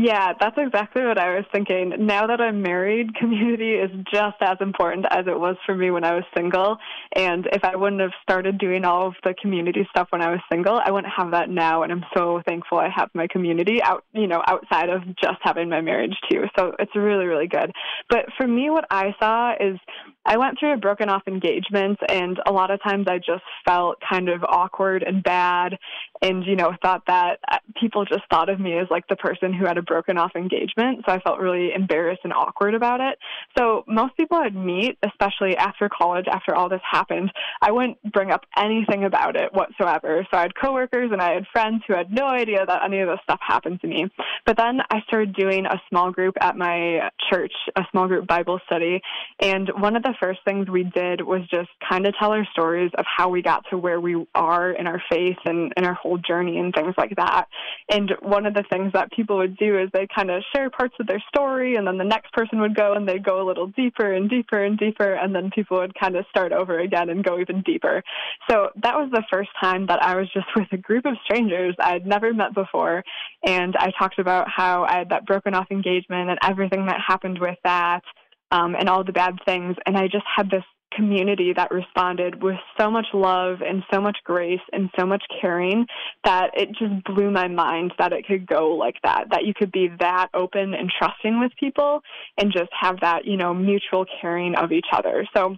Yeah, 0.00 0.32
that's 0.38 0.54
exactly 0.56 1.02
what 1.02 1.18
I 1.18 1.34
was 1.34 1.44
thinking. 1.50 1.92
Now 1.98 2.28
that 2.28 2.40
I'm 2.40 2.62
married, 2.62 3.12
community 3.20 3.72
is 3.72 3.90
just 4.12 4.36
as 4.40 4.56
important 4.60 5.06
as 5.10 5.26
it 5.26 5.36
was 5.36 5.56
for 5.66 5.74
me 5.74 5.90
when 5.90 6.04
I 6.04 6.14
was 6.14 6.22
single. 6.36 6.78
And 7.16 7.48
if 7.50 7.64
I 7.64 7.74
wouldn't 7.74 8.00
have 8.00 8.12
started 8.22 8.58
doing 8.58 8.84
all 8.84 9.08
of 9.08 9.14
the 9.24 9.34
community 9.42 9.88
stuff 9.90 10.06
when 10.10 10.22
I 10.22 10.30
was 10.30 10.38
single, 10.52 10.80
I 10.84 10.92
wouldn't 10.92 11.12
have 11.16 11.32
that 11.32 11.50
now. 11.50 11.82
And 11.82 11.90
I'm 11.90 12.04
so 12.16 12.40
thankful 12.46 12.78
I 12.78 12.90
have 12.94 13.10
my 13.12 13.26
community 13.26 13.82
out, 13.82 14.04
you 14.12 14.28
know, 14.28 14.40
outside 14.46 14.88
of 14.88 15.02
just 15.20 15.40
having 15.42 15.68
my 15.68 15.80
marriage 15.80 16.14
too. 16.30 16.44
So 16.56 16.76
it's 16.78 16.94
really, 16.94 17.24
really 17.24 17.48
good. 17.48 17.72
But 18.08 18.26
for 18.36 18.46
me, 18.46 18.70
what 18.70 18.84
I 18.92 19.16
saw 19.18 19.54
is 19.58 19.80
I 20.24 20.36
went 20.36 20.60
through 20.60 20.74
a 20.74 20.76
broken 20.76 21.08
off 21.08 21.22
engagement, 21.26 21.98
and 22.08 22.38
a 22.46 22.52
lot 22.52 22.70
of 22.70 22.80
times 22.82 23.06
I 23.08 23.16
just 23.16 23.42
felt 23.66 23.96
kind 24.08 24.28
of 24.28 24.44
awkward 24.44 25.02
and 25.02 25.24
bad. 25.24 25.76
And, 26.22 26.44
you 26.44 26.56
know, 26.56 26.74
thought 26.82 27.02
that 27.06 27.38
uh, 27.50 27.58
people 27.80 28.04
just 28.04 28.22
thought 28.30 28.48
of 28.48 28.60
me 28.60 28.78
as 28.78 28.86
like 28.90 29.06
the 29.08 29.16
person 29.16 29.52
who 29.52 29.66
had 29.66 29.78
a 29.78 29.82
broken 29.82 30.18
off 30.18 30.32
engagement. 30.36 31.04
So 31.06 31.12
I 31.12 31.20
felt 31.20 31.38
really 31.38 31.72
embarrassed 31.74 32.20
and 32.24 32.32
awkward 32.32 32.74
about 32.74 33.00
it. 33.00 33.18
So 33.56 33.84
most 33.86 34.16
people 34.16 34.36
I'd 34.36 34.54
meet, 34.54 34.98
especially 35.04 35.56
after 35.56 35.88
college, 35.88 36.26
after 36.30 36.54
all 36.54 36.68
this 36.68 36.80
happened, 36.90 37.32
I 37.60 37.70
wouldn't 37.70 38.02
bring 38.12 38.30
up 38.30 38.44
anything 38.56 39.04
about 39.04 39.36
it 39.36 39.52
whatsoever. 39.52 40.26
So 40.30 40.36
I 40.36 40.42
had 40.42 40.54
coworkers 40.54 41.10
and 41.12 41.20
I 41.20 41.34
had 41.34 41.46
friends 41.52 41.82
who 41.86 41.94
had 41.94 42.12
no 42.12 42.26
idea 42.26 42.64
that 42.66 42.82
any 42.84 43.00
of 43.00 43.08
this 43.08 43.18
stuff 43.22 43.40
happened 43.46 43.80
to 43.80 43.86
me. 43.86 44.06
But 44.46 44.56
then 44.56 44.80
I 44.90 45.00
started 45.06 45.34
doing 45.34 45.66
a 45.66 45.80
small 45.88 46.10
group 46.10 46.36
at 46.40 46.56
my 46.56 47.10
church, 47.30 47.52
a 47.76 47.82
small 47.90 48.08
group 48.08 48.26
Bible 48.26 48.60
study. 48.66 49.00
And 49.40 49.70
one 49.78 49.96
of 49.96 50.02
the 50.02 50.14
first 50.20 50.40
things 50.44 50.68
we 50.68 50.84
did 50.84 51.20
was 51.20 51.42
just 51.50 51.68
kind 51.88 52.06
of 52.06 52.14
tell 52.18 52.32
our 52.32 52.46
stories 52.52 52.90
of 52.98 53.04
how 53.04 53.28
we 53.28 53.42
got 53.42 53.64
to 53.70 53.78
where 53.78 54.00
we 54.00 54.26
are 54.34 54.70
in 54.70 54.86
our 54.86 55.02
faith 55.10 55.36
and 55.44 55.72
in 55.76 55.84
our 55.84 55.94
journey 56.16 56.58
and 56.58 56.72
things 56.72 56.94
like 56.96 57.14
that. 57.16 57.46
And 57.90 58.12
one 58.22 58.46
of 58.46 58.54
the 58.54 58.64
things 58.70 58.92
that 58.92 59.12
people 59.12 59.38
would 59.38 59.56
do 59.56 59.78
is 59.78 59.88
they 59.92 60.06
kind 60.14 60.30
of 60.30 60.42
share 60.54 60.70
parts 60.70 60.94
of 61.00 61.06
their 61.06 61.22
story, 61.28 61.76
and 61.76 61.86
then 61.86 61.98
the 61.98 62.04
next 62.04 62.32
person 62.32 62.60
would 62.60 62.74
go 62.74 62.94
and 62.94 63.06
they'd 63.06 63.24
go 63.24 63.42
a 63.42 63.46
little 63.46 63.66
deeper 63.68 64.12
and 64.12 64.30
deeper 64.30 64.64
and 64.64 64.78
deeper, 64.78 65.14
and 65.14 65.34
then 65.34 65.50
people 65.50 65.78
would 65.78 65.94
kind 65.98 66.16
of 66.16 66.24
start 66.30 66.52
over 66.52 66.78
again 66.78 67.10
and 67.10 67.24
go 67.24 67.38
even 67.38 67.62
deeper. 67.62 68.02
So 68.50 68.70
that 68.82 68.94
was 68.94 69.10
the 69.12 69.24
first 69.30 69.50
time 69.60 69.86
that 69.86 70.02
I 70.02 70.16
was 70.16 70.28
just 70.32 70.46
with 70.56 70.68
a 70.72 70.76
group 70.76 71.04
of 71.04 71.14
strangers 71.24 71.74
I'd 71.78 72.06
never 72.06 72.32
met 72.32 72.54
before, 72.54 73.04
and 73.44 73.76
I 73.76 73.92
talked 73.98 74.18
about 74.18 74.48
how 74.48 74.84
I 74.84 74.98
had 74.98 75.10
that 75.10 75.26
broken 75.26 75.54
off 75.54 75.66
engagement 75.70 76.30
and 76.30 76.38
everything 76.42 76.86
that 76.86 77.00
happened 77.06 77.38
with 77.40 77.58
that. 77.64 78.02
Um, 78.50 78.74
and 78.76 78.88
all 78.88 79.04
the 79.04 79.12
bad 79.12 79.34
things. 79.44 79.76
And 79.84 79.94
I 79.94 80.04
just 80.04 80.24
had 80.34 80.48
this 80.48 80.64
community 80.94 81.52
that 81.54 81.70
responded 81.70 82.42
with 82.42 82.56
so 82.78 82.90
much 82.90 83.06
love 83.12 83.58
and 83.60 83.82
so 83.92 84.00
much 84.00 84.18
grace 84.24 84.60
and 84.72 84.90
so 84.98 85.06
much 85.06 85.22
caring 85.40 85.86
that 86.24 86.50
it 86.54 86.68
just 86.70 87.04
blew 87.04 87.30
my 87.30 87.48
mind 87.48 87.92
that 87.98 88.12
it 88.12 88.26
could 88.26 88.46
go 88.46 88.70
like 88.70 88.96
that 89.02 89.26
that 89.30 89.44
you 89.44 89.54
could 89.54 89.72
be 89.72 89.88
that 90.00 90.28
open 90.34 90.74
and 90.74 90.90
trusting 90.98 91.40
with 91.40 91.52
people 91.58 92.00
and 92.38 92.52
just 92.52 92.70
have 92.78 93.00
that 93.00 93.24
you 93.24 93.36
know 93.36 93.52
mutual 93.54 94.04
caring 94.20 94.54
of 94.56 94.72
each 94.72 94.86
other 94.92 95.26
so 95.34 95.56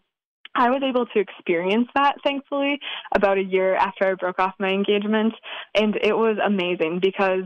I 0.54 0.68
was 0.70 0.82
able 0.82 1.06
to 1.06 1.20
experience 1.20 1.88
that, 1.94 2.16
thankfully, 2.24 2.80
about 3.14 3.38
a 3.38 3.42
year 3.42 3.76
after 3.76 4.06
I 4.06 4.14
broke 4.14 4.40
off 4.40 4.54
my 4.58 4.70
engagement. 4.70 5.32
And 5.76 5.96
it 6.02 6.16
was 6.16 6.38
amazing 6.44 6.98
because 7.00 7.44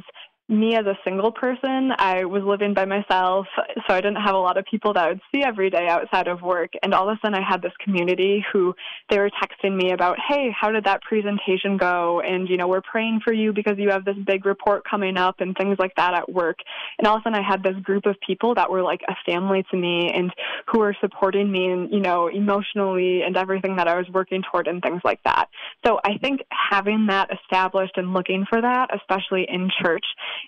me 0.49 0.77
as 0.77 0.85
a 0.85 0.99
single 1.05 1.33
person, 1.33 1.91
I 1.97 2.27
was 2.27 2.43
living 2.43 2.75
by 2.75 2.85
myself, 2.85 3.47
so 3.57 3.95
I 3.95 4.03
didn't 4.03 4.23
have 4.23 4.35
a 4.35 4.39
lot 4.39 4.59
of 4.59 4.67
people 4.71 4.93
that 4.93 5.05
I 5.05 5.09
would 5.09 5.21
see 5.33 5.43
every 5.43 5.71
day 5.71 5.89
outside 5.89 6.29
of 6.29 6.43
work. 6.43 6.73
And 6.83 6.93
all 6.93 7.09
of 7.09 7.17
a 7.17 7.21
sudden, 7.23 7.35
I 7.35 7.47
had 7.47 7.63
this 7.63 7.73
community 7.83 8.45
who 8.53 8.75
they 9.09 9.19
were 9.19 9.31
texting 9.31 9.75
me 9.75 9.93
about, 9.93 10.19
hey, 10.29 10.55
how 10.59 10.71
did 10.71 10.85
that 10.85 11.01
presentation 11.01 11.79
go? 11.79 12.21
And, 12.21 12.47
you 12.49 12.59
know, 12.59 12.69
we're 12.69 12.83
praying 12.83 13.21
for 13.25 13.33
you 13.33 13.55
because 13.55 13.79
you 13.79 13.89
have 13.89 14.05
this 14.05 14.17
big 14.27 14.45
report 14.45 14.83
coming 14.89 15.17
up 15.17 15.37
and 15.41 15.57
things 15.57 15.77
like 15.79 15.95
that 15.97 16.13
at 16.13 16.31
work. 16.31 16.59
And 16.99 17.07
all 17.07 17.17
of 17.17 17.21
a 17.21 17.23
sudden, 17.25 17.39
I 17.39 17.49
had 17.49 17.63
this 17.63 17.77
group 17.83 18.05
of 18.05 18.17
people 18.27 18.55
that 18.57 18.71
were 18.71 18.83
like 18.83 19.01
a 19.09 19.15
family 19.25 19.65
to 19.71 19.77
me 19.79 20.13
and 20.15 20.31
who 20.71 20.81
were 20.81 20.97
supporting 21.01 21.51
me 21.51 21.71
and, 21.71 21.91
you 21.91 22.01
know, 22.01 22.29
emotionally 22.29 23.23
and 23.23 23.35
everything 23.37 23.77
that 23.77 23.89
I 23.89 23.97
was 23.97 24.07
working 24.13 24.43
toward 24.51 24.67
and 24.67 24.83
things 24.83 25.01
like 25.05 25.23
that. 25.25 25.49
So 25.87 26.01
I 26.05 26.19
think 26.19 26.43
having 26.51 27.07
that 27.07 27.31
established 27.33 27.97
and 27.97 28.13
looking 28.13 28.45
for 28.49 28.61
that, 28.61 28.91
especially 28.95 29.47
in 29.49 29.71
church, 29.83 30.05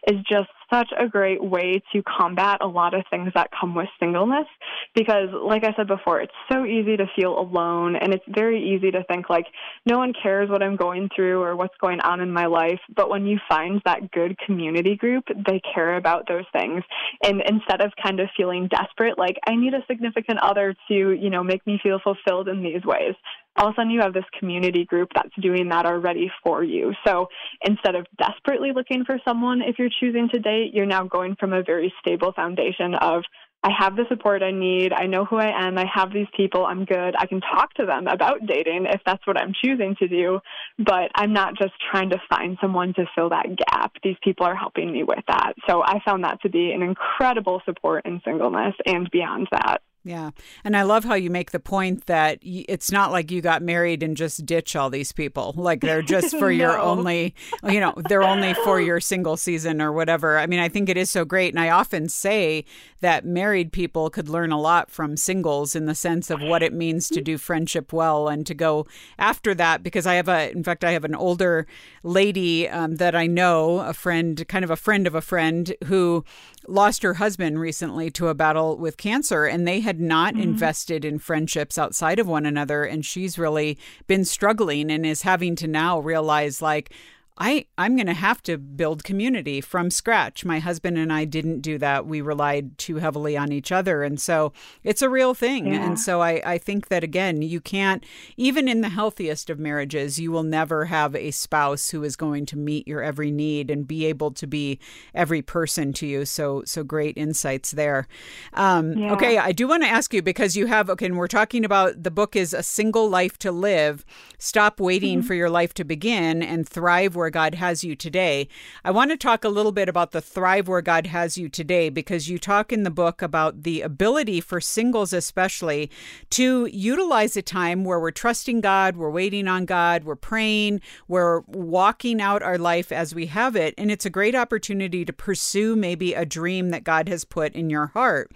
is 0.09 0.19
just 0.31 0.49
such 0.73 0.91
a 0.99 1.09
great 1.09 1.43
way 1.43 1.81
to 1.93 2.03
combat 2.03 2.59
a 2.61 2.67
lot 2.67 2.95
of 2.95 3.05
things 3.09 3.31
that 3.35 3.51
come 3.59 3.75
with 3.75 3.89
singleness. 4.01 4.47
Because 4.95 5.29
like 5.33 5.65
I 5.65 5.73
said 5.77 5.87
before, 5.87 6.21
it's 6.21 6.33
so 6.51 6.65
easy 6.65 6.97
to 6.97 7.07
feel 7.15 7.39
alone 7.39 7.97
and 7.97 8.13
it's 8.13 8.25
very 8.29 8.75
easy 8.75 8.91
to 8.91 9.05
think 9.05 9.31
like 9.31 9.47
no 9.85 9.99
one 9.99 10.13
cares 10.21 10.51
what 10.51 10.63
I'm 10.63 10.77
going 10.77 11.09
through 11.15 11.43
or 11.43 11.57
what's 11.57 11.77
going 11.81 12.01
on 12.01 12.21
in 12.21 12.33
my 12.33 12.47
life, 12.47 12.81
but 12.95 13.11
when 13.11 13.27
you 13.27 13.39
find 13.49 13.81
that 13.85 14.11
good 14.11 14.37
community 14.45 14.97
group, 14.97 15.25
they 15.29 15.61
care 15.75 15.97
about 15.97 16.27
those 16.29 16.45
things. 16.53 16.83
And 17.23 17.43
instead 17.49 17.81
of 17.81 17.93
kind 18.03 18.21
of 18.21 18.29
feeling 18.37 18.69
desperate 18.69 19.19
like 19.19 19.37
I 19.47 19.55
need 19.55 19.75
a 19.75 19.85
significant 19.87 20.39
other 20.41 20.75
to, 20.89 20.95
you 20.95 21.31
know, 21.31 21.45
make 21.45 21.67
me 21.67 21.79
feel 21.83 22.01
fulfilled 22.03 22.49
in 22.49 22.63
these 22.63 22.85
ways, 22.85 23.15
all 23.57 23.69
of 23.69 23.73
a 23.73 23.77
sudden 23.77 23.91
you 23.91 24.01
have 24.01 24.13
this 24.13 24.25
community 24.39 24.85
group 24.85 25.11
that's 25.15 25.35
doing 25.41 25.69
that 25.71 25.87
already 25.87 26.31
for 26.43 26.63
you. 26.63 26.93
So 27.07 27.29
instead 27.63 27.95
of 27.95 28.07
desperately 28.19 28.73
looking 28.75 29.05
for 29.05 29.19
someone, 29.25 29.63
if 29.63 29.79
you're 29.79 29.91
choosing 30.01 30.29
to 30.33 30.41
date, 30.41 30.75
you're 30.75 30.87
now 30.87 31.05
going 31.05 31.37
from 31.39 31.53
a 31.53 31.63
very 31.63 31.93
stable 32.01 32.33
foundation 32.33 32.95
of, 32.95 33.23
I 33.63 33.71
have 33.77 33.97
the 33.97 34.05
support 34.09 34.43
I 34.45 34.53
need. 34.53 34.93
I 34.93 35.07
know 35.07 35.25
who 35.25 35.39
I 35.39 35.67
am. 35.67 35.77
I 35.77 35.87
have 35.93 36.13
these 36.13 36.29
people. 36.37 36.65
I'm 36.65 36.85
good. 36.85 37.17
I 37.19 37.27
can 37.27 37.41
talk 37.41 37.75
to 37.75 37.87
them 37.87 38.07
about 38.07 38.47
dating 38.47 38.87
if 38.89 39.01
that's 39.05 39.27
what 39.27 39.41
I'm 39.41 39.53
choosing 39.65 39.97
to 39.99 40.07
do. 40.07 40.39
But 40.79 41.11
I'm 41.17 41.33
not 41.33 41.57
just 41.57 41.73
trying 41.91 42.11
to 42.11 42.21
find 42.29 42.59
someone 42.61 42.95
to 42.95 43.07
fill 43.17 43.31
that 43.31 43.47
gap. 43.57 43.93
These 44.05 44.19
people 44.23 44.47
are 44.47 44.55
helping 44.55 44.93
me 44.93 45.03
with 45.03 45.25
that. 45.27 45.55
So 45.69 45.83
I 45.83 46.01
found 46.05 46.23
that 46.23 46.41
to 46.43 46.49
be 46.49 46.71
an 46.73 46.83
incredible 46.83 47.61
support 47.65 48.07
in 48.07 48.21
singleness 48.25 48.75
and 48.85 49.11
beyond 49.11 49.49
that. 49.51 49.83
Yeah. 50.07 50.31
And 50.63 50.77
I 50.77 50.83
love 50.83 51.03
how 51.03 51.15
you 51.15 51.31
make 51.31 51.51
the 51.51 51.59
point 51.59 52.07
that 52.07 52.39
it's 52.41 52.93
not 52.93 53.11
like 53.11 53.33
you 53.33 53.41
got 53.41 53.61
married 53.61 54.05
and 54.05 54.17
just 54.17 54.47
ditch 54.47 54.77
all 54.77 54.89
these 54.89 55.11
people. 55.11 55.53
Like 55.57 55.81
they're 55.81 56.01
just 56.01 56.31
for 56.39 56.43
no. 56.43 56.51
your 56.51 56.79
only, 56.79 57.35
you 57.69 57.81
know, 57.81 57.93
they're 58.09 58.23
only 58.23 58.55
for 58.55 58.81
your 58.81 59.01
single 59.01 59.37
season 59.37 59.83
or 59.83 59.91
whatever. 59.91 60.39
I 60.39 60.47
mean, 60.47 60.61
I 60.61 60.69
think 60.69 60.89
it 60.89 60.97
is 60.97 61.11
so 61.11 61.25
great. 61.25 61.53
And 61.53 61.59
I 61.59 61.71
often 61.71 62.09
say 62.09 62.65
that 63.01 63.25
married 63.25 63.73
people 63.73 64.09
could 64.09 64.29
learn 64.29 64.53
a 64.53 64.61
lot 64.61 64.93
from 64.93 65.17
singles 65.17 65.75
in 65.75 65.87
the 65.87 65.95
sense 65.97 66.31
of 66.31 66.41
what 66.41 66.63
it 66.63 66.73
means 66.73 67.09
to 67.09 67.21
do 67.21 67.37
friendship 67.37 67.93
well 67.93 68.29
and 68.29 68.47
to 68.47 68.55
go 68.55 68.87
after 69.19 69.57
that. 69.57 69.83
Because 69.83 70.07
I 70.07 70.15
have 70.15 70.29
a, 70.29 70.53
in 70.53 70.63
fact, 70.63 70.85
I 70.85 70.93
have 70.93 71.05
an 71.05 71.17
older 71.17 71.67
lady 72.05 72.69
um, 72.69 72.95
that 72.97 73.17
I 73.17 73.27
know, 73.27 73.81
a 73.81 73.93
friend, 73.93 74.47
kind 74.47 74.65
of 74.65 74.71
a 74.71 74.77
friend 74.77 75.09
of 75.09 75.17
a 75.17 75.21
friend 75.21 75.75
who 75.87 76.25
lost 76.69 77.03
her 77.03 77.15
husband 77.15 77.61
recently 77.61 78.11
to 78.11 78.29
a 78.29 78.35
battle 78.35 78.77
with 78.77 78.97
cancer 78.97 79.45
and 79.45 79.67
they 79.67 79.81
had 79.81 79.96
not 80.01 80.35
mm-hmm. 80.35 80.43
invested 80.43 81.05
in 81.05 81.19
friendships 81.19 81.79
outside 81.79 82.19
of 82.19 82.27
one 82.27 82.47
another 82.47 82.85
and 82.85 83.05
she's 83.05 83.39
really 83.39 83.79
been 84.07 84.25
struggling 84.25 84.91
and 84.91 85.05
is 85.05 85.23
having 85.23 85.57
to 85.57 85.67
now 85.67 85.99
realize 85.99 86.63
like 86.63 86.93
I, 87.39 87.67
I'm 87.77 87.97
going 87.97 88.07
to 88.07 88.15
have 88.15 88.43
to 88.45 88.57
build 88.57 89.05
community 89.05 89.61
from 89.61 89.91
scratch. 89.91 90.45
My 90.45 90.59
husband 90.59 90.97
and 90.97 91.13
I 91.13 91.27
didn't 91.27 91.61
do 91.61 91.77
that. 91.79 92.07
We 92.07 92.23
relied 92.23 92.79
too 92.79 92.97
heavily 92.97 93.37
on 93.37 93.53
each 93.53 93.71
other. 93.71 94.03
And 94.03 94.19
so 94.19 94.55
it's 94.83 95.03
a 95.03 95.11
real 95.11 95.35
thing. 95.35 95.67
Yeah. 95.67 95.85
And 95.85 96.01
so 96.01 96.23
I, 96.23 96.41
I 96.47 96.59
think 96.59 96.89
that, 96.89 97.05
again, 97.05 97.43
you 97.43 97.61
can't, 97.61 98.03
even 98.39 98.69
in 98.69 98.81
the 98.81 98.89
healthiest 98.89 99.51
of 99.51 99.59
marriages, 99.59 100.19
you 100.19 100.33
will 100.33 100.45
never 100.45 100.87
have 100.87 101.15
a 101.15 101.31
spouse 101.31 101.91
who 101.91 102.03
is 102.05 102.17
going 102.17 102.47
to 102.47 102.57
meet 102.57 102.89
your 102.89 103.03
every 103.03 103.31
need 103.31 103.71
and 103.71 103.87
be 103.87 104.07
able 104.07 104.31
to 104.31 104.47
be 104.47 104.79
every 105.15 105.43
person 105.43 105.93
to 105.93 106.07
you. 106.07 106.25
So, 106.25 106.63
so 106.65 106.85
great 106.85 107.19
insights 107.19 107.73
there. 107.73 108.09
Um, 108.55 108.95
yeah. 108.95 109.13
Okay. 109.13 109.37
I 109.37 109.53
do 109.53 109.69
want 109.69 109.83
to 109.83 109.89
ask 109.91 110.15
you 110.15 110.23
because 110.23 110.57
you 110.57 110.67
have, 110.69 110.89
okay, 110.89 111.05
and 111.05 111.19
we're 111.19 111.27
talking 111.29 111.67
about 111.67 112.03
the 112.03 112.11
book 112.11 112.35
is 112.35 112.55
A 112.55 112.63
Single 112.63 113.11
Life 113.11 113.39
to 113.41 113.53
Live. 113.53 114.07
Stop 114.39 114.81
waiting 114.81 115.19
mm-hmm. 115.19 115.27
for 115.27 115.35
your 115.35 115.51
life 115.51 115.75
to 115.75 115.85
begin 115.85 116.43
and 116.43 116.67
thrive 116.67 117.15
where 117.15 117.26
where 117.27 117.31
God 117.33 117.57
has 117.57 117.83
you 117.83 117.97
today. 117.97 118.47
I 118.85 118.93
want 118.93 119.11
to 119.11 119.17
talk 119.17 119.43
a 119.43 119.49
little 119.49 119.73
bit 119.73 119.89
about 119.89 120.13
the 120.13 120.21
thrive 120.21 120.69
where 120.69 120.81
God 120.81 121.09
has 121.09 121.37
you 121.37 121.49
today 121.49 121.89
because 121.89 122.29
you 122.29 122.39
talk 122.39 122.73
in 122.73 122.85
the 122.85 122.89
book 122.89 123.21
about 123.21 123.65
the 123.65 123.83
ability 123.83 124.41
for 124.41 124.61
singles, 124.61 125.13
especially, 125.13 125.91
to 126.31 126.67
utilize 126.67 127.37
a 127.37 127.43
time 127.43 127.83
where 127.83 127.99
we're 127.99 128.13
trusting 128.13 128.61
God, 128.61 128.97
we're 128.97 129.11
waiting 129.11 129.49
on 129.49 129.65
God, 129.65 130.05
we're 130.05 130.15
praying, 130.15 130.81
we're 131.09 131.41
walking 131.49 132.21
out 132.21 132.45
our 132.45 132.59
life 132.59 132.93
as 132.93 133.13
we 133.13 133.27
have 133.27 133.57
it. 133.57 133.75
And 133.77 133.91
it's 133.91 134.07
a 134.07 134.11
great 134.11 134.37
opportunity 134.37 135.05
to 135.05 135.13
pursue 135.13 135.75
maybe 135.75 136.15
a 136.15 136.25
dream 136.25 136.71
that 136.71 136.85
God 136.85 137.09
has 137.09 137.25
put 137.25 137.55
in 137.55 137.71
your 137.71 137.87
heart. 137.87 138.31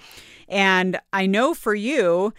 And 0.49 0.99
I 1.13 1.27
know 1.27 1.55
for 1.55 1.77
you, 1.77 2.35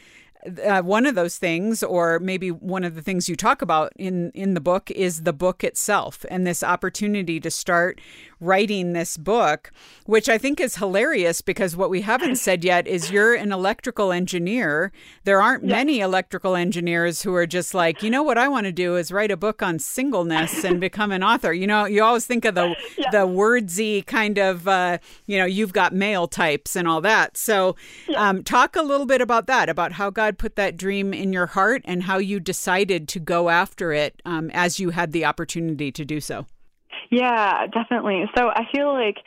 uh, 0.64 0.82
one 0.82 1.06
of 1.06 1.16
those 1.16 1.38
things, 1.38 1.84
or 1.84 2.20
maybe 2.20 2.52
one 2.52 2.84
of 2.84 2.96
the 2.96 3.02
things 3.02 3.30
you 3.30 3.36
talk 3.36 3.62
about 3.62 3.94
in 3.96 4.32
in 4.32 4.54
the 4.54 4.62
book, 4.62 4.92
is 4.92 5.24
the 5.24 5.34
book 5.34 5.64
itself 5.64 6.26
and 6.30 6.46
this 6.46 6.64
opportunity 6.64 7.40
to 7.40 7.52
start 7.52 8.00
writing 8.42 8.94
this 8.94 9.16
book, 9.18 9.72
which 10.06 10.28
I 10.28 10.38
think 10.38 10.60
is 10.60 10.78
hilarious 10.78 11.42
because 11.42 11.78
what 11.78 11.92
we 11.92 12.02
haven't 12.02 12.38
said 12.38 12.64
yet 12.64 12.88
is 12.88 13.12
you're 13.12 13.36
an 13.36 13.52
electrical 13.52 14.12
engineer. 14.12 14.92
There 15.24 15.42
aren't 15.42 15.64
yeah. 15.64 15.76
many 15.76 16.00
electrical 16.00 16.56
engineers 16.56 17.22
who 17.22 17.36
are 17.36 17.46
just 17.46 17.76
like, 17.76 18.02
you 18.02 18.10
know, 18.10 18.24
what 18.24 18.40
I 18.40 18.48
want 18.48 18.66
to 18.66 18.72
do 18.72 18.96
is 18.96 19.12
write 19.12 19.30
a 19.30 19.38
book 19.38 19.62
on 19.62 19.78
singleness 19.78 20.64
and 20.64 20.82
become 20.82 21.12
an 21.12 21.24
author. 21.24 21.54
You 21.54 21.68
know, 21.68 21.86
you 21.86 22.04
always 22.04 22.26
think 22.26 22.44
of 22.44 22.56
the 22.56 22.76
yeah. 22.98 23.12
the 23.12 23.28
wordsy 23.28 24.04
kind 24.06 24.40
of, 24.40 24.68
uh, 24.68 24.98
you 25.28 25.38
know, 25.38 25.46
you've 25.46 25.74
got 25.74 25.94
mail 25.94 26.28
types 26.28 26.76
and 26.76 26.88
all 26.88 27.02
that. 27.02 27.38
So, 27.38 27.76
um, 28.16 28.44
talk 28.44 28.76
a 28.76 28.82
little 28.82 29.06
bit 29.06 29.22
about 29.22 29.46
that, 29.46 29.70
about 29.70 29.94
how 29.94 30.10
God 30.10 30.31
put 30.38 30.56
that 30.56 30.78
dream 30.78 31.14
in 31.14 31.34
your 31.34 31.48
heart 31.48 31.82
and 31.86 32.04
how 32.04 32.18
you 32.18 32.40
decided 32.40 33.08
to 33.10 33.20
go 33.20 33.50
after 33.50 33.92
it 33.92 34.22
um, 34.26 34.50
as 34.54 34.80
you 34.80 34.92
had 34.92 35.12
the 35.12 35.26
opportunity 35.26 35.92
to 35.92 36.06
do 36.06 36.20
so. 36.20 36.46
Yeah, 37.10 37.68
definitely. 37.68 38.26
So 38.38 38.48
I 38.48 38.64
feel 38.74 38.94
like 38.94 39.18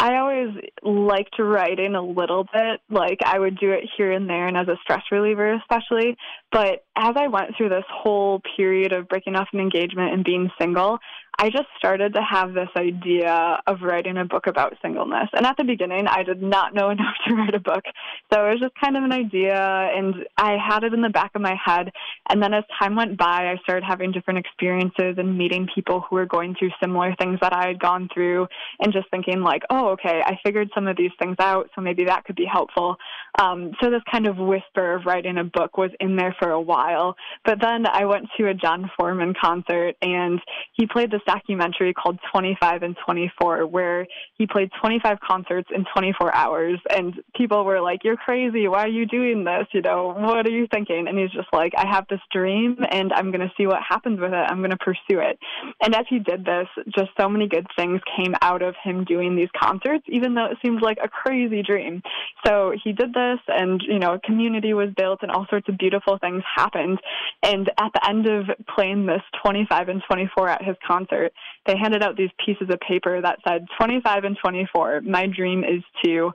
I 0.00 0.16
always 0.16 0.56
liked 0.82 1.38
writing 1.38 1.94
a 1.94 2.02
little 2.02 2.44
bit. 2.44 2.80
Like 2.88 3.18
I 3.24 3.38
would 3.38 3.58
do 3.58 3.70
it 3.72 3.84
here 3.98 4.10
and 4.12 4.28
there 4.28 4.46
and 4.46 4.56
as 4.56 4.66
a 4.66 4.76
stress 4.82 5.02
reliever, 5.12 5.52
especially. 5.54 6.16
But 6.50 6.84
as 6.96 7.14
I 7.16 7.28
went 7.28 7.56
through 7.56 7.68
this 7.68 7.84
whole 7.92 8.40
period 8.56 8.92
of 8.92 9.08
breaking 9.08 9.36
off 9.36 9.48
an 9.52 9.60
engagement 9.60 10.14
and 10.14 10.24
being 10.24 10.50
single, 10.58 10.98
I 11.40 11.48
just 11.48 11.68
started 11.78 12.12
to 12.12 12.20
have 12.20 12.52
this 12.52 12.68
idea 12.76 13.62
of 13.66 13.80
writing 13.80 14.18
a 14.18 14.26
book 14.26 14.46
about 14.46 14.76
singleness. 14.82 15.30
And 15.32 15.46
at 15.46 15.56
the 15.56 15.64
beginning, 15.64 16.06
I 16.06 16.22
did 16.22 16.42
not 16.42 16.74
know 16.74 16.90
enough 16.90 17.14
to 17.26 17.34
write 17.34 17.54
a 17.54 17.58
book. 17.58 17.82
So 18.30 18.44
it 18.44 18.50
was 18.50 18.60
just 18.60 18.74
kind 18.78 18.94
of 18.94 19.04
an 19.04 19.12
idea, 19.12 19.56
and 19.56 20.14
I 20.36 20.58
had 20.58 20.84
it 20.84 20.92
in 20.92 21.00
the 21.00 21.08
back 21.08 21.30
of 21.34 21.40
my 21.40 21.56
head. 21.64 21.92
And 22.28 22.42
then 22.42 22.52
as 22.52 22.64
time 22.78 22.94
went 22.94 23.16
by, 23.16 23.50
I 23.50 23.56
started 23.62 23.84
having 23.88 24.12
different 24.12 24.38
experiences 24.38 25.14
and 25.16 25.38
meeting 25.38 25.66
people 25.74 26.04
who 26.08 26.16
were 26.16 26.26
going 26.26 26.56
through 26.58 26.72
similar 26.78 27.14
things 27.18 27.38
that 27.40 27.54
I 27.54 27.68
had 27.68 27.80
gone 27.80 28.10
through, 28.12 28.46
and 28.80 28.92
just 28.92 29.10
thinking, 29.10 29.40
like, 29.40 29.62
oh, 29.70 29.92
okay, 29.92 30.20
I 30.22 30.38
figured 30.44 30.68
some 30.74 30.88
of 30.88 30.98
these 30.98 31.12
things 31.18 31.36
out, 31.40 31.70
so 31.74 31.80
maybe 31.80 32.04
that 32.04 32.24
could 32.26 32.36
be 32.36 32.44
helpful. 32.44 32.96
Um, 33.40 33.72
so 33.82 33.90
this 33.90 34.02
kind 34.12 34.28
of 34.28 34.36
whisper 34.36 34.96
of 34.96 35.06
writing 35.06 35.38
a 35.38 35.44
book 35.44 35.78
was 35.78 35.90
in 36.00 36.16
there 36.16 36.36
for 36.38 36.50
a 36.50 36.60
while. 36.60 37.16
But 37.46 37.62
then 37.62 37.86
I 37.86 38.04
went 38.04 38.26
to 38.36 38.48
a 38.48 38.54
Jon 38.54 38.90
Foreman 38.98 39.32
concert, 39.40 39.96
and 40.02 40.38
he 40.74 40.86
played 40.86 41.10
this 41.10 41.22
documentary 41.30 41.94
called 41.94 42.18
25 42.32 42.82
and 42.82 42.96
24, 43.04 43.66
where 43.66 44.06
he 44.36 44.46
played 44.46 44.70
25 44.80 45.18
concerts 45.20 45.68
in 45.74 45.84
24 45.94 46.34
hours. 46.34 46.78
And 46.90 47.14
people 47.36 47.64
were 47.64 47.80
like, 47.80 48.00
You're 48.04 48.16
crazy. 48.16 48.66
Why 48.68 48.84
are 48.84 48.88
you 48.88 49.06
doing 49.06 49.44
this? 49.44 49.66
You 49.72 49.82
know, 49.82 50.14
what 50.16 50.46
are 50.46 50.50
you 50.50 50.66
thinking? 50.72 51.06
And 51.08 51.18
he's 51.18 51.30
just 51.30 51.48
like, 51.52 51.72
I 51.76 51.86
have 51.88 52.06
this 52.08 52.20
dream, 52.32 52.78
and 52.90 53.12
I'm 53.12 53.30
going 53.30 53.40
to 53.40 53.52
see 53.56 53.66
what 53.66 53.80
happens 53.88 54.20
with 54.20 54.32
it. 54.32 54.46
I'm 54.50 54.58
going 54.58 54.70
to 54.70 54.76
pursue 54.76 55.20
it. 55.20 55.38
And 55.82 55.94
as 55.94 56.06
he 56.08 56.18
did 56.18 56.44
this, 56.44 56.66
just 56.96 57.10
so 57.18 57.28
many 57.28 57.48
good 57.48 57.66
things 57.76 58.00
came 58.16 58.34
out 58.42 58.62
of 58.62 58.74
him 58.82 59.04
doing 59.04 59.36
these 59.36 59.48
concerts, 59.60 60.04
even 60.08 60.34
though 60.34 60.46
it 60.46 60.58
seemed 60.64 60.82
like 60.82 60.98
a 61.02 61.08
crazy 61.08 61.62
dream. 61.62 62.02
So 62.46 62.72
he 62.82 62.92
did 62.92 63.12
this, 63.12 63.38
and, 63.48 63.80
you 63.86 63.98
know, 63.98 64.14
a 64.14 64.20
community 64.20 64.74
was 64.74 64.88
built, 64.96 65.20
and 65.22 65.30
all 65.30 65.46
sorts 65.48 65.68
of 65.68 65.78
beautiful 65.78 66.18
things 66.18 66.42
happened. 66.56 66.98
And 67.42 67.68
at 67.78 67.92
the 67.94 68.08
end 68.08 68.28
of 68.28 68.44
playing 68.74 69.06
this 69.06 69.22
25 69.42 69.88
and 69.88 70.02
24 70.08 70.48
at 70.48 70.64
his 70.64 70.76
concert, 70.86 71.19
they 71.66 71.74
handed 71.76 72.02
out 72.02 72.16
these 72.16 72.30
pieces 72.44 72.68
of 72.70 72.80
paper 72.80 73.20
that 73.20 73.38
said 73.46 73.66
25 73.78 74.24
and 74.24 74.36
24. 74.42 75.02
My 75.02 75.26
dream 75.26 75.64
is 75.64 75.82
to. 76.04 76.32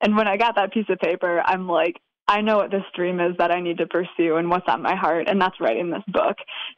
And 0.00 0.16
when 0.16 0.28
I 0.28 0.36
got 0.36 0.56
that 0.56 0.72
piece 0.72 0.86
of 0.88 0.98
paper, 0.98 1.42
I'm 1.44 1.66
like, 1.66 1.96
I 2.28 2.42
know 2.42 2.58
what 2.58 2.70
this 2.70 2.84
dream 2.94 3.20
is 3.20 3.34
that 3.38 3.50
I 3.50 3.60
need 3.60 3.78
to 3.78 3.86
pursue 3.86 4.36
and 4.36 4.50
what's 4.50 4.68
on 4.68 4.82
my 4.82 4.94
heart, 4.94 5.28
and 5.28 5.40
that's 5.40 5.58
writing 5.60 5.90
this 5.90 6.02
book. 6.08 6.36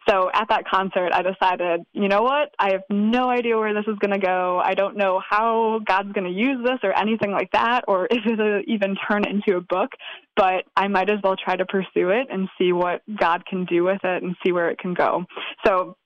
So 0.08 0.30
at 0.32 0.48
that 0.48 0.64
concert, 0.68 1.10
I 1.12 1.22
decided, 1.22 1.80
you 1.92 2.08
know 2.08 2.22
what? 2.22 2.54
I 2.56 2.70
have 2.72 2.82
no 2.88 3.28
idea 3.28 3.58
where 3.58 3.74
this 3.74 3.84
is 3.88 3.98
going 3.98 4.12
to 4.12 4.24
go. 4.24 4.62
I 4.64 4.74
don't 4.74 4.96
know 4.96 5.20
how 5.28 5.80
God's 5.84 6.12
going 6.12 6.32
to 6.32 6.38
use 6.38 6.64
this 6.64 6.78
or 6.84 6.96
anything 6.96 7.32
like 7.32 7.50
that, 7.52 7.84
or 7.88 8.06
if 8.10 8.24
it'll 8.24 8.62
even 8.68 8.96
turn 9.10 9.24
into 9.24 9.56
a 9.56 9.60
book, 9.60 9.90
but 10.36 10.66
I 10.76 10.86
might 10.86 11.10
as 11.10 11.18
well 11.24 11.34
try 11.36 11.56
to 11.56 11.66
pursue 11.66 12.10
it 12.10 12.28
and 12.30 12.48
see 12.56 12.72
what 12.72 13.02
God 13.18 13.44
can 13.44 13.64
do 13.64 13.82
with 13.82 14.00
it 14.04 14.22
and 14.22 14.36
see 14.46 14.52
where 14.52 14.70
it 14.70 14.78
can 14.78 14.94
go. 14.94 15.24
So 15.66 15.96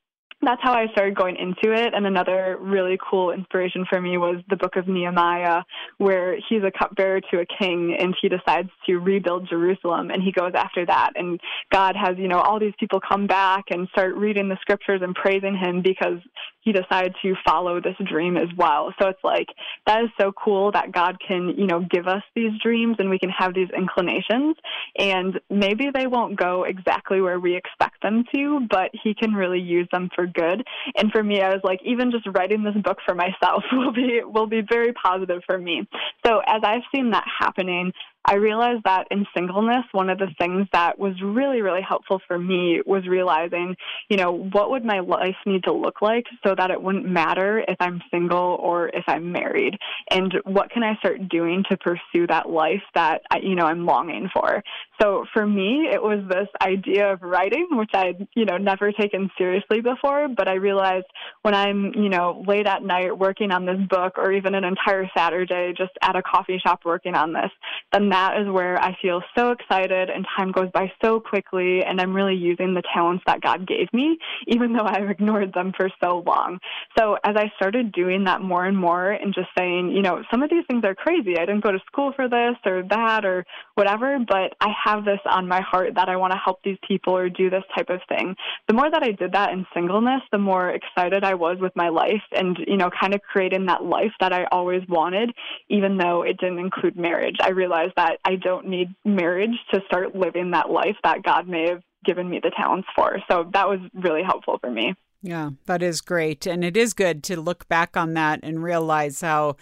that's 0.46 0.62
how 0.62 0.72
I 0.72 0.86
started 0.92 1.14
going 1.14 1.36
into 1.36 1.74
it. 1.74 1.94
And 1.94 2.06
another 2.06 2.56
really 2.60 2.98
cool 3.10 3.30
inspiration 3.32 3.84
for 3.88 4.00
me 4.00 4.18
was 4.18 4.42
the 4.48 4.56
book 4.56 4.76
of 4.76 4.88
Nehemiah, 4.88 5.62
where 5.98 6.36
he's 6.48 6.62
a 6.62 6.70
cupbearer 6.70 7.20
to 7.32 7.40
a 7.40 7.46
king 7.58 7.96
and 7.98 8.14
he 8.20 8.28
decides 8.28 8.70
to 8.86 8.96
rebuild 8.96 9.48
Jerusalem 9.48 10.10
and 10.10 10.22
he 10.22 10.32
goes 10.32 10.52
after 10.54 10.86
that. 10.86 11.12
And 11.16 11.40
God 11.72 11.96
has, 11.96 12.16
you 12.18 12.28
know, 12.28 12.40
all 12.40 12.58
these 12.58 12.74
people 12.78 13.00
come 13.00 13.26
back 13.26 13.64
and 13.70 13.88
start 13.88 14.14
reading 14.16 14.48
the 14.48 14.58
scriptures 14.60 15.00
and 15.02 15.14
praising 15.14 15.56
him 15.56 15.82
because 15.82 16.18
he 16.64 16.72
decided 16.72 17.14
to 17.22 17.34
follow 17.46 17.80
this 17.80 17.96
dream 18.08 18.36
as 18.36 18.48
well. 18.56 18.92
So 19.00 19.08
it's 19.08 19.22
like 19.22 19.48
that 19.86 20.02
is 20.04 20.10
so 20.18 20.32
cool 20.32 20.72
that 20.72 20.92
God 20.92 21.18
can, 21.26 21.54
you 21.56 21.66
know, 21.66 21.80
give 21.90 22.08
us 22.08 22.22
these 22.34 22.52
dreams 22.62 22.96
and 22.98 23.10
we 23.10 23.18
can 23.18 23.30
have 23.30 23.54
these 23.54 23.68
inclinations 23.76 24.56
and 24.98 25.38
maybe 25.50 25.90
they 25.92 26.06
won't 26.06 26.36
go 26.36 26.64
exactly 26.64 27.20
where 27.20 27.38
we 27.38 27.54
expect 27.56 28.02
them 28.02 28.24
to, 28.34 28.66
but 28.70 28.90
he 29.02 29.14
can 29.14 29.34
really 29.34 29.60
use 29.60 29.88
them 29.92 30.08
for 30.14 30.26
good. 30.34 30.66
And 30.96 31.10
for 31.10 31.22
me, 31.22 31.40
I 31.40 31.50
was 31.50 31.60
like 31.64 31.80
even 31.84 32.10
just 32.10 32.26
writing 32.34 32.62
this 32.62 32.76
book 32.82 32.98
for 33.04 33.14
myself 33.14 33.64
will 33.72 33.92
be 33.92 34.20
will 34.24 34.46
be 34.46 34.62
very 34.68 34.92
positive 34.92 35.42
for 35.46 35.58
me. 35.58 35.88
So 36.26 36.40
as 36.46 36.62
I've 36.64 36.82
seen 36.94 37.10
that 37.10 37.24
happening, 37.40 37.92
I 38.26 38.36
realized 38.36 38.84
that 38.84 39.06
in 39.10 39.26
singleness, 39.36 39.84
one 39.92 40.08
of 40.08 40.18
the 40.18 40.34
things 40.38 40.66
that 40.72 40.98
was 40.98 41.14
really, 41.22 41.60
really 41.60 41.82
helpful 41.86 42.20
for 42.26 42.38
me 42.38 42.80
was 42.86 43.06
realizing, 43.06 43.76
you 44.08 44.16
know, 44.16 44.32
what 44.32 44.70
would 44.70 44.84
my 44.84 45.00
life 45.00 45.36
need 45.44 45.64
to 45.64 45.72
look 45.72 46.00
like 46.00 46.24
so 46.46 46.54
that 46.56 46.70
it 46.70 46.82
wouldn't 46.82 47.06
matter 47.06 47.62
if 47.68 47.76
I'm 47.80 48.00
single 48.10 48.58
or 48.60 48.88
if 48.88 49.04
I'm 49.06 49.30
married? 49.30 49.76
And 50.10 50.32
what 50.44 50.70
can 50.70 50.82
I 50.82 50.96
start 50.96 51.28
doing 51.28 51.64
to 51.70 51.76
pursue 51.76 52.26
that 52.28 52.48
life 52.48 52.82
that, 52.94 53.22
I, 53.30 53.38
you 53.38 53.54
know, 53.54 53.66
I'm 53.66 53.84
longing 53.84 54.30
for? 54.32 54.62
So 55.00 55.26
for 55.34 55.46
me, 55.46 55.88
it 55.92 56.02
was 56.02 56.24
this 56.28 56.48
idea 56.62 57.12
of 57.12 57.22
writing, 57.22 57.68
which 57.72 57.90
I'd, 57.94 58.26
you 58.34 58.46
know, 58.46 58.56
never 58.56 58.90
taken 58.92 59.30
seriously 59.36 59.80
before. 59.80 60.28
But 60.28 60.48
I 60.48 60.54
realized 60.54 61.06
when 61.42 61.54
I'm, 61.54 61.92
you 61.94 62.08
know, 62.08 62.42
late 62.46 62.66
at 62.66 62.82
night 62.82 63.18
working 63.18 63.50
on 63.50 63.66
this 63.66 63.80
book 63.90 64.14
or 64.16 64.32
even 64.32 64.54
an 64.54 64.64
entire 64.64 65.10
Saturday 65.16 65.74
just 65.76 65.92
at 66.00 66.16
a 66.16 66.22
coffee 66.22 66.60
shop 66.64 66.80
working 66.84 67.14
on 67.14 67.32
this, 67.32 67.50
then 67.92 68.13
that 68.14 68.40
is 68.40 68.48
where 68.48 68.80
I 68.80 68.96
feel 69.02 69.22
so 69.36 69.50
excited 69.50 70.08
and 70.08 70.24
time 70.36 70.52
goes 70.52 70.70
by 70.72 70.92
so 71.04 71.18
quickly 71.18 71.82
and 71.82 72.00
I'm 72.00 72.14
really 72.14 72.36
using 72.36 72.72
the 72.72 72.82
talents 72.94 73.24
that 73.26 73.40
God 73.40 73.66
gave 73.66 73.92
me, 73.92 74.16
even 74.46 74.72
though 74.72 74.84
I've 74.86 75.10
ignored 75.10 75.52
them 75.52 75.72
for 75.76 75.90
so 76.00 76.22
long. 76.24 76.60
So 76.96 77.16
as 77.24 77.34
I 77.36 77.50
started 77.56 77.90
doing 77.90 78.22
that 78.24 78.40
more 78.40 78.66
and 78.66 78.78
more 78.78 79.10
and 79.10 79.34
just 79.34 79.48
saying, 79.58 79.90
you 79.90 80.00
know, 80.00 80.22
some 80.30 80.44
of 80.44 80.50
these 80.50 80.64
things 80.70 80.84
are 80.84 80.94
crazy. 80.94 81.36
I 81.36 81.44
didn't 81.44 81.64
go 81.64 81.72
to 81.72 81.80
school 81.86 82.12
for 82.14 82.28
this 82.28 82.54
or 82.64 82.84
that 82.88 83.24
or 83.24 83.44
whatever, 83.74 84.18
but 84.26 84.54
I 84.60 84.68
have 84.84 85.04
this 85.04 85.20
on 85.30 85.48
my 85.48 85.60
heart 85.60 85.94
that 85.96 86.08
I 86.08 86.16
want 86.16 86.32
to 86.32 86.38
help 86.42 86.60
these 86.62 86.78
people 86.86 87.16
or 87.16 87.28
do 87.28 87.50
this 87.50 87.64
type 87.76 87.90
of 87.90 88.00
thing. 88.08 88.34
The 88.68 88.74
more 88.74 88.90
that 88.90 89.02
I 89.02 89.12
did 89.12 89.32
that 89.32 89.52
in 89.52 89.66
singleness, 89.74 90.22
the 90.32 90.38
more 90.38 90.70
excited 90.70 91.24
I 91.24 91.34
was 91.34 91.58
with 91.60 91.74
my 91.74 91.88
life 91.88 92.22
and, 92.32 92.56
you 92.66 92.76
know, 92.76 92.90
kind 93.00 93.14
of 93.14 93.20
creating 93.22 93.66
that 93.66 93.84
life 93.84 94.12
that 94.20 94.32
I 94.32 94.44
always 94.52 94.82
wanted, 94.88 95.32
even 95.68 95.98
though 95.98 96.22
it 96.22 96.38
didn't 96.38 96.58
include 96.58 96.96
marriage. 96.96 97.36
I 97.40 97.50
realized 97.50 97.92
that 97.96 98.18
I 98.24 98.36
don't 98.36 98.68
need 98.68 98.94
marriage 99.04 99.56
to 99.72 99.80
start 99.86 100.14
living 100.14 100.52
that 100.52 100.70
life 100.70 100.96
that 101.02 101.22
God 101.22 101.48
may 101.48 101.68
have 101.68 101.82
given 102.04 102.28
me 102.28 102.40
the 102.42 102.52
talents 102.56 102.88
for. 102.94 103.18
So 103.30 103.50
that 103.52 103.68
was 103.68 103.80
really 103.94 104.22
helpful 104.22 104.58
for 104.60 104.70
me. 104.70 104.94
Yeah, 105.22 105.50
that 105.64 105.82
is 105.82 106.02
great. 106.02 106.46
And 106.46 106.62
it 106.62 106.76
is 106.76 106.92
good 106.92 107.24
to 107.24 107.40
look 107.40 107.66
back 107.66 107.96
on 107.96 108.12
that 108.12 108.40
and 108.42 108.62
realize 108.62 109.22
how 109.22 109.56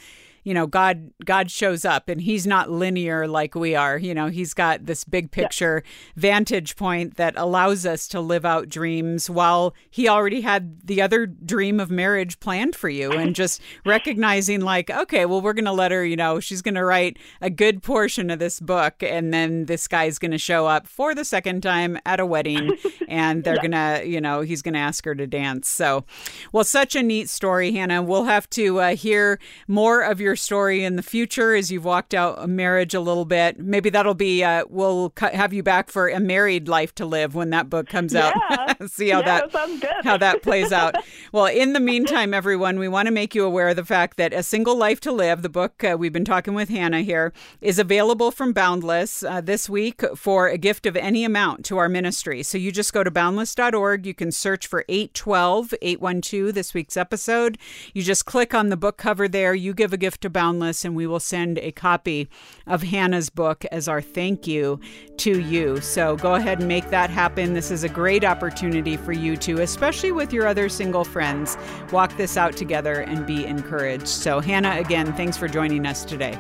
you 0.45 0.53
know 0.53 0.67
god 0.67 1.11
god 1.25 1.51
shows 1.51 1.85
up 1.85 2.09
and 2.09 2.21
he's 2.21 2.47
not 2.47 2.71
linear 2.71 3.27
like 3.27 3.55
we 3.55 3.75
are 3.75 3.99
you 3.99 4.15
know 4.15 4.27
he's 4.27 4.55
got 4.55 4.87
this 4.87 5.05
big 5.05 5.31
picture 5.31 5.83
yeah. 5.85 5.91
vantage 6.17 6.77
point 6.77 7.17
that 7.17 7.35
allows 7.37 7.87
us 7.87 8.09
to 8.09 8.21
live 8.21 8.45
out 8.45 8.69
dreams 8.69 9.31
while 9.31 9.75
he 9.91 10.09
already 10.09 10.41
had 10.41 10.87
the 10.87 11.01
other 11.01 11.27
dream 11.27 11.79
of 11.79 11.91
marriage 11.91 12.41
planned 12.41 12.75
for 12.75 12.89
you 12.89 13.13
and 13.13 13.35
just 13.35 13.61
recognizing 13.87 14.61
like 14.61 14.91
okay 14.91 15.27
well 15.27 15.41
we're 15.41 15.53
going 15.53 15.65
to 15.65 15.73
let 15.73 15.93
her 15.93 16.05
you 16.05 16.17
know 16.17 16.41
she's 16.41 16.63
going 16.63 16.75
to 16.75 16.85
write 16.85 17.17
a 17.41 17.51
good 17.51 17.83
portion 17.83 18.31
of 18.31 18.39
this 18.39 18.61
book 18.61 19.03
and 19.03 19.33
then 19.33 19.67
this 19.67 19.87
guy's 19.87 20.19
going 20.19 20.31
to 20.31 20.39
show 20.39 20.67
up 20.67 20.87
for 20.87 21.15
the 21.15 21.25
second 21.25 21.63
time 21.63 21.99
at 22.05 22.21
a 22.21 22.27
wedding 22.27 22.77
and 23.09 23.45
they're 23.45 23.55
yeah. 23.57 23.69
going 23.69 24.03
to 24.03 24.09
you 24.09 24.21
know 24.21 24.41
he's 24.41 24.63
going 24.63 24.75
to 24.75 24.81
ask 24.81 25.05
her 25.05 25.15
to 25.15 25.27
dance 25.27 25.69
so 25.69 26.05
well 26.53 26.65
such 26.65 26.97
a 26.97 27.03
neat 27.03 27.29
story 27.29 27.73
hannah 27.73 28.03
we'll 28.03 28.25
have 28.25 28.49
to 28.51 28.81
uh, 28.81 28.97
hear 28.97 29.39
more 29.69 30.01
of 30.01 30.21
your 30.21 30.32
your 30.33 30.37
story 30.37 30.83
in 30.83 30.97
the 30.97 31.03
future 31.03 31.55
as 31.55 31.71
you've 31.71 31.85
walked 31.85 32.15
out 32.15 32.37
a 32.39 32.47
marriage 32.47 32.95
a 32.95 33.01
little 33.01 33.27
bit. 33.27 33.59
Maybe 33.59 33.91
that'll 33.91 34.15
be 34.15 34.43
uh, 34.43 34.65
we'll 34.71 35.13
have 35.19 35.53
you 35.53 35.63
back 35.63 35.91
for 35.91 36.09
a 36.09 36.19
married 36.19 36.69
life 36.69 36.95
to 36.95 37.05
live 37.05 37.35
when 37.35 37.51
that 37.51 37.69
book 37.69 37.87
comes 37.87 38.15
yeah. 38.15 38.33
out. 38.51 38.91
See 38.91 39.11
how 39.11 39.19
yeah, 39.19 39.47
that 39.51 40.05
how 40.05 40.17
that 40.17 40.43
plays 40.43 40.73
out. 40.73 40.95
well, 41.33 41.45
in 41.45 41.75
the 41.75 41.81
meantime, 41.81 42.33
everyone, 42.33 42.79
we 42.79 42.89
want 42.89 43.09
to 43.09 43.13
make 43.13 43.35
you 43.35 43.45
aware 43.45 43.69
of 43.69 43.77
the 43.77 43.85
fact 43.85 44.17
that 44.17 44.33
a 44.33 44.43
single 44.43 44.75
life 44.75 45.01
to 45.01 45.13
live, 45.13 45.43
the 45.43 45.51
book 45.51 45.85
uh, 45.85 45.99
we've 45.99 46.15
been 46.15 46.25
talking 46.25 46.55
with 46.55 46.71
Hannah 46.71 47.03
here, 47.03 47.35
is 47.61 47.79
available 47.79 48.31
from 48.31 48.55
Boundless 48.55 49.23
uh, 49.23 49.43
this 49.43 49.69
week 49.69 50.01
for 50.17 50.49
a 50.49 50.57
gift 50.57 50.87
of 50.87 50.97
any 50.97 51.25
amount 51.25 51.67
to 51.67 51.77
our 51.77 51.91
ministry. 51.91 52.43
So 52.43 52.57
you 52.57 52.73
just 52.73 52.95
go 52.95 53.05
to 53.05 53.11
boundless.org. 53.11 54.07
You 54.07 54.15
can 54.15 54.33
search 54.33 54.67
for 54.67 54.87
812 54.89 55.75
812 55.83 56.55
this 56.55 56.73
week's 56.73 56.97
episode. 56.97 57.59
You 57.93 58.03
just 58.03 58.25
click 58.25 58.55
on 58.55 58.71
the 58.71 58.79
book 58.79 58.97
cover 58.97 59.29
there. 59.29 59.55
You 59.55 59.75
give 59.75 59.93
a 59.93 59.99
gift 59.99 60.22
to 60.23 60.31
Boundless, 60.31 60.85
and 60.85 60.97
we 60.97 61.07
will 61.07 61.21
send 61.21 61.59
a 61.59 61.73
copy 61.73 62.29
of 62.67 62.83
Hannah's 62.83 63.31
book 63.31 63.65
as 63.71 63.89
our 63.89 64.01
thank 64.01 64.47
you 64.47 64.81
to 65.19 65.41
you. 65.41 65.81
So 65.81 66.17
go 66.17 66.35
ahead 66.35 66.61
and 66.61 66.69
make 66.69 66.91
that 66.91 67.11
happen. 67.11 67.55
This 67.55 67.71
is 67.71 67.85
a 67.85 67.89
great 67.89 68.25
opportunity 68.25 68.97
for 68.97 69.13
you 69.13 69.37
to, 69.39 69.61
especially 69.61 70.13
with 70.13 70.33
your 70.33 70.47
other 70.47 70.69
single 70.69 71.05
friends, 71.05 71.57
walk 71.91 72.17
this 72.17 72.37
out 72.37 72.57
together 72.57 73.01
and 73.01 73.27
be 73.27 73.45
encouraged. 73.45 74.09
So, 74.09 74.41
Hannah, 74.41 74.79
again, 74.79 75.13
thanks 75.15 75.37
for 75.37 75.49
joining 75.49 75.87
us 75.87 76.05
today. 76.05 76.39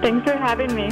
Thanks 0.00 0.30
for 0.30 0.36
having 0.36 0.74
me. 0.74 0.90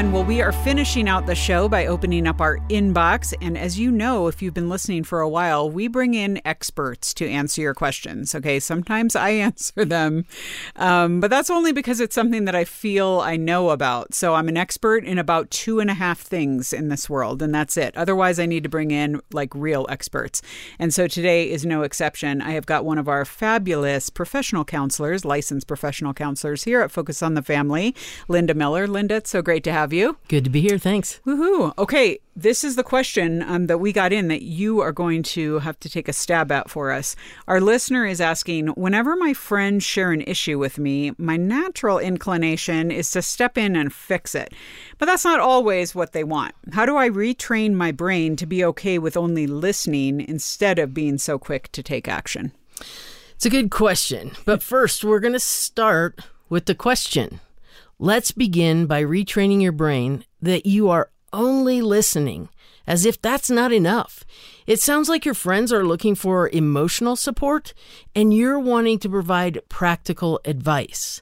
Everyone. 0.00 0.14
Well, 0.14 0.24
we 0.24 0.40
are 0.40 0.52
finishing 0.52 1.10
out 1.10 1.26
the 1.26 1.34
show 1.34 1.68
by 1.68 1.84
opening 1.84 2.26
up 2.26 2.40
our 2.40 2.56
inbox. 2.68 3.34
And 3.42 3.58
as 3.58 3.78
you 3.78 3.90
know, 3.90 4.28
if 4.28 4.40
you've 4.40 4.54
been 4.54 4.70
listening 4.70 5.04
for 5.04 5.20
a 5.20 5.28
while, 5.28 5.68
we 5.68 5.88
bring 5.88 6.14
in 6.14 6.40
experts 6.46 7.12
to 7.14 7.28
answer 7.28 7.60
your 7.60 7.74
questions. 7.74 8.34
Okay. 8.34 8.60
Sometimes 8.60 9.14
I 9.14 9.30
answer 9.50 9.84
them, 9.84 10.24
um, 10.76 11.20
but 11.20 11.28
that's 11.28 11.50
only 11.50 11.72
because 11.72 12.00
it's 12.00 12.14
something 12.14 12.46
that 12.46 12.54
I 12.54 12.64
feel 12.64 13.20
I 13.20 13.36
know 13.36 13.70
about. 13.70 14.14
So 14.14 14.34
I'm 14.34 14.48
an 14.48 14.56
expert 14.56 15.04
in 15.04 15.18
about 15.18 15.50
two 15.50 15.80
and 15.80 15.90
a 15.90 15.94
half 15.94 16.20
things 16.20 16.72
in 16.72 16.88
this 16.88 17.10
world, 17.10 17.42
and 17.42 17.54
that's 17.54 17.76
it. 17.76 17.94
Otherwise, 17.94 18.38
I 18.38 18.46
need 18.46 18.62
to 18.62 18.70
bring 18.70 18.90
in 18.92 19.20
like 19.32 19.54
real 19.54 19.86
experts. 19.90 20.40
And 20.78 20.94
so 20.94 21.08
today 21.08 21.50
is 21.50 21.66
no 21.66 21.82
exception. 21.82 22.40
I 22.40 22.52
have 22.52 22.66
got 22.66 22.86
one 22.86 22.98
of 22.98 23.08
our 23.08 23.26
fabulous 23.26 24.08
professional 24.08 24.64
counselors, 24.64 25.26
licensed 25.26 25.66
professional 25.66 26.14
counselors 26.14 26.64
here 26.64 26.80
at 26.80 26.90
Focus 26.90 27.22
on 27.22 27.34
the 27.34 27.42
Family, 27.42 27.94
Linda 28.28 28.54
Miller. 28.54 28.86
Linda, 28.86 29.16
it's 29.16 29.30
so 29.30 29.42
great 29.42 29.62
to 29.64 29.72
have 29.72 29.89
you. 29.92 30.16
Good 30.28 30.44
to 30.44 30.50
be 30.50 30.60
here. 30.60 30.78
Thanks. 30.78 31.20
Woohoo. 31.26 31.76
Okay, 31.78 32.18
this 32.36 32.64
is 32.64 32.76
the 32.76 32.82
question 32.82 33.42
um, 33.42 33.66
that 33.66 33.78
we 33.78 33.92
got 33.92 34.12
in 34.12 34.28
that 34.28 34.42
you 34.42 34.80
are 34.80 34.92
going 34.92 35.22
to 35.22 35.58
have 35.60 35.78
to 35.80 35.88
take 35.88 36.08
a 36.08 36.12
stab 36.12 36.50
at 36.50 36.70
for 36.70 36.90
us. 36.90 37.16
Our 37.46 37.60
listener 37.60 38.06
is 38.06 38.20
asking 38.20 38.68
Whenever 38.68 39.16
my 39.16 39.34
friends 39.34 39.84
share 39.84 40.12
an 40.12 40.22
issue 40.22 40.58
with 40.58 40.78
me, 40.78 41.12
my 41.18 41.36
natural 41.36 41.98
inclination 41.98 42.90
is 42.90 43.10
to 43.12 43.22
step 43.22 43.58
in 43.58 43.76
and 43.76 43.92
fix 43.92 44.34
it. 44.34 44.52
But 44.98 45.06
that's 45.06 45.24
not 45.24 45.40
always 45.40 45.94
what 45.94 46.12
they 46.12 46.24
want. 46.24 46.54
How 46.72 46.86
do 46.86 46.96
I 46.96 47.08
retrain 47.08 47.72
my 47.72 47.92
brain 47.92 48.36
to 48.36 48.46
be 48.46 48.64
okay 48.64 48.98
with 48.98 49.16
only 49.16 49.46
listening 49.46 50.20
instead 50.20 50.78
of 50.78 50.94
being 50.94 51.18
so 51.18 51.38
quick 51.38 51.70
to 51.72 51.82
take 51.82 52.08
action? 52.08 52.52
It's 53.34 53.46
a 53.46 53.50
good 53.50 53.70
question. 53.70 54.32
But 54.44 54.62
first, 54.62 55.02
we're 55.02 55.20
going 55.20 55.32
to 55.32 55.40
start 55.40 56.20
with 56.50 56.66
the 56.66 56.74
question. 56.74 57.40
Let's 58.02 58.32
begin 58.32 58.86
by 58.86 59.04
retraining 59.04 59.60
your 59.60 59.72
brain 59.72 60.24
that 60.40 60.64
you 60.64 60.88
are 60.88 61.10
only 61.34 61.82
listening, 61.82 62.48
as 62.86 63.04
if 63.04 63.20
that's 63.20 63.50
not 63.50 63.72
enough. 63.72 64.24
It 64.66 64.80
sounds 64.80 65.10
like 65.10 65.26
your 65.26 65.34
friends 65.34 65.70
are 65.70 65.84
looking 65.84 66.14
for 66.14 66.48
emotional 66.48 67.14
support 67.14 67.74
and 68.14 68.32
you're 68.32 68.58
wanting 68.58 69.00
to 69.00 69.10
provide 69.10 69.60
practical 69.68 70.40
advice. 70.46 71.20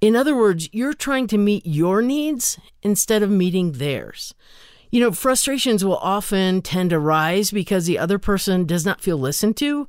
In 0.00 0.14
other 0.14 0.36
words, 0.36 0.68
you're 0.70 0.94
trying 0.94 1.26
to 1.26 1.38
meet 1.38 1.66
your 1.66 2.02
needs 2.02 2.56
instead 2.84 3.24
of 3.24 3.28
meeting 3.28 3.72
theirs. 3.72 4.32
You 4.92 5.00
know, 5.00 5.10
frustrations 5.10 5.84
will 5.84 5.96
often 5.96 6.62
tend 6.62 6.90
to 6.90 7.00
rise 7.00 7.50
because 7.50 7.86
the 7.86 7.98
other 7.98 8.20
person 8.20 8.64
does 8.64 8.86
not 8.86 9.00
feel 9.00 9.16
listened 9.16 9.56
to, 9.56 9.88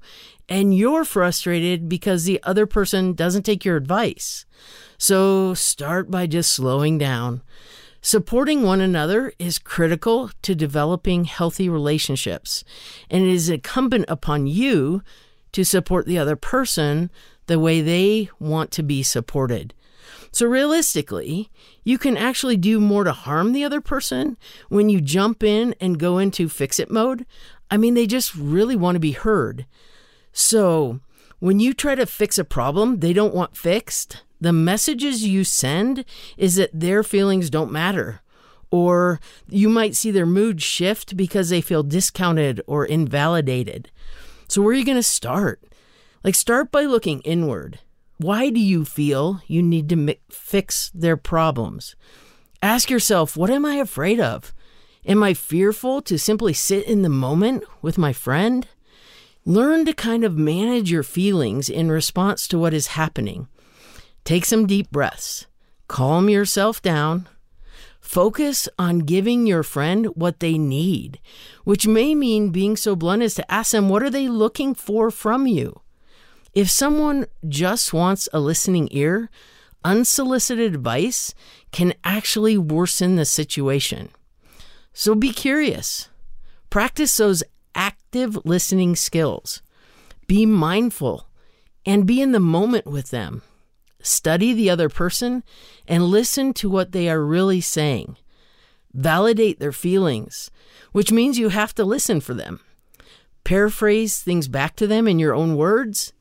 and 0.50 0.76
you're 0.76 1.06
frustrated 1.06 1.88
because 1.88 2.24
the 2.24 2.42
other 2.42 2.66
person 2.66 3.14
doesn't 3.14 3.44
take 3.44 3.64
your 3.64 3.78
advice. 3.78 4.46
So 4.98 5.54
start 5.54 6.10
by 6.10 6.28
just 6.28 6.54
slowing 6.54 6.98
down. 6.98 7.42
Supporting 8.02 8.64
one 8.64 8.82
another 8.82 9.32
is 9.40 9.58
critical 9.58 10.30
to 10.42 10.54
developing 10.54 11.24
healthy 11.24 11.70
relationships, 11.70 12.66
and 13.10 13.24
it 13.24 13.30
is 13.30 13.50
incumbent 13.50 14.06
upon 14.10 14.46
you 14.46 15.02
to 15.54 15.64
support 15.64 16.06
the 16.06 16.18
other 16.18 16.36
person 16.36 17.10
the 17.48 17.60
way 17.60 17.80
they 17.80 18.30
want 18.40 18.72
to 18.72 18.84
be 18.84 19.04
supported. 19.04 19.74
So, 20.34 20.48
realistically, 20.48 21.50
you 21.84 21.98
can 21.98 22.18
actually 22.18 22.58
do 22.58 22.80
more 22.80 23.04
to 23.04 23.14
harm 23.14 23.54
the 23.54 23.64
other 23.64 23.80
person 23.80 24.36
when 24.68 24.90
you 24.90 25.00
jump 25.00 25.44
in 25.44 25.76
and 25.80 26.00
go 26.00 26.18
into 26.18 26.50
fix 26.50 26.80
it 26.80 26.92
mode. 26.92 27.26
I 27.72 27.78
mean, 27.78 27.94
they 27.94 28.08
just 28.08 28.36
really 28.36 28.76
want 28.76 28.96
to 28.96 29.00
be 29.00 29.12
heard. 29.12 29.66
So, 30.34 31.00
when 31.40 31.60
you 31.60 31.74
try 31.74 31.96
to 31.96 32.06
fix 32.06 32.38
a 32.38 32.44
problem 32.44 33.00
they 33.00 33.14
don't 33.14 33.36
want 33.36 33.56
fixed, 33.56 34.24
the 34.44 34.54
messages 34.54 35.26
you 35.26 35.46
send 35.46 36.04
is 36.38 36.56
that 36.56 36.78
their 36.78 37.02
feelings 37.02 37.50
don't 37.50 37.72
matter. 37.72 38.22
Or 38.72 39.22
you 39.48 39.70
might 39.70 39.96
see 39.96 40.12
their 40.12 40.26
mood 40.26 40.62
shift 40.62 41.16
because 41.16 41.50
they 41.50 41.62
feel 41.62 41.82
discounted 41.82 42.62
or 42.68 42.86
invalidated. 42.86 43.90
So, 44.50 44.62
where 44.62 44.72
are 44.72 44.78
you 44.78 44.86
going 44.86 44.98
to 44.98 45.04
start? 45.04 45.64
Like, 46.24 46.36
start 46.36 46.72
by 46.72 46.84
looking 46.84 47.22
inward. 47.22 47.80
Why 48.18 48.50
do 48.50 48.60
you 48.60 48.84
feel 48.84 49.42
you 49.48 49.62
need 49.62 49.88
to 49.90 49.96
mi- 49.96 50.20
fix 50.30 50.92
their 50.94 51.18
problems? 51.18 51.96
Ask 52.62 52.90
yourself, 52.90 53.38
what 53.38 53.50
am 53.50 53.66
I 53.66 53.76
afraid 53.76 54.20
of? 54.20 54.54
Am 55.06 55.24
I 55.24 55.34
fearful 55.34 56.02
to 56.02 56.18
simply 56.18 56.54
sit 56.54 56.86
in 56.86 57.02
the 57.02 57.10
moment 57.10 57.64
with 57.82 57.98
my 57.98 58.12
friend? 58.12 58.68
Learn 59.46 59.86
to 59.86 59.94
kind 59.94 60.24
of 60.24 60.38
manage 60.38 60.92
your 60.92 61.04
feelings 61.04 61.70
in 61.70 61.92
response 61.92 62.48
to 62.50 62.60
what 62.60 62.74
is 62.74 62.88
happening. 62.88 63.48
Take 64.24 64.46
some 64.46 64.68
deep 64.68 64.90
breaths, 64.90 65.48
calm 65.88 66.30
yourself 66.30 66.82
down, 66.82 67.28
focus 68.00 68.70
on 68.80 69.00
giving 69.00 69.46
your 69.46 69.64
friend 69.64 70.06
what 70.16 70.40
they 70.40 70.58
need, 70.58 71.20
which 71.66 71.88
may 71.88 72.16
mean 72.16 72.50
being 72.50 72.78
so 72.78 72.96
blunt 72.96 73.22
as 73.22 73.36
to 73.36 73.52
ask 73.52 73.72
them 73.72 73.90
what 73.90 74.04
are 74.04 74.10
they 74.10 74.30
looking 74.30 74.74
for 74.76 75.12
from 75.12 75.46
you. 75.46 75.82
If 76.54 76.70
someone 76.70 77.26
just 77.50 77.94
wants 77.94 78.30
a 78.32 78.40
listening 78.40 78.88
ear, 78.92 79.30
unsolicited 79.84 80.74
advice 80.74 81.34
can 81.72 81.94
actually 82.04 82.58
worsen 82.58 83.16
the 83.16 83.26
situation. 83.26 84.10
So 84.94 85.16
be 85.16 85.32
curious. 85.32 86.10
Practice 86.70 87.18
those 87.18 87.44
active 87.76 88.38
listening 88.46 88.96
skills. 88.96 89.62
Be 90.28 90.46
mindful 90.46 91.28
and 91.86 92.06
be 92.06 92.22
in 92.22 92.32
the 92.32 92.40
moment 92.40 92.86
with 92.86 93.10
them. 93.10 93.42
Study 94.04 94.54
the 94.54 94.70
other 94.70 94.90
person 94.90 95.44
and 95.88 96.04
listen 96.04 96.54
to 96.56 96.70
what 96.70 96.92
they 96.92 97.10
are 97.10 97.24
really 97.24 97.62
saying. 97.62 98.18
Validate 98.94 99.60
their 99.60 99.72
feelings, 99.72 100.52
which 100.92 101.12
means 101.12 101.40
you 101.40 101.50
have 101.50 101.74
to 101.76 101.86
listen 101.86 102.20
for 102.20 102.34
them. 102.34 102.60
Paraphrase 103.46 104.22
things 104.22 104.50
back 104.50 104.76
to 104.76 104.88
them 104.88 105.08
in 105.08 105.20
your 105.20 105.34
own 105.34 105.56
words. 105.56 106.12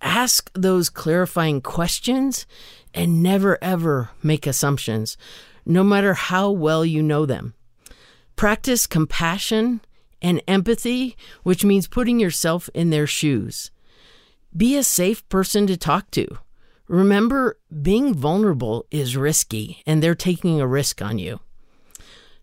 Ask 0.00 0.50
those 0.52 0.90
clarifying 0.90 1.60
questions 1.60 2.44
and 2.92 3.22
never 3.22 3.56
ever 3.62 4.10
make 4.22 4.46
assumptions, 4.46 5.16
no 5.64 5.84
matter 5.84 6.14
how 6.14 6.50
well 6.50 6.84
you 6.84 7.02
know 7.02 7.24
them. 7.24 7.54
Practice 8.34 8.88
compassion 8.88 9.80
and 10.20 10.42
empathy, 10.48 11.16
which 11.44 11.64
means 11.64 11.86
putting 11.86 12.18
yourself 12.18 12.68
in 12.74 12.90
their 12.90 13.06
shoes. 13.06 13.70
Be 14.56 14.76
a 14.76 14.82
safe 14.82 15.26
person 15.28 15.68
to 15.68 15.76
talk 15.76 16.10
to. 16.10 16.26
Remember, 16.92 17.56
being 17.80 18.12
vulnerable 18.12 18.84
is 18.90 19.16
risky, 19.16 19.82
and 19.86 20.02
they're 20.02 20.14
taking 20.14 20.60
a 20.60 20.66
risk 20.66 21.00
on 21.00 21.18
you. 21.18 21.40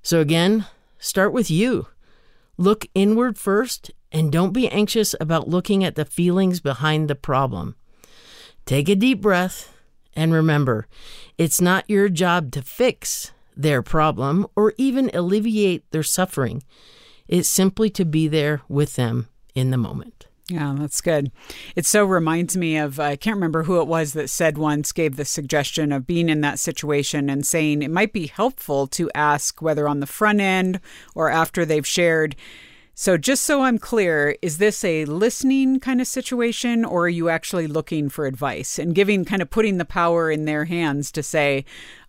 So, 0.02 0.22
again, 0.22 0.66
start 0.98 1.34
with 1.34 1.52
you. 1.52 1.86
Look 2.58 2.88
inward 2.96 3.38
first, 3.38 3.92
and 4.12 4.32
don't 4.32 4.52
be 4.52 4.68
anxious 4.68 5.14
about 5.22 5.48
looking 5.48 5.84
at 5.84 5.94
the 5.94 6.04
feelings 6.04 6.62
behind 6.62 7.08
the 7.08 7.14
problem. 7.14 7.76
Take 8.66 8.90
a 8.90 8.96
deep 8.96 9.22
breath, 9.22 9.72
and 10.16 10.34
remember, 10.34 10.88
it's 11.38 11.62
not 11.62 11.88
your 11.88 12.10
job 12.10 12.52
to 12.54 12.64
fix 12.64 13.32
their 13.56 13.84
problem 13.84 14.48
or 14.56 14.74
even 14.80 15.12
alleviate 15.14 15.88
their 15.92 16.02
suffering. 16.02 16.64
It's 17.28 17.48
simply 17.48 17.92
to 17.92 18.04
be 18.04 18.28
there 18.28 18.64
with 18.68 18.96
them 18.96 19.30
in 19.54 19.70
the 19.70 19.78
moment. 19.78 20.26
Yeah, 20.50 20.76
that's 20.78 21.00
good. 21.00 21.32
It 21.76 21.86
so 21.86 22.06
reminds 22.06 22.58
me 22.58 22.78
of, 22.78 23.00
I 23.00 23.16
can't 23.16 23.36
remember 23.36 23.64
who 23.64 23.80
it 23.80 23.88
was 23.88 24.14
that 24.14 24.30
said 24.30 24.58
once, 24.58 24.92
gave 24.92 25.16
the 25.16 25.26
suggestion 25.26 25.92
of 25.92 26.08
being 26.08 26.28
in 26.28 26.42
that 26.42 26.58
situation 26.58 27.30
and 27.30 27.46
saying 27.46 27.84
it 27.84 27.92
might 27.92 28.14
be 28.14 28.28
helpful 28.28 28.88
to 28.88 29.12
ask 29.14 29.62
whether 29.62 29.88
on 29.88 30.00
the 30.00 30.08
front 30.08 30.42
end 30.42 30.80
or 31.14 31.30
after 31.30 31.66
they've 31.66 31.86
shared. 31.86 32.36
So, 32.96 33.16
just 33.16 33.46
so 33.46 33.62
I'm 33.62 33.78
clear, 33.78 34.36
is 34.42 34.58
this 34.58 34.84
a 34.84 35.06
listening 35.06 35.80
kind 35.80 36.02
of 36.02 36.08
situation 36.08 36.84
or 36.84 37.04
are 37.04 37.10
you 37.10 37.30
actually 37.30 37.66
looking 37.66 38.10
for 38.10 38.26
advice 38.26 38.78
and 38.78 38.94
giving 38.94 39.24
kind 39.24 39.42
of 39.42 39.50
putting 39.50 39.78
the 39.78 39.86
power 39.86 40.30
in 40.30 40.44
their 40.44 40.66
hands 40.66 41.10
to 41.14 41.24
say, 41.24 41.64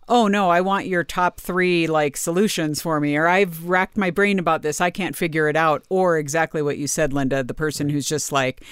oh 0.07 0.27
no, 0.27 0.49
I 0.49 0.61
want 0.61 0.87
your 0.87 1.03
top 1.03 1.39
three 1.39 1.87
like 1.87 2.17
solutions 2.17 2.81
for 2.81 2.99
me, 2.99 3.15
or 3.15 3.27
I've 3.27 3.65
racked 3.65 3.97
my 3.97 4.09
brain 4.09 4.39
about 4.39 4.61
this, 4.61 4.81
I 4.81 4.89
can't 4.89 5.15
figure 5.15 5.47
it 5.47 5.55
out, 5.55 5.83
or 5.89 6.17
exactly 6.17 6.61
what 6.61 6.77
you 6.77 6.87
said, 6.87 7.13
Linda, 7.13 7.43
the 7.43 7.53
person 7.53 7.89
who's 7.89 8.07
just 8.07 8.31
like, 8.31 8.63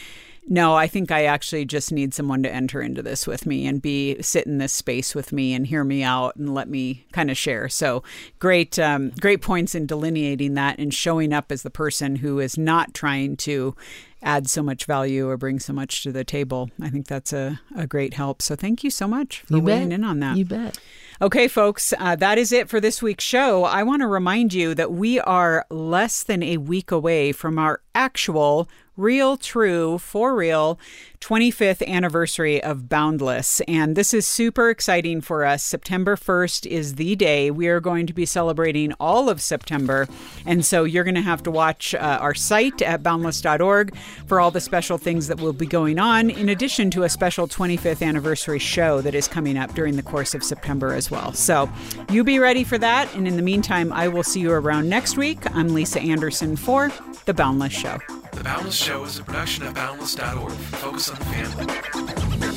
no, 0.51 0.75
I 0.75 0.87
think 0.87 1.11
I 1.11 1.25
actually 1.25 1.65
just 1.65 1.91
need 1.91 2.13
someone 2.15 2.41
to 2.41 2.51
enter 2.51 2.81
into 2.81 3.03
this 3.03 3.27
with 3.27 3.45
me 3.45 3.67
and 3.67 3.79
be 3.79 4.19
sit 4.21 4.47
in 4.47 4.57
this 4.57 4.73
space 4.73 5.13
with 5.13 5.31
me 5.31 5.53
and 5.53 5.67
hear 5.67 5.83
me 5.83 6.01
out 6.01 6.35
and 6.37 6.55
let 6.55 6.67
me 6.67 7.05
kind 7.11 7.29
of 7.29 7.37
share. 7.37 7.69
So 7.69 8.01
great, 8.39 8.79
um, 8.79 9.11
great 9.21 9.43
points 9.43 9.75
in 9.75 9.85
delineating 9.85 10.55
that 10.55 10.79
and 10.79 10.91
showing 10.91 11.33
up 11.33 11.51
as 11.51 11.61
the 11.61 11.69
person 11.69 12.15
who 12.15 12.39
is 12.39 12.57
not 12.57 12.95
trying 12.95 13.37
to 13.37 13.75
add 14.21 14.49
so 14.49 14.61
much 14.61 14.85
value 14.85 15.27
or 15.29 15.37
bring 15.37 15.59
so 15.59 15.71
much 15.73 16.03
to 16.03 16.11
the 16.11 16.23
table. 16.23 16.69
I 16.81 16.89
think 16.89 17.07
that's 17.07 17.31
a, 17.33 17.59
a 17.75 17.87
great 17.87 18.13
help. 18.13 18.41
So 18.41 18.55
thank 18.55 18.83
you 18.83 18.89
so 18.89 19.07
much 19.07 19.41
for 19.41 19.55
You 19.57 19.61
weighing 19.61 19.89
bet. 19.89 19.99
in 19.99 20.03
on 20.03 20.19
that. 20.19 20.37
You 20.37 20.45
bet. 20.45 20.77
Okay, 21.21 21.47
folks, 21.47 21.93
uh, 21.99 22.15
that 22.17 22.37
is 22.37 22.51
it 22.51 22.69
for 22.69 22.79
this 22.79 23.01
week's 23.01 23.23
show. 23.23 23.63
I 23.65 23.83
want 23.83 24.01
to 24.01 24.07
remind 24.07 24.53
you 24.53 24.73
that 24.75 24.91
we 24.91 25.19
are 25.19 25.65
less 25.69 26.23
than 26.23 26.41
a 26.43 26.57
week 26.57 26.91
away 26.91 27.31
from 27.31 27.57
our 27.59 27.81
actual 27.95 28.69
real, 28.99 29.37
true, 29.37 29.97
for 29.97 30.35
real 30.35 30.77
25th 31.21 31.85
anniversary 31.85 32.61
of 32.63 32.87
Boundless. 32.87 33.61
And 33.61 33.95
this 33.95 34.13
is 34.13 34.25
super 34.25 34.69
exciting 34.69 35.21
for 35.21 35.45
us. 35.45 35.63
September 35.63 36.15
1st 36.15 36.65
is 36.65 36.95
the 36.95 37.15
day. 37.15 37.51
We 37.51 37.67
are 37.67 37.79
going 37.79 38.07
to 38.07 38.13
be 38.13 38.25
celebrating 38.25 38.93
all 38.99 39.29
of 39.29 39.41
September. 39.41 40.07
And 40.45 40.65
so 40.65 40.83
you're 40.83 41.03
going 41.03 41.15
to 41.15 41.21
have 41.21 41.43
to 41.43 41.51
watch 41.51 41.93
uh, 41.93 42.19
our 42.21 42.33
site 42.33 42.81
at 42.81 43.03
boundless.org 43.03 43.95
for 44.27 44.39
all 44.39 44.51
the 44.51 44.61
special 44.61 44.97
things 44.97 45.27
that 45.27 45.39
will 45.39 45.53
be 45.53 45.65
going 45.65 45.99
on, 45.99 46.29
in 46.29 46.49
addition 46.49 46.89
to 46.91 47.03
a 47.03 47.09
special 47.09 47.47
25th 47.47 48.05
anniversary 48.05 48.59
show 48.59 49.01
that 49.01 49.15
is 49.15 49.27
coming 49.27 49.57
up 49.57 49.73
during 49.75 49.95
the 49.95 50.03
course 50.03 50.33
of 50.33 50.43
September 50.43 50.93
as 50.93 51.11
well. 51.11 51.33
So 51.33 51.69
you 52.09 52.23
be 52.23 52.39
ready 52.39 52.63
for 52.63 52.77
that. 52.77 53.13
And 53.15 53.27
in 53.27 53.35
the 53.35 53.41
meantime, 53.41 53.91
I 53.91 54.07
will 54.07 54.23
see 54.23 54.39
you 54.39 54.51
around 54.51 54.89
next 54.89 55.17
week. 55.17 55.39
I'm 55.55 55.73
Lisa 55.73 55.99
Anderson 55.99 56.55
for 56.55 56.91
The 57.25 57.33
Boundless 57.33 57.73
Show. 57.73 57.99
The 58.39 58.45
Boundless 58.45 58.77
Show 58.77 59.03
is 59.03 59.19
a 59.19 59.23
production 59.25 59.65
of 59.67 59.73
Boundless.org. 59.73 60.53
Focus 60.53 61.09
on 61.09 61.19
the 61.19 61.25
family. 61.25 61.65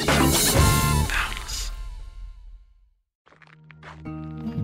Boundless. 0.07 1.73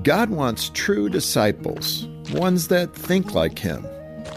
God 0.05 0.31
wants 0.31 0.71
true 0.75 1.09
disciples, 1.09 2.07
ones 2.33 2.69
that 2.69 2.95
think 2.95 3.35
like 3.35 3.59
Him, 3.59 3.85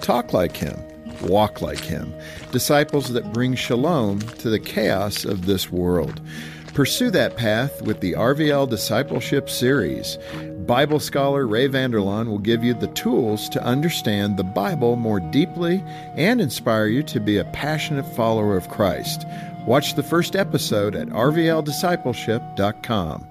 talk 0.02 0.34
like 0.34 0.58
Him, 0.58 0.76
walk 1.22 1.62
like 1.62 1.82
Him, 1.82 2.12
disciples 2.52 3.14
that 3.14 3.32
bring 3.32 3.54
shalom 3.54 4.18
to 4.20 4.50
the 4.50 4.58
chaos 4.60 5.24
of 5.24 5.46
this 5.46 5.72
world. 5.72 6.20
Pursue 6.74 7.12
that 7.12 7.38
path 7.38 7.84
with 7.84 8.00
the 8.00 8.14
RVL 8.14 8.68
Discipleship 8.68 9.52
Series. 9.52 10.18
Bible 10.72 11.02
scholar 11.02 11.46
Ray 11.46 11.68
Vander 11.68 12.00
Laan 12.00 12.30
will 12.30 12.40
give 12.40 12.64
you 12.64 12.74
the 12.74 12.88
tools 12.88 13.50
to 13.50 13.62
understand 13.62 14.38
the 14.38 14.46
Bible 14.46 14.96
more 14.96 15.20
deeply 15.20 15.84
and 16.16 16.40
inspire 16.40 16.88
you 16.88 17.04
to 17.04 17.20
be 17.20 17.40
a 17.40 17.44
passionate 17.44 18.06
follower 18.06 18.56
of 18.56 18.70
Christ. 18.70 19.28
Watch 19.66 19.96
the 19.96 20.04
first 20.04 20.34
episode 20.34 20.96
at 20.96 21.10
rvldiscipleship.com. 21.10 23.31